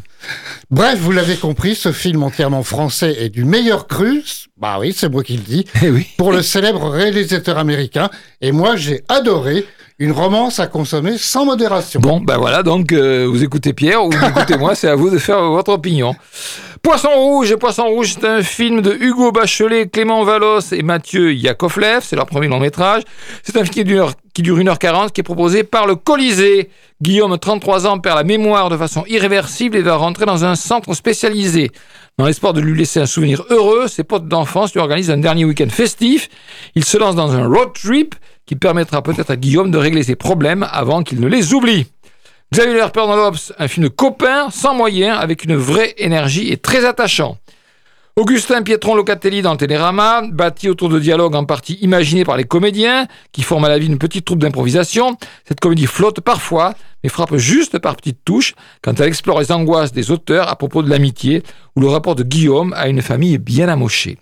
Bref, 0.70 0.98
vous 0.98 1.12
l'avez 1.12 1.36
compris, 1.36 1.74
ce 1.74 1.90
film 1.90 2.22
entièrement 2.22 2.62
français 2.62 3.16
est 3.18 3.28
du 3.28 3.44
meilleur 3.44 3.86
cru, 3.86 4.22
bah 4.56 4.78
oui, 4.78 4.92
c'est 4.96 5.08
moi 5.08 5.24
qui 5.24 5.36
le 5.36 5.42
dis, 5.42 5.64
eh 5.82 5.90
oui. 5.90 6.06
pour 6.16 6.32
le 6.32 6.42
célèbre 6.42 6.88
réalisateur 6.90 7.58
américain. 7.58 8.10
Et 8.40 8.52
moi, 8.52 8.76
j'ai 8.76 9.02
adoré 9.08 9.66
une 10.00 10.12
romance 10.12 10.60
à 10.60 10.68
consommer 10.68 11.18
sans 11.18 11.44
modération. 11.44 11.98
Bon, 12.00 12.20
ben 12.20 12.36
voilà, 12.38 12.62
donc 12.62 12.92
euh, 12.92 13.26
vous 13.28 13.42
écoutez 13.42 13.72
Pierre 13.72 14.04
ou 14.04 14.10
vous 14.10 14.26
écoutez 14.28 14.56
moi, 14.56 14.74
c'est 14.74 14.88
à 14.88 14.94
vous 14.94 15.10
de 15.10 15.18
faire 15.18 15.42
votre 15.42 15.72
opinion. 15.72 16.14
Poisson 16.82 17.10
Rouge, 17.12 17.56
Poisson 17.56 17.86
Rouge, 17.86 18.14
c'est 18.14 18.24
un 18.24 18.42
film 18.42 18.80
de 18.80 18.92
Hugo 18.92 19.32
Bachelet, 19.32 19.88
Clément 19.88 20.22
Valos 20.22 20.72
et 20.72 20.82
Mathieu 20.82 21.34
Yakovlev, 21.34 22.02
c'est 22.02 22.14
leur 22.14 22.26
premier 22.26 22.46
long 22.46 22.60
métrage. 22.60 23.02
C'est 23.42 23.56
un 23.56 23.64
film 23.64 23.74
qui 23.74 23.84
dure, 23.84 24.12
qui 24.32 24.42
dure 24.42 24.56
1h40, 24.58 25.10
qui 25.10 25.20
est 25.20 25.24
proposé 25.24 25.64
par 25.64 25.88
le 25.88 25.96
Colisée. 25.96 26.70
Guillaume, 27.02 27.36
33 27.36 27.88
ans, 27.88 27.98
perd 27.98 28.16
la 28.16 28.24
mémoire 28.24 28.70
de 28.70 28.76
façon 28.76 29.04
irréversible 29.08 29.76
et 29.76 29.82
va 29.82 29.96
rentrer 29.96 30.26
dans 30.26 30.44
un 30.44 30.54
centre 30.54 30.94
spécialisé. 30.94 31.72
Dans 32.18 32.26
l'espoir 32.26 32.52
de 32.52 32.60
lui 32.60 32.78
laisser 32.78 33.00
un 33.00 33.06
souvenir 33.06 33.44
heureux, 33.50 33.88
ses 33.88 34.04
potes 34.04 34.28
d'enfance 34.28 34.72
lui 34.72 34.80
organisent 34.80 35.10
un 35.10 35.18
dernier 35.18 35.44
week-end 35.44 35.68
festif. 35.68 36.28
Il 36.76 36.84
se 36.84 36.96
lance 36.98 37.16
dans 37.16 37.32
un 37.32 37.46
road 37.46 37.70
trip 37.74 38.14
qui 38.48 38.56
permettra 38.56 39.02
peut-être 39.02 39.30
à 39.30 39.36
Guillaume 39.36 39.70
de 39.70 39.76
régler 39.76 40.02
ses 40.02 40.16
problèmes 40.16 40.66
avant 40.72 41.02
qu'il 41.02 41.20
ne 41.20 41.28
les 41.28 41.52
oublie. 41.52 41.86
Xavier 42.50 42.72
Lerper 42.72 43.00
dans 43.06 43.30
un 43.58 43.68
film 43.68 43.90
copain, 43.90 44.48
sans 44.50 44.74
moyens, 44.74 45.18
avec 45.20 45.44
une 45.44 45.54
vraie 45.54 45.94
énergie 45.98 46.50
et 46.50 46.56
très 46.56 46.86
attachant. 46.86 47.36
Augustin 48.16 48.62
Pietron 48.62 48.94
Locatelli 48.94 49.42
dans 49.42 49.52
le 49.52 49.58
Télérama, 49.58 50.22
bâti 50.32 50.70
autour 50.70 50.88
de 50.88 50.98
dialogues 50.98 51.34
en 51.34 51.44
partie 51.44 51.74
imaginés 51.82 52.24
par 52.24 52.38
les 52.38 52.44
comédiens, 52.44 53.06
qui 53.32 53.42
forment 53.42 53.66
à 53.66 53.68
la 53.68 53.78
vie 53.78 53.86
une 53.86 53.98
petite 53.98 54.24
troupe 54.24 54.38
d'improvisation. 54.38 55.18
Cette 55.46 55.60
comédie 55.60 55.86
flotte 55.86 56.22
parfois, 56.22 56.74
mais 57.04 57.10
frappe 57.10 57.36
juste 57.36 57.78
par 57.78 57.96
petites 57.96 58.24
touches 58.24 58.54
quand 58.80 58.98
elle 58.98 59.08
explore 59.08 59.40
les 59.40 59.52
angoisses 59.52 59.92
des 59.92 60.10
auteurs 60.10 60.48
à 60.48 60.56
propos 60.56 60.82
de 60.82 60.88
l'amitié 60.88 61.42
ou 61.76 61.82
le 61.82 61.88
rapport 61.88 62.14
de 62.14 62.22
Guillaume 62.22 62.72
à 62.78 62.88
une 62.88 63.02
famille 63.02 63.36
bien 63.36 63.68
amochée. 63.68 64.18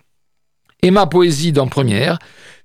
Emma 0.83 1.07
Poésie 1.07 1.53
dans 1.53 1.69
Première. 1.69 2.19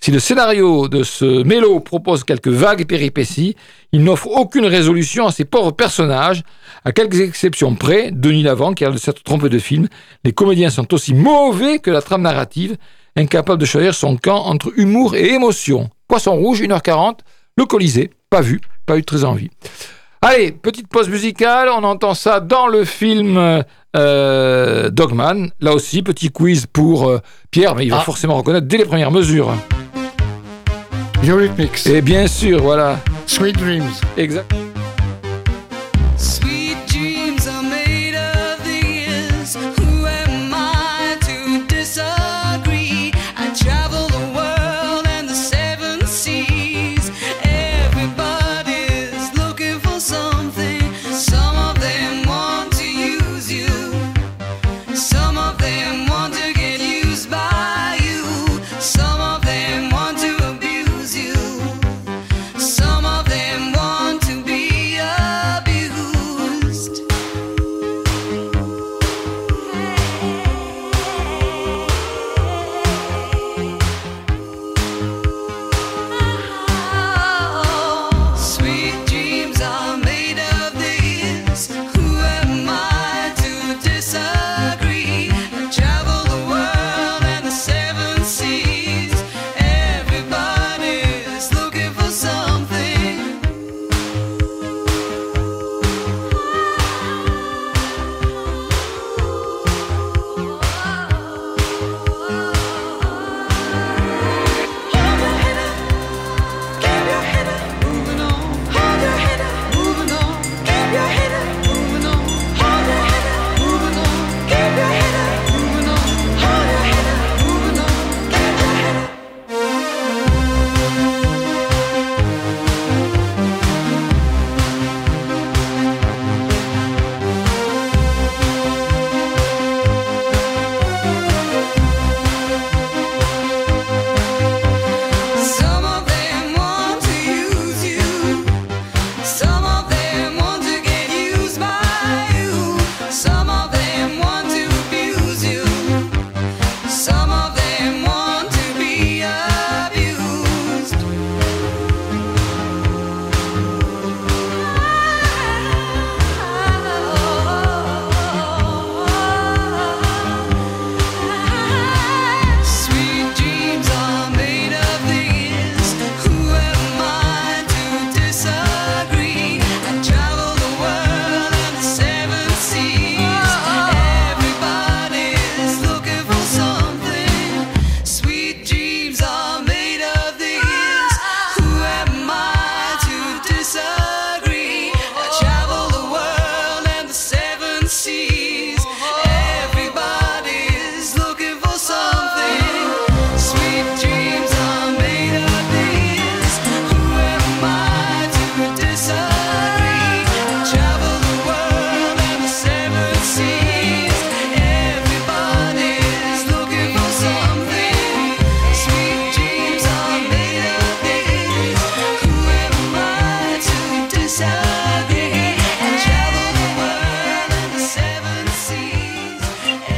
Si 0.04 0.10
le 0.10 0.18
scénario 0.18 0.88
de 0.88 1.04
ce 1.04 1.43
mélo 1.43 1.80
propose 1.80 2.24
quelques 2.24 2.47
vagues 2.47 2.88
péripéties, 2.88 3.56
il 3.91 4.04
n'offre 4.04 4.30
aucune 4.30 4.66
résolution 4.66 5.28
à 5.28 5.32
ces 5.32 5.45
pauvres 5.45 5.74
personnages, 5.74 6.41
à 6.84 6.91
quelques 6.91 7.20
exceptions 7.20 7.76
près, 7.76 8.10
Denis 8.12 8.41
Lavant 8.41 8.74
qui 8.74 8.84
a 8.84 8.89
de 8.89 8.97
s'être 8.97 9.22
trompé 9.22 9.47
de 9.47 9.60
film, 9.60 9.88
les 10.24 10.32
comédiens 10.32 10.72
sont 10.72 10.91
aussi 10.95 11.14
mauvais 11.14 11.78
que 11.78 11.91
la 11.91 12.02
trame 12.02 12.24
narrative, 12.24 12.78
incapable 13.16 13.62
de 13.62 13.66
choisir 13.68 13.93
son 13.93 14.18
camp 14.18 14.43
entre 14.45 14.74
humour 14.76 15.14
et 15.14 15.34
émotion. 15.34 15.91
Poisson 16.08 16.36
rouge, 16.36 16.64
1h40, 16.64 17.20
le 17.56 17.66
Colisée, 17.66 18.10
pas 18.32 18.41
vu, 18.41 18.60
pas 18.88 18.97
eu 18.97 19.04
très 19.04 19.24
envie. 19.24 19.52
Allez, 20.24 20.52
petite 20.52 20.88
pause 20.88 21.10
musicale, 21.10 21.70
on 21.70 21.84
entend 21.84 22.16
ça 22.16 22.39
dans 22.39 22.66
le 22.66 22.86
film 22.86 23.64
euh, 23.95 24.89
Dogman. 24.89 25.52
Là 25.60 25.74
aussi, 25.74 26.02
petit 26.02 26.30
quiz 26.30 26.66
pour 26.66 27.08
euh, 27.08 27.20
Pierre, 27.52 27.76
mais 27.76 27.86
il 27.86 27.91
va 27.91 27.99
ah. 27.99 28.04
forcément 28.04 28.38
reconnaître 28.38 28.66
dès 28.66 28.78
les 28.78 28.86
premières 28.86 29.12
mesures. 29.12 29.54
Eurythmics. 31.28 31.88
Et 31.88 32.01
bien 32.01 32.28
sûr, 32.28 32.61
voilà. 32.61 32.99
Sweet 33.28 33.57
Dreams. 33.57 33.91
Exact. 34.17 34.51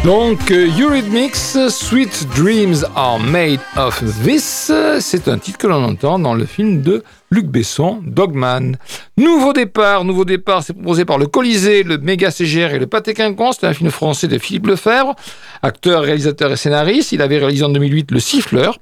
Donc, 0.04 0.52
euh, 0.52 0.68
Eurythmics, 0.78 1.38
Sweet 1.70 2.28
Dreams 2.36 2.86
Are 2.94 3.20
Made 3.20 3.62
of 3.78 4.04
This, 4.26 4.70
c'est 5.00 5.30
un 5.30 5.38
titre 5.38 5.58
que 5.58 5.68
l'on 5.68 5.82
entend 5.82 6.20
dans 6.20 6.34
le 6.34 6.46
film 6.46 6.82
de 6.82 7.06
Luc 7.32 7.46
Besson, 7.46 8.02
Dogman. 8.06 8.76
Nouveau 9.16 9.54
départ, 9.54 10.04
nouveau 10.04 10.26
départ, 10.26 10.62
c'est 10.62 10.74
proposé 10.74 11.06
par 11.06 11.18
le 11.18 11.28
Colisée, 11.28 11.84
le 11.84 11.98
Méga 12.00 12.32
CGR 12.32 12.74
et 12.74 12.80
le 12.80 12.88
Pâté 12.88 13.14
Quinconce. 13.14 13.60
C'est 13.62 13.68
un 13.68 13.74
film 13.74 13.92
français 13.92 14.28
de 14.28 14.38
Philippe 14.38 14.68
Lefebvre, 14.68 15.16
acteur, 15.62 16.02
réalisateur 16.04 16.52
et 16.52 16.58
scénariste. 16.58 17.14
Il 17.14 17.22
avait 17.22 17.38
réalisé 17.38 17.64
en 17.64 17.70
2008 17.70 18.12
Le 18.12 18.20
Siffleur 18.20 18.80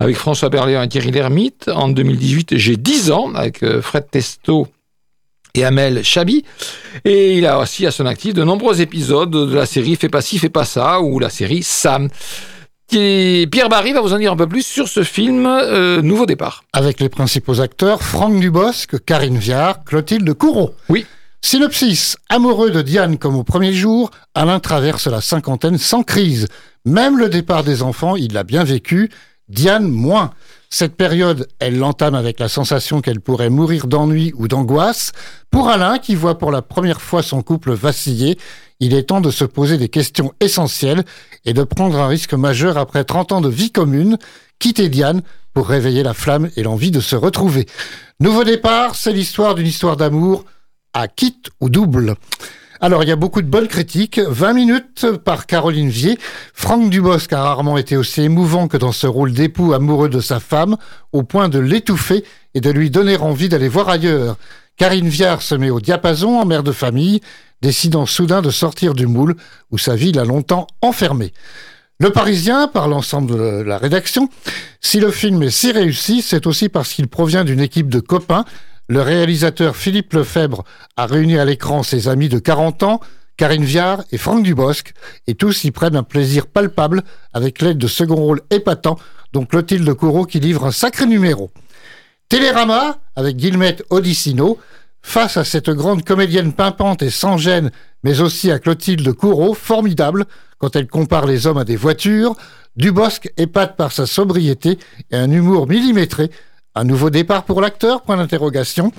avec 0.00 0.16
François 0.16 0.48
Berléand 0.48 0.82
et 0.82 0.88
Thierry 0.88 1.10
Lhermitte. 1.10 1.68
En 1.68 1.88
2018, 1.88 2.56
J'ai 2.56 2.78
10 2.78 3.10
ans 3.10 3.34
avec 3.34 3.62
euh, 3.62 3.82
Fred 3.82 4.06
Testo 4.10 4.68
et 5.54 5.64
Amel 5.64 6.02
Chabi. 6.02 6.44
Et 7.04 7.38
il 7.38 7.46
a 7.46 7.58
aussi 7.58 7.86
à 7.86 7.90
son 7.90 8.06
actif 8.06 8.34
de 8.34 8.44
nombreux 8.44 8.80
épisodes 8.80 9.30
de 9.30 9.54
la 9.54 9.66
série 9.66 9.96
Fais 9.96 10.08
pas 10.08 10.20
ci, 10.20 10.38
fais 10.38 10.48
pas 10.48 10.64
ça, 10.64 11.00
ou 11.00 11.18
la 11.18 11.30
série 11.30 11.62
Sam. 11.62 12.08
Pierre 12.88 13.70
Barry 13.70 13.94
va 13.94 14.02
vous 14.02 14.12
en 14.12 14.18
dire 14.18 14.32
un 14.32 14.36
peu 14.36 14.46
plus 14.46 14.66
sur 14.66 14.86
ce 14.86 15.02
film 15.02 15.46
euh, 15.46 16.02
Nouveau 16.02 16.26
Départ. 16.26 16.64
Avec 16.74 17.00
les 17.00 17.08
principaux 17.08 17.62
acteurs 17.62 18.02
Franck 18.02 18.38
Dubosc, 18.38 19.02
Karine 19.06 19.38
Viard, 19.38 19.82
Clotilde 19.84 20.30
Courreau. 20.34 20.74
Oui. 20.90 21.06
Synopsis. 21.40 22.16
Amoureux 22.28 22.70
de 22.70 22.82
Diane 22.82 23.16
comme 23.16 23.36
au 23.36 23.44
premier 23.44 23.72
jour, 23.72 24.10
Alain 24.34 24.60
traverse 24.60 25.06
la 25.06 25.22
cinquantaine 25.22 25.78
sans 25.78 26.02
crise. 26.02 26.48
Même 26.84 27.18
le 27.18 27.30
départ 27.30 27.64
des 27.64 27.82
enfants, 27.82 28.14
il 28.16 28.34
l'a 28.34 28.44
bien 28.44 28.62
vécu. 28.62 29.10
Diane, 29.48 29.88
moins. 29.88 30.32
Cette 30.74 30.96
période, 30.96 31.48
elle 31.58 31.76
l'entame 31.76 32.14
avec 32.14 32.40
la 32.40 32.48
sensation 32.48 33.02
qu'elle 33.02 33.20
pourrait 33.20 33.50
mourir 33.50 33.86
d'ennui 33.86 34.32
ou 34.36 34.48
d'angoisse. 34.48 35.12
Pour 35.50 35.68
Alain, 35.68 35.98
qui 35.98 36.14
voit 36.14 36.38
pour 36.38 36.50
la 36.50 36.62
première 36.62 37.02
fois 37.02 37.22
son 37.22 37.42
couple 37.42 37.74
vaciller, 37.74 38.38
il 38.80 38.94
est 38.94 39.02
temps 39.02 39.20
de 39.20 39.30
se 39.30 39.44
poser 39.44 39.76
des 39.76 39.90
questions 39.90 40.32
essentielles 40.40 41.04
et 41.44 41.52
de 41.52 41.62
prendre 41.62 41.98
un 41.98 42.06
risque 42.06 42.32
majeur 42.32 42.78
après 42.78 43.04
30 43.04 43.32
ans 43.32 43.40
de 43.42 43.50
vie 43.50 43.70
commune, 43.70 44.16
quitter 44.58 44.88
Diane 44.88 45.20
pour 45.52 45.68
réveiller 45.68 46.02
la 46.02 46.14
flamme 46.14 46.48
et 46.56 46.62
l'envie 46.62 46.90
de 46.90 47.00
se 47.00 47.16
retrouver. 47.16 47.66
Nouveau 48.18 48.42
départ, 48.42 48.94
c'est 48.94 49.12
l'histoire 49.12 49.54
d'une 49.54 49.66
histoire 49.66 49.98
d'amour 49.98 50.46
à 50.94 51.06
quitte 51.06 51.50
ou 51.60 51.68
double. 51.68 52.14
Alors, 52.84 53.04
il 53.04 53.08
y 53.08 53.12
a 53.12 53.16
beaucoup 53.16 53.42
de 53.42 53.46
bonnes 53.46 53.68
critiques. 53.68 54.18
20 54.18 54.54
minutes 54.54 55.06
par 55.24 55.46
Caroline 55.46 55.88
Vier. 55.88 56.18
Franck 56.52 56.90
Dubosc 56.90 57.32
a 57.32 57.40
rarement 57.40 57.78
été 57.78 57.96
aussi 57.96 58.22
émouvant 58.22 58.66
que 58.66 58.76
dans 58.76 58.90
ce 58.90 59.06
rôle 59.06 59.32
d'époux 59.32 59.72
amoureux 59.72 60.08
de 60.08 60.18
sa 60.18 60.40
femme, 60.40 60.76
au 61.12 61.22
point 61.22 61.48
de 61.48 61.60
l'étouffer 61.60 62.24
et 62.54 62.60
de 62.60 62.70
lui 62.70 62.90
donner 62.90 63.16
envie 63.18 63.48
d'aller 63.48 63.68
voir 63.68 63.88
ailleurs. 63.88 64.36
Karine 64.76 65.08
Viard 65.08 65.42
se 65.42 65.54
met 65.54 65.70
au 65.70 65.80
diapason 65.80 66.40
en 66.40 66.44
mère 66.44 66.64
de 66.64 66.72
famille, 66.72 67.20
décidant 67.60 68.04
soudain 68.04 68.42
de 68.42 68.50
sortir 68.50 68.94
du 68.94 69.06
moule 69.06 69.36
où 69.70 69.78
sa 69.78 69.94
vie 69.94 70.10
l'a 70.10 70.24
longtemps 70.24 70.66
enfermée. 70.80 71.32
Le 72.00 72.10
Parisien, 72.10 72.66
par 72.66 72.88
l'ensemble 72.88 73.30
de 73.30 73.62
la 73.62 73.78
rédaction, 73.78 74.28
si 74.80 74.98
le 74.98 75.12
film 75.12 75.40
est 75.44 75.50
si 75.50 75.70
réussi, 75.70 76.20
c'est 76.20 76.48
aussi 76.48 76.68
parce 76.68 76.92
qu'il 76.92 77.06
provient 77.06 77.44
d'une 77.44 77.60
équipe 77.60 77.88
de 77.88 78.00
copains 78.00 78.44
le 78.88 79.00
réalisateur 79.00 79.76
Philippe 79.76 80.12
Lefebvre 80.12 80.64
a 80.96 81.06
réuni 81.06 81.38
à 81.38 81.44
l'écran 81.44 81.82
ses 81.82 82.08
amis 82.08 82.28
de 82.28 82.38
40 82.38 82.82
ans, 82.82 83.00
Karine 83.36 83.64
Viard 83.64 84.02
et 84.12 84.18
Franck 84.18 84.42
Dubosc, 84.42 84.92
et 85.26 85.34
tous 85.34 85.64
y 85.64 85.70
prennent 85.70 85.96
un 85.96 86.02
plaisir 86.02 86.46
palpable 86.46 87.02
avec 87.32 87.62
l'aide 87.62 87.78
de 87.78 87.86
second 87.86 88.16
rôle 88.16 88.42
épatants, 88.50 88.98
dont 89.32 89.46
Clotilde 89.46 89.92
Courreau 89.94 90.26
qui 90.26 90.40
livre 90.40 90.66
un 90.66 90.72
sacré 90.72 91.06
numéro. 91.06 91.50
Télérama, 92.28 92.98
avec 93.16 93.36
Guillemette 93.36 93.84
Odissino, 93.90 94.58
face 95.02 95.36
à 95.36 95.44
cette 95.44 95.70
grande 95.70 96.04
comédienne 96.04 96.52
pimpante 96.52 97.02
et 97.02 97.10
sans 97.10 97.36
gêne, 97.36 97.70
mais 98.04 98.20
aussi 98.20 98.50
à 98.50 98.58
Clotilde 98.58 99.12
Courreau, 99.12 99.54
formidable 99.54 100.26
quand 100.58 100.76
elle 100.76 100.86
compare 100.86 101.26
les 101.26 101.46
hommes 101.46 101.58
à 101.58 101.64
des 101.64 101.76
voitures, 101.76 102.36
Dubosc 102.76 103.30
épate 103.36 103.76
par 103.76 103.92
sa 103.92 104.06
sobriété 104.06 104.78
et 105.10 105.16
un 105.16 105.30
humour 105.30 105.66
millimétré 105.66 106.30
un 106.74 106.84
nouveau 106.84 107.10
départ 107.10 107.44
pour 107.44 107.60
l'acteur? 107.60 108.02
Point 108.02 108.16
d'interrogation. 108.16 108.92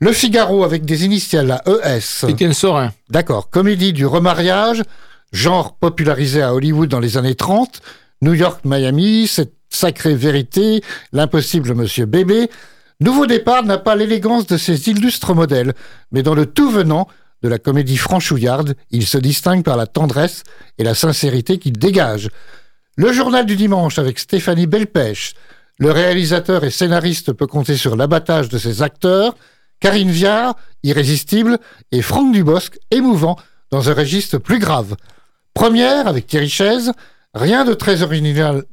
Le 0.00 0.12
Figaro 0.12 0.64
avec 0.64 0.84
des 0.84 1.04
initiales 1.04 1.50
à 1.50 1.62
ES. 1.66 2.28
Étienne 2.28 2.52
Sorin. 2.52 2.92
D'accord. 3.10 3.50
Comédie 3.50 3.92
du 3.92 4.06
remariage, 4.06 4.82
genre 5.32 5.74
popularisé 5.74 6.42
à 6.42 6.54
Hollywood 6.54 6.88
dans 6.88 7.00
les 7.00 7.16
années 7.16 7.34
30. 7.34 7.80
New 8.22 8.34
York, 8.34 8.60
Miami, 8.64 9.26
cette 9.26 9.54
sacrée 9.70 10.14
vérité, 10.14 10.82
l'impossible 11.12 11.74
Monsieur 11.74 12.06
Bébé. 12.06 12.48
Nouveau 13.00 13.26
départ 13.26 13.64
n'a 13.64 13.78
pas 13.78 13.94
l'élégance 13.94 14.46
de 14.46 14.56
ses 14.56 14.88
illustres 14.88 15.34
modèles, 15.34 15.74
mais 16.10 16.22
dans 16.22 16.34
le 16.34 16.46
tout 16.46 16.70
venant 16.70 17.06
de 17.42 17.48
la 17.48 17.58
comédie 17.58 17.96
franchouillarde, 17.96 18.74
il 18.90 19.06
se 19.06 19.18
distingue 19.18 19.62
par 19.62 19.76
la 19.76 19.86
tendresse 19.86 20.42
et 20.78 20.84
la 20.84 20.94
sincérité 20.94 21.58
qu'il 21.58 21.78
dégage. 21.78 22.30
Le 22.96 23.12
journal 23.12 23.46
du 23.46 23.54
dimanche 23.54 24.00
avec 24.00 24.18
Stéphanie 24.18 24.66
Belpèche, 24.66 25.34
le 25.78 25.90
réalisateur 25.92 26.64
et 26.64 26.70
scénariste 26.70 27.32
peut 27.32 27.46
compter 27.46 27.76
sur 27.76 27.96
l'abattage 27.96 28.48
de 28.48 28.58
ses 28.58 28.82
acteurs, 28.82 29.34
Karine 29.80 30.10
Viard, 30.10 30.56
irrésistible, 30.82 31.58
et 31.92 32.02
Franck 32.02 32.32
Dubosc, 32.32 32.78
émouvant, 32.90 33.36
dans 33.70 33.88
un 33.88 33.94
registre 33.94 34.38
plus 34.38 34.58
grave. 34.58 34.96
Première, 35.54 36.08
avec 36.08 36.26
Thierry 36.26 36.48
Chaise, 36.48 36.92
rien 37.34 37.64
de 37.64 37.74
très 37.74 38.02
original, 38.02 38.64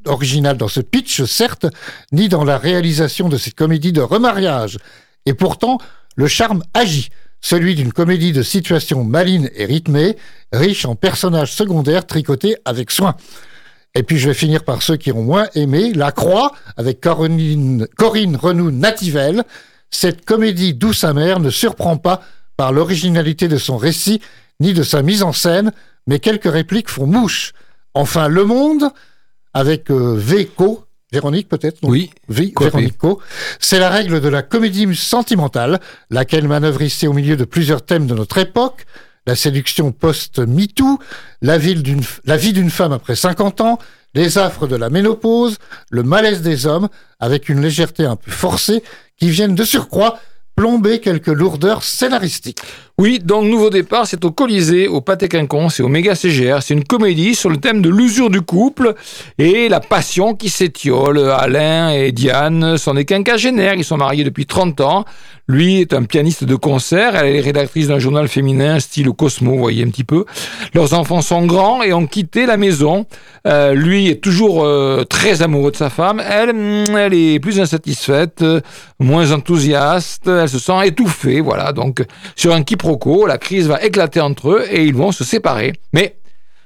dans 0.57 0.67
ce 0.67 0.79
pitch, 0.79 1.23
certes, 1.25 1.67
ni 2.11 2.27
dans 2.27 2.43
la 2.43 2.57
réalisation 2.57 3.29
de 3.29 3.37
cette 3.37 3.55
comédie 3.55 3.91
de 3.91 4.01
remariage. 4.01 4.79
Et 5.27 5.33
pourtant, 5.33 5.77
le 6.15 6.27
charme 6.27 6.63
agit, 6.73 7.09
celui 7.41 7.75
d'une 7.75 7.93
comédie 7.93 8.31
de 8.31 8.41
situation 8.41 9.03
maline 9.03 9.49
et 9.55 9.65
rythmée, 9.65 10.15
riche 10.51 10.85
en 10.85 10.95
personnages 10.95 11.53
secondaires 11.53 12.07
tricotés 12.07 12.55
avec 12.65 12.89
soin. 12.89 13.15
Et 13.95 14.03
puis 14.03 14.17
je 14.17 14.27
vais 14.27 14.33
finir 14.33 14.63
par 14.63 14.81
ceux 14.81 14.97
qui 14.97 15.11
ont 15.11 15.23
moins 15.23 15.47
aimé. 15.55 15.93
La 15.93 16.11
Croix, 16.11 16.51
avec 16.77 16.99
Corinne, 17.01 17.87
Corinne 17.95 18.35
Renou-Nativelle. 18.35 19.43
Cette 19.89 20.25
comédie 20.25 20.73
douce 20.73 21.05
amère 21.05 21.39
ne 21.39 21.49
surprend 21.49 21.97
pas 21.97 22.21
par 22.57 22.73
l'originalité 22.73 23.47
de 23.47 23.57
son 23.57 23.77
récit, 23.77 24.21
ni 24.59 24.73
de 24.73 24.83
sa 24.83 25.01
mise 25.01 25.23
en 25.23 25.31
scène, 25.31 25.71
mais 26.07 26.19
quelques 26.19 26.51
répliques 26.51 26.89
font 26.89 27.07
mouche. 27.07 27.53
Enfin, 27.93 28.27
Le 28.27 28.43
Monde, 28.43 28.89
avec 29.53 29.89
euh, 29.89 30.15
Véco, 30.17 30.85
Véronique 31.11 31.47
peut-être 31.47 31.77
Oui. 31.83 32.11
V, 32.27 32.53
Véronique 32.59 32.97
Co. 32.97 33.21
C'est 33.59 33.79
la 33.79 33.89
règle 33.89 34.19
de 34.19 34.27
la 34.27 34.41
comédie 34.41 34.93
sentimentale, 34.95 35.79
laquelle 36.09 36.47
manœuvre 36.47 36.81
ici 36.81 37.07
au 37.07 37.13
milieu 37.13 37.37
de 37.37 37.45
plusieurs 37.45 37.85
thèmes 37.85 38.07
de 38.07 38.15
notre 38.15 38.37
époque, 38.37 38.85
la 39.25 39.35
séduction 39.35 39.91
post-MeToo, 39.91 40.99
la, 41.41 41.57
vie 41.57 41.73
d'une 41.75 42.69
femme 42.69 42.91
après 42.91 43.15
50 43.15 43.61
ans, 43.61 43.79
les 44.13 44.37
affres 44.37 44.67
de 44.67 44.75
la 44.75 44.89
ménopause, 44.89 45.57
le 45.89 46.03
malaise 46.03 46.41
des 46.41 46.67
hommes, 46.67 46.89
avec 47.19 47.49
une 47.49 47.61
légèreté 47.61 48.05
un 48.05 48.15
peu 48.15 48.31
forcée, 48.31 48.83
qui 49.17 49.29
viennent 49.29 49.55
de 49.55 49.63
surcroît 49.63 50.19
plomber 50.55 50.99
quelques 50.99 51.27
lourdeurs 51.27 51.83
scénaristiques. 51.83 52.61
Oui, 52.97 53.19
donc 53.21 53.43
Nouveau 53.43 53.69
Départ, 53.69 54.07
c'est 54.07 54.23
au 54.23 54.31
Colisée, 54.31 54.87
au 54.87 55.01
Pâté 55.01 55.27
Quinconce 55.27 55.81
et 55.81 55.83
au 55.83 55.89
Méga 55.89 56.15
CGR. 56.15 56.59
C'est 56.61 56.73
une 56.73 56.85
comédie 56.85 57.35
sur 57.35 57.49
le 57.49 57.57
thème 57.57 57.81
de 57.81 57.89
l'usure 57.89 58.29
du 58.29 58.39
couple 58.39 58.93
et 59.37 59.67
la 59.67 59.81
passion 59.81 60.33
qui 60.33 60.47
s'étiole. 60.47 61.19
Alain 61.19 61.89
et 61.89 62.13
Diane 62.13 62.77
sont 62.77 62.93
des 62.93 63.03
quinquagénaires, 63.03 63.73
ils 63.73 63.83
sont 63.83 63.97
mariés 63.97 64.23
depuis 64.23 64.45
30 64.45 64.79
ans. 64.79 65.03
Lui 65.47 65.81
est 65.81 65.93
un 65.93 66.03
pianiste 66.03 66.45
de 66.45 66.55
concert, 66.55 67.15
elle 67.15 67.35
est 67.35 67.41
rédactrice 67.41 67.89
d'un 67.89 67.99
journal 67.99 68.27
féminin 68.29 68.79
style 68.79 69.09
Cosmo, 69.09 69.51
vous 69.51 69.59
voyez 69.59 69.83
un 69.83 69.89
petit 69.89 70.05
peu. 70.05 70.25
Leurs 70.73 70.93
enfants 70.93 71.21
sont 71.21 71.45
grands 71.45 71.83
et 71.83 71.93
ont 71.93 72.07
quitté 72.07 72.45
la 72.45 72.55
maison. 72.57 73.05
Euh, 73.45 73.73
lui 73.73 74.07
est 74.07 74.23
toujours 74.23 74.63
euh, 74.63 75.03
très 75.03 75.43
amoureux 75.43 75.69
de 75.69 75.75
sa 75.75 75.91
femme. 75.91 76.19
Elle, 76.27 76.53
mm, 76.53 76.97
elle 76.97 77.13
est 77.13 77.39
plus 77.39 77.59
insatisfaite, 77.59 78.43
moins 78.99 79.33
enthousiaste, 79.33 80.27
elle 80.27 80.49
se 80.49 80.57
sent 80.57 80.87
étouffée, 80.87 81.41
voilà. 81.41 81.73
Donc 81.73 82.03
sur 82.35 82.53
un 82.53 82.63
qui 82.63 82.75
la 83.27 83.37
crise 83.37 83.67
va 83.67 83.83
éclater 83.83 84.21
entre 84.21 84.49
eux 84.51 84.63
et 84.69 84.83
ils 84.83 84.95
vont 84.95 85.11
se 85.11 85.23
séparer. 85.23 85.73
Mais 85.93 86.17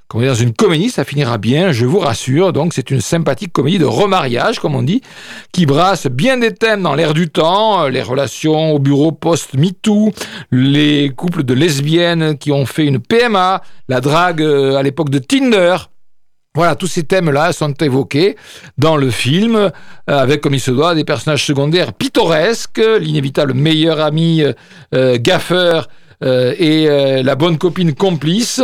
comme 0.07 0.26
dans 0.26 0.34
une 0.34 0.53
comédie, 0.53 0.89
ça 0.89 1.03
finira 1.03 1.38
bien, 1.38 1.72
je 1.72 1.86
vous 1.86 1.99
rassure. 1.99 2.51
Donc 2.51 2.74
c'est 2.74 2.89
une 2.89 2.99
sympathique 2.99 3.53
comédie 3.53 3.78
de 3.78 3.86
remariage, 3.86 4.59
comme 4.59 4.76
on 4.76 4.82
dit, 4.82 5.01
qui 5.51 5.67
brasse 5.67 6.07
bien 6.07 6.38
des 6.38 6.51
thèmes 6.51 6.82
dans 6.82 6.95
l'air 6.95 7.13
du 7.13 7.30
temps, 7.30 7.88
les 7.88 8.01
relations 8.01 8.72
au 8.72 8.80
bureau 8.80 9.11
post-MeToo, 9.11 10.11
les 10.51 11.11
couples 11.15 11.43
de 11.43 11.53
lesbiennes 11.53 12.38
qui 12.39 12.51
ont 12.51 12.65
fait 12.65 12.86
une 12.86 12.99
PMA, 12.99 13.61
la 13.88 14.01
drague 14.01 14.41
euh, 14.41 14.78
à 14.78 14.84
l'époque 14.84 15.11
de 15.11 15.20
Tinder. 15.20 15.76
Voilà, 16.55 16.76
tous 16.76 16.88
ces 16.88 17.03
thèmes-là 17.03 17.53
sont 17.53 17.74
évoqués 17.74 18.36
dans 18.80 18.97
le 18.97 19.11
film, 19.11 19.55
euh, 19.55 19.70
avec, 20.07 20.41
comme 20.41 20.55
il 20.55 20.59
se 20.59 20.72
doit, 20.72 20.95
des 20.95 21.03
personnages 21.03 21.45
secondaires 21.45 21.93
pittoresques, 21.93 22.82
l'inévitable 22.99 23.53
meilleur 23.53 23.99
ami 23.99 24.41
euh, 24.95 25.17
gaffeur 25.20 25.84
euh, 25.84 25.98
et 26.22 26.88
euh, 26.89 27.24
la 27.24 27.36
bonne 27.36 27.57
copine 27.57 27.93
complice. 27.93 28.61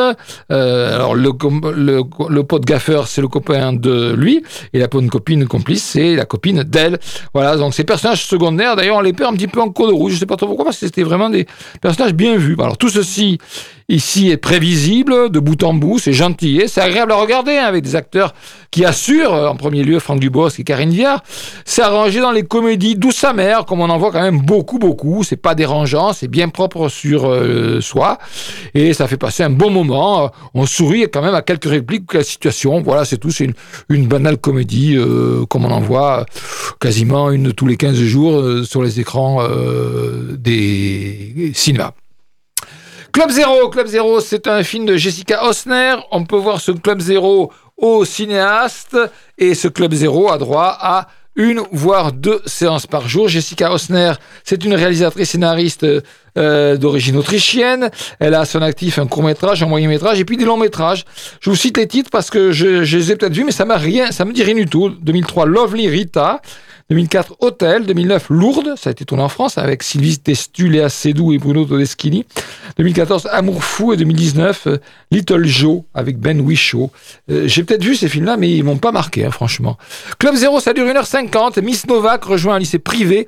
Euh, 0.51 0.95
alors 0.95 1.15
le, 1.15 1.31
le, 1.75 2.03
le 2.29 2.43
pote 2.43 2.65
gaffeur, 2.65 3.07
c'est 3.07 3.21
le 3.21 3.27
copain 3.27 3.73
de 3.73 4.13
lui, 4.13 4.43
et 4.73 4.79
la 4.79 4.87
bonne 4.87 5.09
copine 5.09 5.47
complice, 5.47 5.83
c'est 5.83 6.15
la 6.15 6.25
copine 6.25 6.63
d'elle. 6.63 6.99
Voilà, 7.33 7.57
donc 7.57 7.73
ces 7.73 7.83
personnages 7.83 8.25
secondaires, 8.25 8.75
d'ailleurs, 8.75 8.97
on 8.97 9.01
les 9.01 9.13
perd 9.13 9.33
un 9.33 9.37
petit 9.37 9.47
peu 9.47 9.61
en 9.61 9.69
cours 9.69 9.87
de 9.87 9.93
rouge. 9.93 10.13
Je 10.13 10.19
sais 10.19 10.25
pas 10.25 10.35
trop 10.35 10.47
pourquoi, 10.47 10.65
parce 10.65 10.79
que 10.79 10.85
c'était 10.85 11.03
vraiment 11.03 11.29
des 11.29 11.47
personnages 11.81 12.13
bien 12.13 12.37
vus. 12.37 12.55
Alors 12.59 12.77
tout 12.77 12.89
ceci 12.89 13.37
ici 13.87 14.29
est 14.29 14.37
prévisible 14.37 15.29
de 15.29 15.39
bout 15.39 15.61
en 15.63 15.73
bout, 15.73 15.99
c'est 15.99 16.13
gentil, 16.13 16.63
c'est 16.67 16.81
agréable 16.81 17.11
à 17.11 17.15
regarder 17.15 17.57
hein, 17.57 17.65
avec 17.65 17.83
des 17.83 17.95
acteurs 17.95 18.33
qui 18.71 18.83
assurent, 18.83 19.33
euh, 19.33 19.47
en 19.47 19.55
premier 19.55 19.83
lieu 19.83 19.99
Franck 19.99 20.19
Dubosc 20.19 20.59
et 20.59 20.63
Karine 20.63 20.89
Viard. 20.89 21.23
C'est 21.65 21.83
arrangé 21.83 22.19
dans 22.19 22.31
les 22.31 22.43
comédies 22.43 22.95
douce 22.95 23.23
amère, 23.23 23.65
comme 23.65 23.81
on 23.81 23.89
en 23.89 23.97
voit 23.97 24.11
quand 24.11 24.21
même 24.21 24.39
beaucoup, 24.39 24.79
beaucoup. 24.79 25.23
C'est 25.23 25.37
pas 25.37 25.53
dérangeant, 25.53 26.13
c'est 26.13 26.27
bien 26.27 26.49
propre 26.49 26.89
sur 26.89 27.29
euh, 27.29 27.79
soi 27.79 28.17
et 28.73 28.93
ça 28.93 29.07
fait 29.07 29.17
passer 29.17 29.43
un 29.43 29.51
bon 29.51 29.69
moment. 29.69 30.31
On 30.53 30.65
sourit 30.65 31.05
quand 31.11 31.21
même 31.21 31.35
à 31.35 31.43
quelques 31.43 31.69
répliques, 31.69 32.13
la 32.13 32.23
situation. 32.23 32.81
Voilà, 32.81 33.05
c'est 33.05 33.17
tout. 33.17 33.29
C'est 33.29 33.45
une, 33.45 33.53
une, 33.89 34.07
banale 34.07 34.37
comédie 34.37 34.95
euh, 34.95 35.45
comme 35.45 35.65
on 35.65 35.71
en 35.71 35.79
voit 35.79 36.25
quasiment 36.79 37.31
une 37.31 37.53
tous 37.53 37.67
les 37.67 37.77
15 37.77 37.95
jours 37.97 38.65
sur 38.65 38.81
les 38.81 38.99
écrans 38.99 39.41
des 40.37 41.51
cinémas. 41.53 41.91
Club 43.15 43.31
Zéro, 43.31 43.69
Club 43.69 43.87
Zéro, 43.87 44.19
c'est 44.19 44.45
un 44.45 44.61
film 44.61 44.85
de 44.85 44.97
Jessica 44.97 45.45
Osner. 45.45 45.95
On 46.11 46.25
peut 46.25 46.35
voir 46.35 46.59
ce 46.59 46.73
Club 46.73 46.99
Zéro 46.99 47.49
au 47.77 48.03
cinéaste 48.03 48.97
et 49.37 49.55
ce 49.55 49.69
Club 49.69 49.93
Zéro 49.93 50.29
a 50.29 50.37
droit 50.37 50.77
à 50.77 51.07
une 51.37 51.61
voire 51.71 52.11
deux 52.11 52.41
séances 52.45 52.87
par 52.87 53.07
jour. 53.07 53.29
Jessica 53.29 53.71
Osner, 53.71 54.11
c'est 54.43 54.65
une 54.65 54.73
réalisatrice 54.73 55.29
scénariste 55.29 55.85
euh, 56.37 56.75
d'origine 56.75 57.15
autrichienne. 57.15 57.89
Elle 58.19 58.33
a 58.33 58.41
à 58.41 58.45
son 58.45 58.61
actif 58.61 58.99
un 58.99 59.07
court 59.07 59.23
métrage, 59.23 59.63
un 59.63 59.67
moyen 59.67 59.87
métrage 59.87 60.19
et 60.19 60.25
puis 60.25 60.35
des 60.35 60.43
longs 60.43 60.57
métrages. 60.57 61.05
Je 61.39 61.49
vous 61.49 61.55
cite 61.55 61.77
les 61.77 61.87
titres 61.87 62.09
parce 62.09 62.29
que 62.29 62.51
je, 62.51 62.83
je 62.83 62.97
les 62.97 63.13
ai 63.13 63.15
peut-être 63.15 63.33
vus, 63.33 63.45
mais 63.45 63.53
ça 63.53 63.63
m'a 63.63 63.77
rien, 63.77 64.07
me 64.07 64.33
dit 64.33 64.43
rien 64.43 64.55
du 64.55 64.65
tout. 64.65 64.89
2003, 64.89 65.45
Lovely 65.45 65.87
Rita. 65.87 66.41
2004, 66.89 67.37
Hôtel. 67.39 67.85
2009, 67.85 68.27
Lourdes. 68.29 68.75
Ça 68.77 68.89
a 68.89 68.91
été 68.91 69.05
tourné 69.05 69.23
en 69.23 69.29
France 69.29 69.57
avec 69.57 69.81
Sylvie 69.81 70.19
Testu, 70.19 70.69
Léa 70.69 70.89
Seydoux 70.89 71.33
et 71.33 71.39
Bruno 71.39 71.65
Todeschini. 71.65 72.25
2014, 72.77 73.27
Amour 73.31 73.63
fou. 73.63 73.93
Et 73.93 73.97
2019, 73.97 74.67
euh, 74.67 74.77
Little 75.09 75.45
Joe 75.45 75.81
avec 75.95 76.19
Ben 76.19 76.39
Whishaw. 76.39 76.91
Euh, 77.31 77.47
j'ai 77.47 77.63
peut-être 77.63 77.83
vu 77.83 77.95
ces 77.95 78.07
films-là, 78.07 78.37
mais 78.37 78.51
ils 78.51 78.63
m'ont 78.63 78.77
pas 78.77 78.91
marqué, 78.91 79.25
hein, 79.25 79.31
franchement. 79.31 79.77
Club 80.19 80.35
Zéro, 80.35 80.59
ça 80.59 80.73
dure 80.73 80.85
1h50. 80.85 81.59
Miss 81.61 81.87
Novak 81.87 82.23
rejoint 82.23 82.55
un 82.55 82.59
lycée 82.59 82.79
privé 82.79 83.25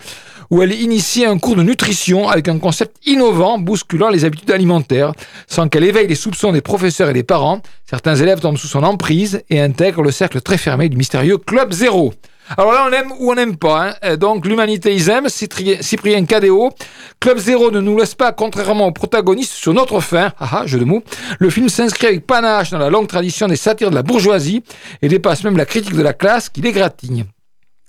où 0.51 0.61
elle 0.61 0.71
initie 0.71 1.25
un 1.25 1.39
cours 1.39 1.55
de 1.55 1.63
nutrition 1.63 2.29
avec 2.29 2.47
un 2.47 2.59
concept 2.59 2.95
innovant 3.07 3.57
bousculant 3.57 4.09
les 4.09 4.23
habitudes 4.23 4.51
alimentaires, 4.51 5.13
sans 5.47 5.67
qu'elle 5.67 5.83
éveille 5.83 6.07
les 6.07 6.15
soupçons 6.15 6.51
des 6.51 6.61
professeurs 6.61 7.09
et 7.09 7.13
des 7.13 7.23
parents. 7.23 7.61
Certains 7.89 8.15
élèves 8.15 8.39
tombent 8.39 8.57
sous 8.57 8.67
son 8.67 8.83
emprise 8.83 9.41
et 9.49 9.59
intègrent 9.59 10.03
le 10.03 10.11
cercle 10.11 10.41
très 10.41 10.57
fermé 10.57 10.89
du 10.89 10.95
mystérieux 10.97 11.37
Club 11.37 11.73
Zéro. 11.73 12.13
Alors 12.55 12.71
là, 12.71 12.87
on 12.87 12.93
aime 12.93 13.11
ou 13.19 13.31
on 13.31 13.35
n'aime 13.35 13.57
pas. 13.57 13.95
Hein. 14.01 14.17
Donc 14.17 14.45
l'humanité, 14.45 14.93
ils 14.93 15.09
aiment. 15.09 15.27
Cyprien 15.29 16.25
Cadéo. 16.25 16.71
Club 17.19 17.37
Zéro 17.39 17.71
ne 17.71 17.81
nous 17.81 17.97
laisse 17.97 18.15
pas, 18.15 18.31
contrairement 18.31 18.87
aux 18.87 18.91
protagonistes, 18.91 19.53
sur 19.53 19.73
notre 19.73 19.99
fin. 19.99 20.31
Ah, 20.39 20.59
ah 20.61 20.67
jeu 20.67 20.79
de 20.79 20.85
mots. 20.85 21.03
Le 21.39 21.49
film 21.49 21.67
s'inscrit 21.67 22.07
avec 22.07 22.25
panache 22.25 22.69
dans 22.69 22.77
la 22.77 22.89
longue 22.89 23.07
tradition 23.07 23.47
des 23.47 23.55
satires 23.55 23.89
de 23.89 23.95
la 23.95 24.03
bourgeoisie 24.03 24.63
et 25.01 25.09
dépasse 25.09 25.43
même 25.43 25.57
la 25.57 25.65
critique 25.65 25.95
de 25.95 26.01
la 26.01 26.13
classe 26.13 26.49
qui 26.49 26.61
l'égratigne. 26.61 27.25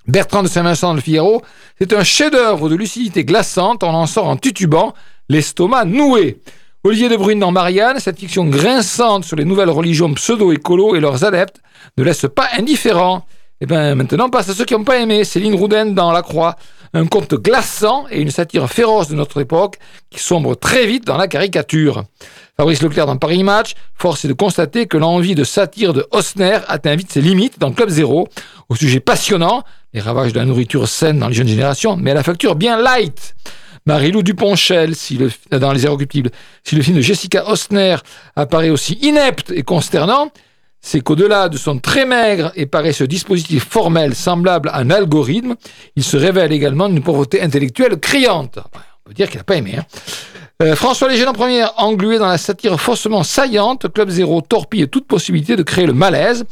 Bertrand 0.07 0.43
de 0.43 0.47
Saint-Vincent 0.47 0.95
de 0.95 1.01
Figaro, 1.01 1.43
c'est 1.77 1.93
un 1.93 2.03
chef-d'œuvre 2.03 2.67
de 2.67 2.75
lucidité 2.75 3.23
glaçante. 3.23 3.83
On 3.83 3.93
en 3.93 4.07
sort 4.07 4.27
en 4.27 4.37
tutubant, 4.37 4.93
l'estomac 5.29 5.85
noué. 5.85 6.41
Olivier 6.83 7.09
de 7.09 7.17
Bruyne 7.17 7.39
dans 7.39 7.51
Marianne, 7.51 7.99
cette 7.99 8.17
fiction 8.17 8.45
grinçante 8.45 9.25
sur 9.25 9.35
les 9.35 9.45
nouvelles 9.45 9.69
religions 9.69 10.13
pseudo-écolo 10.13 10.95
et 10.95 10.99
leurs 10.99 11.25
adeptes 11.25 11.61
ne 11.97 12.03
laisse 12.03 12.25
pas 12.33 12.47
indifférent. 12.57 13.25
Et 13.61 13.65
eh 13.65 13.65
bien 13.65 13.93
maintenant, 13.93 14.29
passe 14.29 14.47
à 14.47 14.53
ceux 14.53 14.63
qui 14.63 14.73
n'ont 14.73 14.85
pas 14.85 14.99
aimé. 14.99 15.25
Céline 15.25 15.53
Rouden 15.53 15.93
dans 15.93 16.13
La 16.13 16.21
Croix. 16.21 16.55
Un 16.93 17.05
conte 17.05 17.33
glaçant 17.33 18.05
et 18.09 18.21
une 18.21 18.31
satire 18.31 18.69
féroce 18.69 19.09
de 19.09 19.15
notre 19.15 19.41
époque 19.41 19.75
qui 20.09 20.23
sombre 20.23 20.55
très 20.55 20.87
vite 20.87 21.05
dans 21.05 21.17
la 21.17 21.27
caricature. 21.27 22.05
Fabrice 22.55 22.81
Leclerc 22.81 23.05
dans 23.05 23.17
Paris 23.17 23.43
Match, 23.43 23.73
force 23.95 24.23
est 24.23 24.29
de 24.29 24.33
constater 24.33 24.87
que 24.87 24.95
l'envie 24.95 25.35
de 25.35 25.43
satire 25.43 25.93
de 25.93 26.07
Osner 26.11 26.59
atteint 26.69 26.95
vite 26.95 27.11
ses 27.11 27.19
limites 27.19 27.59
dans 27.59 27.73
Club 27.73 27.89
Zéro, 27.89 28.29
au 28.69 28.75
sujet 28.75 29.01
passionnant, 29.01 29.63
les 29.93 29.99
ravages 29.99 30.31
de 30.31 30.39
la 30.39 30.45
nourriture 30.45 30.87
saine 30.87 31.19
dans 31.19 31.27
les 31.27 31.33
jeunes 31.33 31.47
générations, 31.47 31.97
mais 31.97 32.11
à 32.11 32.13
la 32.13 32.23
facture 32.23 32.55
bien 32.55 32.81
light. 32.81 33.35
Marie-Lou 33.85 34.23
Duponchel, 34.23 34.95
si 34.95 35.19
dans 35.51 35.73
Les 35.73 35.83
Irrecuptibles, 35.83 36.31
si 36.63 36.75
le 36.75 36.81
film 36.81 36.95
de 36.95 37.01
Jessica 37.01 37.49
Osner 37.49 37.97
apparaît 38.35 38.69
aussi 38.69 38.93
inepte 39.01 39.51
et 39.51 39.63
consternant, 39.63 40.31
c'est 40.81 41.01
qu'au-delà 41.01 41.49
de 41.49 41.57
son 41.57 41.77
très 41.79 42.05
maigre 42.05 42.51
et 42.55 42.65
paresseux 42.65 43.07
dispositif 43.07 43.67
formel 43.67 44.15
semblable 44.15 44.69
à 44.69 44.77
un 44.77 44.89
algorithme, 44.89 45.55
il 45.95 46.03
se 46.03 46.17
révèle 46.17 46.51
également 46.51 46.89
d'une 46.89 47.03
pauvreté 47.03 47.41
intellectuelle 47.41 47.99
criante. 47.99 48.59
On 48.65 49.09
peut 49.09 49.13
dire 49.13 49.29
qu'il 49.29 49.37
n'a 49.37 49.43
pas 49.43 49.55
aimé. 49.55 49.75
Hein. 49.77 49.85
Euh, 50.61 50.75
François 50.75 51.07
Léger 51.07 51.25
en 51.25 51.31
première, 51.31 51.73
englué 51.77 52.17
dans 52.17 52.27
la 52.27 52.37
satire 52.37 52.79
faussement 52.81 53.23
saillante, 53.23 53.91
Club 53.93 54.09
Zéro 54.09 54.41
torpille 54.41 54.89
toute 54.89 55.07
possibilité 55.07 55.55
de 55.55 55.63
créer 55.63 55.85
le 55.85 55.93
malaise, 55.93 56.43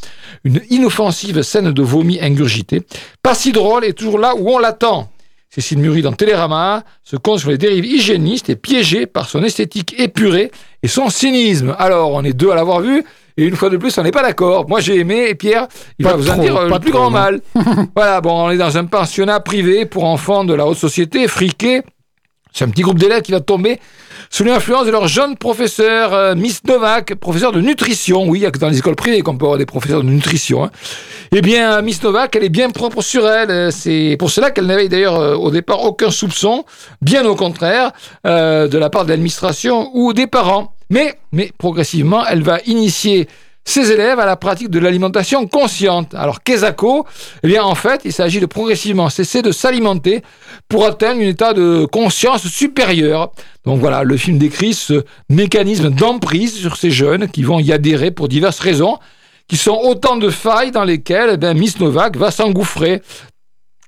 une 0.46 0.62
inoffensive 0.70 1.42
scène 1.42 1.74
de 1.74 1.82
vomi 1.82 2.18
ingurgité, 2.22 2.84
pas 3.22 3.36
si 3.36 3.52
drôle 3.52 3.84
et 3.84 3.92
toujours 3.92 4.18
là 4.18 4.34
où 4.38 4.50
on 4.50 4.60
l'attend. 4.60 5.10
Cécile 5.50 5.80
Muri 5.80 6.02
dans 6.02 6.12
Télérama 6.12 6.84
se 7.04 7.16
compte 7.16 7.40
sur 7.40 7.50
les 7.50 7.58
dérives 7.58 7.86
hygiénistes 7.86 8.50
et 8.50 8.56
piégé 8.56 9.06
par 9.06 9.30
son 9.30 9.44
esthétique 9.44 9.96
épurée 9.98 10.52
et 10.84 10.88
son 10.88 11.10
cynisme. 11.10 11.76
Alors, 11.80 12.12
on 12.14 12.24
est 12.24 12.34
deux 12.34 12.52
à 12.52 12.56
l'avoir 12.56 12.82
vu, 12.82 13.04
et 13.38 13.44
une 13.46 13.56
fois 13.56 13.70
de 13.70 13.78
plus, 13.78 13.98
on 13.98 14.04
n'est 14.04 14.12
pas 14.12 14.24
d'accord. 14.24 14.68
Moi, 14.68 14.82
j'ai 14.82 14.98
aimé, 14.98 15.28
et 15.30 15.36
Pierre, 15.36 15.68
il 16.00 16.06
va 16.06 16.16
vous 16.16 16.30
en 16.30 16.38
dire 16.38 16.68
le 16.68 16.80
plus 16.80 16.92
grand 16.92 17.10
mal. 17.10 17.42
voilà, 17.96 18.20
bon, 18.20 18.48
on 18.48 18.50
est 18.50 18.58
dans 18.58 18.78
un 18.78 18.86
pensionnat 18.86 19.40
privé 19.40 19.86
pour 19.86 20.04
enfants 20.06 20.44
de 20.44 20.54
la 20.54 20.66
haute 20.66 20.78
société, 20.78 21.28
friqués. 21.28 21.82
C'est 22.58 22.66
un 22.66 22.70
petit 22.70 22.82
groupe 22.82 22.98
d'élèves 22.98 23.22
qui 23.22 23.32
va 23.32 23.40
tomber 23.40 23.80
sous 24.32 24.44
l'influence 24.44 24.88
de 24.88 24.92
leur 24.92 25.08
jeune 25.08 25.38
professeur, 25.38 26.12
euh, 26.16 26.34
Miss 26.34 26.64
Novak, 26.64 27.14
professeur 27.14 27.52
de 27.52 27.62
nutrition. 27.62 28.28
Oui, 28.28 28.40
il 28.40 28.42
y 28.42 28.46
a 28.48 28.52
que 28.52 28.58
dans 28.58 28.70
les 28.70 28.80
écoles 28.80 28.96
privées 28.96 29.22
qu'on 29.22 29.38
peut 29.38 29.46
avoir 29.46 29.60
des 29.60 29.68
professeurs 29.68 30.02
de 30.02 30.10
nutrition. 30.10 30.64
Hein. 30.64 30.72
Eh 31.32 31.42
bien, 31.42 31.80
Miss 31.84 32.02
Novak, 32.02 32.36
elle 32.36 32.44
est 32.44 32.50
bien 32.50 32.72
propre 32.72 33.04
sur 33.04 33.30
elle. 33.30 33.52
Euh, 33.52 33.70
c'est 33.70 34.16
pour 34.18 34.32
cela 34.32 34.50
qu'elle 34.50 34.66
n'avait 34.66 34.90
d'ailleurs 34.90 35.20
euh, 35.20 35.36
au 35.36 35.52
départ 35.52 35.84
aucun 35.84 36.10
soupçon, 36.10 36.66
bien 37.00 37.26
au 37.26 37.36
contraire, 37.36 37.92
de 38.26 38.78
la 38.78 38.90
part 38.90 39.06
de 39.06 39.12
l'administration 39.12 39.92
ou 39.94 40.14
des 40.14 40.26
parents. 40.26 40.74
Mais, 40.90 41.14
mais 41.32 41.52
progressivement, 41.60 42.26
elle 42.26 42.42
va 42.42 42.60
initier 42.66 43.28
ses 43.68 43.92
élèves 43.92 44.18
à 44.18 44.26
la 44.26 44.38
pratique 44.38 44.70
de 44.70 44.80
l'alimentation 44.80 45.46
consciente. 45.46 46.16
Alors, 46.16 46.42
Kesako, 46.42 47.06
eh 47.44 47.48
bien, 47.48 47.64
en 47.64 47.76
fait, 47.76 48.02
il 48.06 48.14
s'agit 48.14 48.40
de 48.40 48.46
progressivement 48.46 49.10
cesser 49.10 49.42
de 49.42 49.52
s'alimenter 49.52 50.24
pour 50.70 50.86
atteindre 50.86 51.22
un 51.22 51.26
état 51.26 51.54
de 51.54 51.86
conscience 51.86 52.48
supérieure. 52.48 53.32
Donc 53.66 53.82
voilà, 53.82 54.04
le 54.04 54.16
film 54.16 54.38
décrit 54.38 54.74
ce 54.74 55.04
mécanisme 55.30 55.90
d'emprise 55.90 56.56
sur 56.56 56.78
ces 56.78 56.92
jeunes 56.92 57.28
qui 57.28 57.44
vont 57.44 57.60
y 57.60 57.74
adhérer 57.74 58.10
pour 58.10 58.30
diverses 58.30 58.60
raisons, 58.60 59.00
qui 59.50 59.58
sont 59.58 59.78
autant 59.84 60.16
de 60.16 60.30
failles 60.30 60.72
dans 60.72 60.86
lesquelles 60.86 61.38
eh 61.42 61.54
Miss 61.54 61.78
Novak 61.82 62.16
va 62.16 62.32
s'engouffrer. 62.32 63.02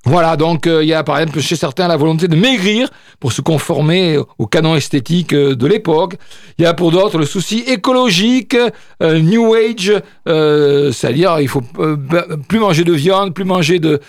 Voilà, 0.06 0.38
donc 0.38 0.66
euh, 0.66 0.82
il 0.82 0.88
y 0.88 0.94
a 0.94 1.04
par 1.04 1.20
exemple 1.20 1.42
chez 1.42 1.58
certains 1.58 1.90
la 1.90 1.98
volonté 1.98 2.30
de 2.30 2.36
maigrir 2.36 2.90
pour 3.20 3.34
se 3.34 3.42
conformer 3.42 4.18
au 4.38 4.48
canon 4.48 4.76
esthétique 4.76 5.34
euh, 5.34 5.56
de 5.56 5.68
l'époque. 5.68 6.16
Il 6.58 6.64
y 6.64 6.66
a 6.66 6.74
pour 6.74 6.92
d'autres 6.92 7.18
le 7.18 7.26
souci 7.26 7.66
écologique, 7.68 8.56
euh, 9.04 9.20
New 9.20 9.54
Age, 9.54 9.94
c'est-à-dire 10.26 11.40
il 11.42 11.50
faut 11.50 11.64
plus 12.48 12.60
manger 12.60 12.84
de 12.84 12.94
viande, 12.94 13.34
plus 13.34 13.44
manger 13.44 13.80
de, 13.80 14.00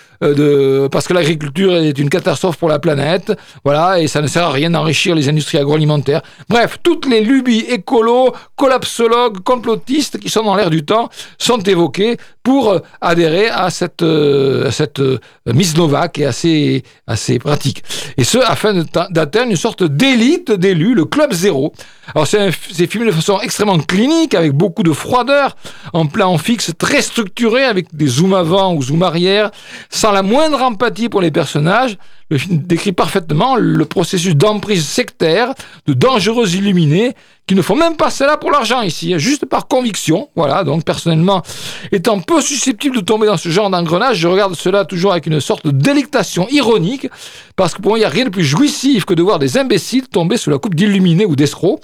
parce 0.88 1.08
que 1.08 1.12
l'agriculture 1.12 1.74
est 1.76 1.98
une 1.98 2.08
catastrophe 2.08 2.56
pour 2.56 2.68
la 2.68 2.78
planète. 2.78 3.32
Voilà, 3.64 4.00
et 4.00 4.06
ça 4.06 4.20
ne 4.20 4.26
sert 4.26 4.44
à 4.44 4.50
rien 4.50 4.70
d'enrichir 4.70 5.14
les 5.14 5.28
industries 5.28 5.58
agroalimentaires. 5.58 6.22
Bref, 6.48 6.78
toutes 6.82 7.06
les 7.06 7.20
lubies 7.20 7.64
écolos, 7.68 8.32
collapsologues, 8.56 9.40
complotistes 9.40 10.18
qui 10.18 10.28
sont 10.28 10.42
dans 10.42 10.54
l'air 10.54 10.70
du 10.70 10.84
temps 10.84 11.08
sont 11.38 11.58
évoquées 11.58 12.16
pour 12.42 12.80
adhérer 13.00 13.48
à 13.48 13.70
cette, 13.70 14.02
à 14.02 14.70
cette 14.70 15.00
mise 15.46 15.74
Est 15.88 16.24
assez, 16.24 16.82
assez 17.06 17.38
pratique. 17.38 17.82
Et 18.16 18.24
ce, 18.24 18.38
afin 18.38 18.84
d'atteindre 19.10 19.50
une 19.50 19.56
sorte 19.56 19.82
d'élite 19.82 20.52
d'élus, 20.52 20.94
le 20.94 21.04
Club 21.04 21.32
Zéro. 21.32 21.72
Alors, 22.14 22.26
c'est 22.26 22.86
filmé 22.86 23.06
de 23.06 23.12
façon 23.12 23.40
extrêmement 23.40 23.78
clinique, 23.78 24.34
avec 24.34 24.52
beaucoup 24.52 24.82
de 24.82 24.92
froideur, 24.92 25.56
en 25.92 26.06
plan 26.06 26.36
fixe, 26.38 26.72
très 26.78 27.02
structuré, 27.02 27.64
avec 27.64 27.94
des 27.94 28.06
zooms 28.06 28.34
avant 28.34 28.74
ou 28.74 28.82
zooms 28.82 29.02
arrière, 29.02 29.50
sans 29.88 30.12
la 30.12 30.22
moindre 30.22 30.60
empathie 30.62 31.08
pour 31.08 31.20
les 31.20 31.30
personnages. 31.30 31.96
Le 32.30 32.38
décrit 32.48 32.92
parfaitement 32.92 33.56
le 33.56 33.84
processus 33.84 34.36
d'emprise 34.36 34.86
sectaire, 34.86 35.52
de 35.86 35.92
dangereux 35.92 36.54
illuminés, 36.54 37.14
qui 37.48 37.56
ne 37.56 37.62
font 37.62 37.74
même 37.74 37.96
pas 37.96 38.10
cela 38.10 38.36
pour 38.36 38.52
l'argent 38.52 38.82
ici, 38.82 39.12
hein, 39.12 39.18
juste 39.18 39.44
par 39.46 39.66
conviction. 39.66 40.28
Voilà, 40.36 40.62
donc 40.62 40.84
personnellement, 40.84 41.42
étant 41.90 42.20
peu 42.20 42.40
susceptible 42.40 42.94
de 42.94 43.00
tomber 43.00 43.26
dans 43.26 43.36
ce 43.36 43.48
genre 43.48 43.68
d'engrenage, 43.68 44.18
je 44.18 44.28
regarde 44.28 44.54
cela 44.54 44.84
toujours 44.84 45.10
avec 45.10 45.26
une 45.26 45.40
sorte 45.40 45.66
de 45.66 45.72
délectation 45.72 46.46
ironique, 46.50 47.08
parce 47.56 47.74
que 47.74 47.82
pour 47.82 47.90
moi, 47.90 47.98
il 47.98 48.02
n'y 48.02 48.06
a 48.06 48.10
rien 48.10 48.26
de 48.26 48.30
plus 48.30 48.44
jouissif 48.44 49.04
que 49.04 49.14
de 49.14 49.22
voir 49.22 49.40
des 49.40 49.58
imbéciles 49.58 50.06
tomber 50.06 50.36
sous 50.36 50.50
la 50.50 50.58
coupe 50.58 50.76
d'illuminés 50.76 51.26
ou 51.26 51.34
d'escrocs, 51.34 51.80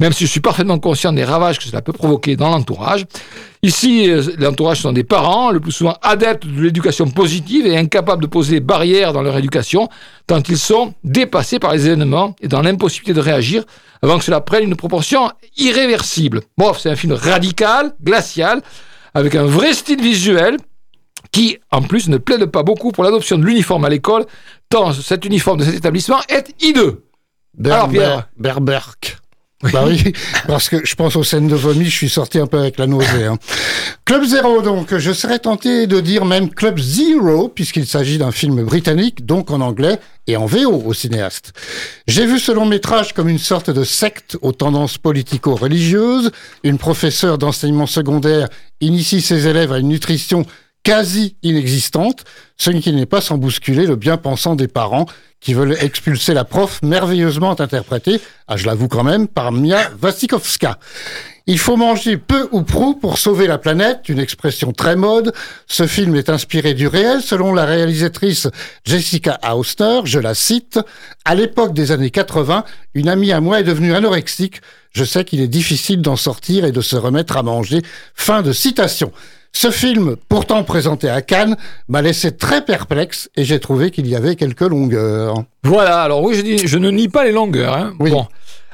même 0.00 0.12
si 0.12 0.24
je 0.24 0.30
suis 0.30 0.40
parfaitement 0.40 0.78
conscient 0.78 1.12
des 1.12 1.24
ravages 1.24 1.58
que 1.58 1.64
cela 1.64 1.82
peut 1.82 1.92
provoquer 1.92 2.34
dans 2.34 2.48
l'entourage. 2.48 3.04
Ici, 3.62 4.10
euh, 4.10 4.22
l'entourage 4.38 4.80
sont 4.80 4.92
des 4.92 5.04
parents, 5.04 5.50
le 5.50 5.60
plus 5.60 5.72
souvent 5.72 5.96
adeptes 6.00 6.46
de 6.46 6.62
l'éducation 6.62 7.08
positive 7.08 7.66
et 7.66 7.76
incapables 7.76 8.22
de 8.22 8.26
poser 8.26 8.54
des 8.54 8.60
barrières 8.60 9.12
dans 9.12 9.20
leur 9.20 9.36
éducation, 9.36 9.88
tant 10.26 10.42
ils 10.48 10.58
sont 10.58 10.94
dépassés 11.04 11.58
par 11.58 11.74
les 11.74 11.86
événements 11.86 12.34
et 12.40 12.48
dans 12.48 12.62
l'impossibilité 12.62 13.12
de 13.12 13.20
réagir 13.20 13.64
avant 14.02 14.18
que 14.18 14.24
cela 14.24 14.40
prenne 14.40 14.64
une 14.64 14.76
proportion 14.76 15.30
irréversible. 15.58 16.40
Bref, 16.56 16.78
c'est 16.80 16.88
un 16.90 16.96
film 16.96 17.12
radical, 17.12 17.92
glacial, 18.02 18.62
avec 19.12 19.34
un 19.34 19.44
vrai 19.44 19.74
style 19.74 20.00
visuel 20.00 20.56
qui, 21.30 21.58
en 21.70 21.82
plus, 21.82 22.08
ne 22.08 22.16
plaide 22.16 22.46
pas 22.46 22.62
beaucoup 22.62 22.92
pour 22.92 23.04
l'adoption 23.04 23.36
de 23.36 23.44
l'uniforme 23.44 23.84
à 23.84 23.90
l'école, 23.90 24.24
tant 24.70 24.94
cet 24.94 25.26
uniforme 25.26 25.58
de 25.58 25.64
cet 25.64 25.74
établissement 25.74 26.20
est 26.30 26.54
hideux. 26.62 27.04
Alors, 27.62 27.90
Pierre 27.90 28.28
Berberk. 28.38 29.19
Bah 29.62 29.84
oui, 29.86 30.14
parce 30.46 30.70
que 30.70 30.86
je 30.86 30.94
pense 30.94 31.16
aux 31.16 31.24
scènes 31.24 31.48
de 31.48 31.54
vomi, 31.54 31.84
je 31.84 31.94
suis 31.94 32.08
sorti 32.08 32.38
un 32.38 32.46
peu 32.46 32.58
avec 32.58 32.78
la 32.78 32.86
nausée. 32.86 33.26
Hein. 33.26 33.36
Club 34.06 34.24
Zero, 34.24 34.62
donc, 34.62 34.96
je 34.96 35.12
serais 35.12 35.38
tenté 35.38 35.86
de 35.86 36.00
dire 36.00 36.24
même 36.24 36.48
Club 36.48 36.78
Zero, 36.78 37.48
puisqu'il 37.48 37.86
s'agit 37.86 38.16
d'un 38.16 38.32
film 38.32 38.64
britannique, 38.64 39.26
donc 39.26 39.50
en 39.50 39.60
anglais 39.60 39.98
et 40.26 40.38
en 40.38 40.46
VO 40.46 40.82
au 40.86 40.94
cinéaste. 40.94 41.52
J'ai 42.06 42.24
vu 42.24 42.38
ce 42.38 42.52
long 42.52 42.64
métrage 42.64 43.12
comme 43.12 43.28
une 43.28 43.38
sorte 43.38 43.68
de 43.68 43.84
secte 43.84 44.38
aux 44.40 44.52
tendances 44.52 44.96
politico-religieuses. 44.96 46.30
Une 46.64 46.78
professeure 46.78 47.36
d'enseignement 47.36 47.86
secondaire 47.86 48.48
initie 48.80 49.20
ses 49.20 49.46
élèves 49.46 49.72
à 49.72 49.78
une 49.78 49.88
nutrition 49.88 50.46
quasi 50.82 51.36
inexistante, 51.42 52.24
ce 52.56 52.70
qui 52.70 52.92
n'est 52.92 53.06
pas 53.06 53.20
sans 53.20 53.38
bousculer 53.38 53.86
le 53.86 53.96
bien-pensant 53.96 54.54
des 54.54 54.68
parents 54.68 55.06
qui 55.40 55.54
veulent 55.54 55.76
expulser 55.80 56.34
la 56.34 56.44
prof 56.44 56.80
merveilleusement 56.82 57.58
interprétée, 57.58 58.20
ah, 58.46 58.56
je 58.56 58.66
l'avoue 58.66 58.88
quand 58.88 59.04
même, 59.04 59.26
par 59.26 59.52
Mia 59.52 59.90
Wasikowska. 60.02 60.78
Il 61.46 61.58
faut 61.58 61.76
manger 61.76 62.16
peu 62.18 62.48
ou 62.52 62.62
prou 62.62 62.94
pour 62.94 63.18
sauver 63.18 63.46
la 63.46 63.58
planète, 63.58 64.08
une 64.08 64.18
expression 64.18 64.72
très 64.72 64.94
mode. 64.94 65.32
Ce 65.66 65.86
film 65.86 66.14
est 66.14 66.28
inspiré 66.28 66.74
du 66.74 66.86
réel, 66.86 67.22
selon 67.22 67.54
la 67.54 67.64
réalisatrice 67.64 68.46
Jessica 68.84 69.38
Auster, 69.52 70.00
je 70.04 70.20
la 70.20 70.34
cite. 70.34 70.78
À 71.24 71.34
l'époque 71.34 71.72
des 71.72 71.90
années 71.90 72.10
80, 72.10 72.64
une 72.94 73.08
amie 73.08 73.32
à 73.32 73.40
moi 73.40 73.60
est 73.60 73.64
devenue 73.64 73.94
anorexique. 73.94 74.60
Je 74.92 75.04
sais 75.04 75.24
qu'il 75.24 75.40
est 75.40 75.48
difficile 75.48 76.02
d'en 76.02 76.16
sortir 76.16 76.64
et 76.64 76.72
de 76.72 76.80
se 76.80 76.96
remettre 76.96 77.36
à 77.36 77.42
manger. 77.42 77.82
Fin 78.14 78.42
de 78.42 78.52
citation. 78.52 79.10
Ce 79.52 79.70
film, 79.70 80.16
pourtant 80.28 80.62
présenté 80.62 81.08
à 81.08 81.22
Cannes, 81.22 81.56
m'a 81.88 82.02
laissé 82.02 82.36
très 82.36 82.64
perplexe 82.64 83.30
et 83.36 83.44
j'ai 83.44 83.58
trouvé 83.58 83.90
qu'il 83.90 84.06
y 84.06 84.14
avait 84.14 84.36
quelques 84.36 84.60
longueurs. 84.60 85.44
Voilà, 85.64 86.02
alors 86.02 86.22
oui, 86.22 86.34
je, 86.34 86.42
dis, 86.42 86.58
je 86.66 86.78
ne 86.78 86.90
nie 86.90 87.08
pas 87.08 87.24
les 87.24 87.32
longueurs. 87.32 87.74
Hein. 87.74 87.92
Oui. 87.98 88.10
Bon. 88.10 88.26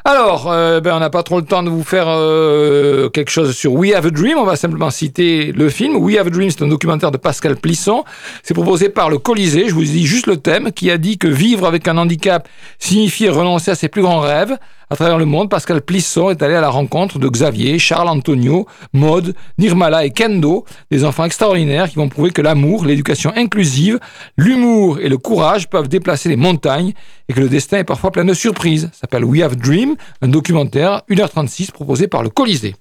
Alors, 0.05 0.53
euh, 0.53 0.81
ben, 0.81 0.95
on 0.95 1.01
n'a 1.01 1.11
pas 1.11 1.25
trop 1.25 1.41
le 1.41 1.45
temps 1.45 1.65
de 1.65 1.69
vous 1.71 1.83
faire 1.83 2.07
euh, 2.07 3.09
quelque 3.09 3.31
chose 3.31 3.57
sur 3.57 3.73
We 3.73 3.93
Have 3.93 4.07
a 4.07 4.11
Dream. 4.11 4.39
On 4.39 4.45
va 4.45 4.55
simplement 4.55 4.91
citer 4.91 5.51
le 5.51 5.69
film. 5.69 5.97
We 5.97 6.17
Have 6.17 6.29
a 6.29 6.31
Dream, 6.31 6.49
c'est 6.49 6.63
un 6.63 6.69
documentaire 6.69 7.11
de 7.11 7.17
Pascal 7.17 7.57
Plisson. 7.57 8.05
C'est 8.45 8.55
proposé 8.55 8.89
par 8.89 9.11
le 9.11 9.19
Colisée. 9.19 9.69
Je 9.69 9.75
vous 9.75 9.83
dis 9.83 10.07
juste 10.07 10.29
le 10.29 10.37
thème, 10.37 10.71
qui 10.71 10.93
a 10.93 10.99
dit 10.99 11.19
que 11.19 11.27
vivre 11.27 11.67
avec 11.67 11.89
un 11.89 11.99
handicap 11.99 12.49
signifiait 12.79 13.31
renoncer 13.31 13.73
à 13.73 13.75
ses 13.75 13.89
plus 13.89 14.03
grands 14.03 14.21
rêves. 14.21 14.57
À 14.89 14.95
travers 14.95 15.19
le 15.19 15.25
monde, 15.25 15.51
Pascal 15.51 15.83
Plisson 15.83 16.31
est 16.31 16.41
allé 16.45 16.55
à 16.55 16.61
la 16.61 16.69
rencontre 16.69 17.19
de 17.19 17.29
Xavier, 17.29 17.77
Charles 17.81 18.09
Antonio, 18.09 18.69
Maud, 18.93 19.35
Nirmala 19.59 20.05
et 20.05 20.11
Kendo, 20.11 20.65
des 20.93 21.05
enfants 21.05 21.25
extraordinaires 21.25 21.91
qui 21.91 21.97
vont 21.97 22.09
prouver 22.09 22.31
que 22.31 22.41
l'amour, 22.41 22.85
l'éducation 22.85 23.33
inclusive, 23.35 23.99
l'humour 24.37 25.01
et 25.01 25.09
le 25.09 25.19
courage 25.19 25.69
peuvent 25.69 25.89
déplacer 25.89 26.29
les 26.29 26.37
montagnes 26.37 26.93
et 27.29 27.33
que 27.33 27.41
le 27.41 27.49
destin 27.49 27.79
est 27.79 27.85
parfois 27.85 28.13
plein 28.13 28.25
de 28.25 28.33
surprises. 28.33 28.89
Ça 28.93 29.01
s'appelle 29.01 29.25
We 29.25 29.43
Have 29.43 29.57
Dream, 29.57 29.97
un 30.23 30.29
documentaire 30.29 31.03
1h36 31.11 31.73
proposé 31.73 32.07
par 32.07 32.23
le 32.23 32.31
Colisée. 32.31 32.77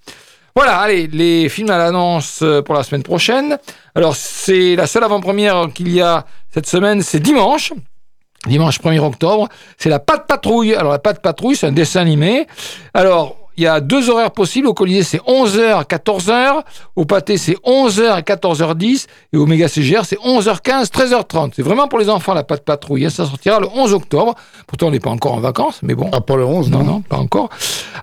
Voilà, 0.55 0.77
allez, 0.77 1.07
les 1.07 1.49
films 1.49 1.71
à 1.71 1.79
l'annonce 1.79 2.43
pour 2.65 2.75
la 2.75 2.83
semaine 2.83 3.03
prochaine. 3.03 3.57
Alors, 3.95 4.15
c'est 4.15 4.75
la 4.75 4.85
seule 4.85 5.03
avant-première 5.05 5.69
qu'il 5.73 5.91
y 5.91 6.01
a 6.01 6.27
cette 6.53 6.67
semaine, 6.67 7.01
c'est 7.01 7.19
dimanche. 7.19 7.73
Dimanche 8.45 8.79
1er 8.79 8.99
octobre, 8.99 9.47
c'est 9.77 9.89
la 9.89 9.99
Patte 9.99 10.27
Patrouille. 10.27 10.75
Alors 10.75 10.91
la 10.91 10.99
Patte 10.99 11.21
Patrouille, 11.21 11.55
c'est 11.55 11.67
un 11.67 11.71
dessin 11.71 12.01
animé. 12.01 12.47
Alors, 12.93 13.37
il 13.57 13.63
y 13.63 13.67
a 13.67 13.79
deux 13.79 14.09
horaires 14.09 14.31
possibles. 14.31 14.67
Au 14.67 14.73
Colisée, 14.73 15.03
c'est 15.03 15.21
11h, 15.21 15.85
14h. 15.85 16.63
Au 16.95 17.05
Pâté, 17.05 17.37
c'est 17.37 17.55
11h, 17.65 18.21
14h10. 18.23 19.07
Et 19.33 19.37
au 19.37 19.45
Méga 19.45 19.67
CGR, 19.67 20.03
c'est 20.03 20.19
11h15, 20.19 20.91
13h30. 20.91 21.53
C'est 21.55 21.61
vraiment 21.61 21.87
pour 21.87 21.99
les 21.99 22.09
enfants, 22.09 22.33
la 22.33 22.43
Patte 22.43 22.65
Patrouille. 22.65 23.09
Ça 23.09 23.25
sortira 23.25 23.59
le 23.59 23.67
11 23.73 23.93
octobre. 23.93 24.35
Pourtant, 24.67 24.87
on 24.87 24.91
n'est 24.91 24.99
pas 24.99 25.09
encore 25.09 25.33
en 25.33 25.39
vacances, 25.39 25.79
mais 25.83 25.95
bon. 25.95 26.09
Ah, 26.13 26.21
pas 26.21 26.35
le 26.35 26.45
11, 26.45 26.69
Non, 26.69 26.79
non, 26.79 26.83
non, 26.83 27.01
pas 27.01 27.17
encore. 27.17 27.49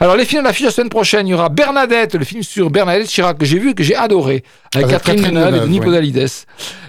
Alors, 0.01 0.17
les 0.17 0.25
films 0.25 0.43
de 0.43 0.47
l'affiche 0.49 0.65
la 0.65 0.71
semaine 0.71 0.89
prochaine, 0.89 1.27
il 1.27 1.31
y 1.31 1.35
aura 1.35 1.51
Bernadette, 1.51 2.15
le 2.15 2.25
film 2.25 2.43
sur 2.43 2.71
Bernadette 2.71 3.09
Chirac 3.09 3.37
que 3.37 3.45
j'ai 3.45 3.59
vu 3.59 3.71
et 3.71 3.75
que 3.75 3.83
j'ai 3.83 3.97
adoré, 3.97 4.45
avec, 4.75 4.87
Avec 4.87 4.97
Catherine 4.97 5.17
Catherine 5.17 5.39
Deneuve 5.39 5.57
et 5.57 5.61
Denis 5.61 5.79
ouais. 5.81 5.85
Podalides. 5.85 6.29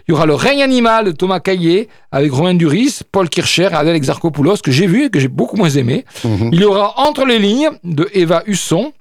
Il 0.07 0.11
y 0.11 0.13
aura 0.13 0.25
Le 0.25 0.35
règne 0.35 0.63
animal 0.63 1.05
de 1.05 1.11
Thomas 1.11 1.39
Caillé, 1.39 1.89
avec 2.13 2.31
Romain 2.31 2.53
Duris, 2.53 2.99
Paul 3.11 3.27
Kircher 3.27 3.69
et 3.71 3.75
Adèle 3.75 3.95
Exarchopoulos, 3.97 4.57
que 4.63 4.71
j'ai 4.71 4.87
vu 4.87 5.05
et 5.05 5.09
que 5.09 5.19
j'ai 5.19 5.27
beaucoup 5.27 5.57
moins 5.57 5.71
aimé. 5.71 6.05
Mhm. 6.23 6.51
Il 6.53 6.61
y 6.61 6.63
aura 6.63 6.93
Entre 7.01 7.25
les 7.25 7.39
lignes 7.39 7.71
de 7.83 8.07
Eva 8.13 8.43
Husson. 8.45 8.93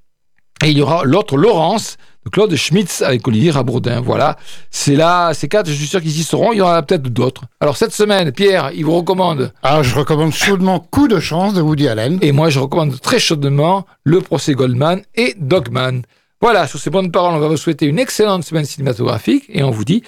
Et 0.65 0.71
il 0.71 0.79
y 0.79 0.83
aura 0.83 1.03
l'autre 1.05 1.37
Laurence 1.37 1.97
de 2.25 2.31
Claude 2.31 2.55
Schmitz 2.55 3.03
avec 3.03 3.27
Olivier 3.27 3.51
Rabourdin. 3.51 4.01
Voilà, 4.01 4.37
c'est 4.71 4.95
là, 4.95 5.35
ces 5.35 5.49
quatre, 5.49 5.69
je 5.69 5.75
suis 5.75 5.89
sûr 5.89 6.01
qu'ils 6.01 6.17
y 6.19 6.23
seront. 6.23 6.53
Il 6.53 6.59
y 6.59 6.63
en 6.63 6.67
aura 6.67 6.81
peut-être 6.83 7.03
d'autres. 7.03 7.43
Alors 7.61 7.77
cette 7.77 7.93
semaine, 7.93 8.31
Pierre, 8.31 8.71
il 8.73 8.85
vous 8.85 8.95
recommande 8.97 9.53
Ah, 9.65 9.83
je 9.83 9.93
recommande 9.95 10.33
chaudement 10.33 10.79
Coup 10.79 11.09
de 11.09 11.19
chance 11.19 11.53
de 11.55 11.61
Woody 11.61 11.89
Allen. 11.89 12.19
et 12.23 12.31
moi, 12.31 12.49
je 12.49 12.61
recommande 12.61 13.01
très 13.01 13.19
chaudement 13.19 13.87
le 14.05 14.21
procès 14.21 14.55
Goldman 14.55 15.03
et 15.17 15.35
Dogman. 15.37 16.03
Voilà, 16.41 16.67
sur 16.69 16.79
ces 16.79 16.91
bonnes 16.91 17.11
paroles, 17.11 17.35
on 17.35 17.41
va 17.41 17.49
vous 17.49 17.57
souhaiter 17.57 17.87
une 17.87 17.99
excellente 17.99 18.45
semaine 18.45 18.65
cinématographique 18.65 19.45
et 19.49 19.63
on 19.65 19.71
vous 19.71 19.85
dit 19.85 20.03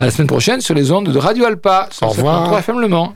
à 0.00 0.04
la 0.04 0.10
semaine 0.12 0.28
prochaine 0.28 0.60
sur 0.60 0.74
les 0.74 0.92
ondes 0.92 1.08
de 1.08 1.18
Radio 1.18 1.44
Alpa. 1.44 1.88
Au 2.02 2.08
revoir. 2.08 2.56
FM 2.56 2.78
Le 2.80 2.88
Mans. 2.88 3.14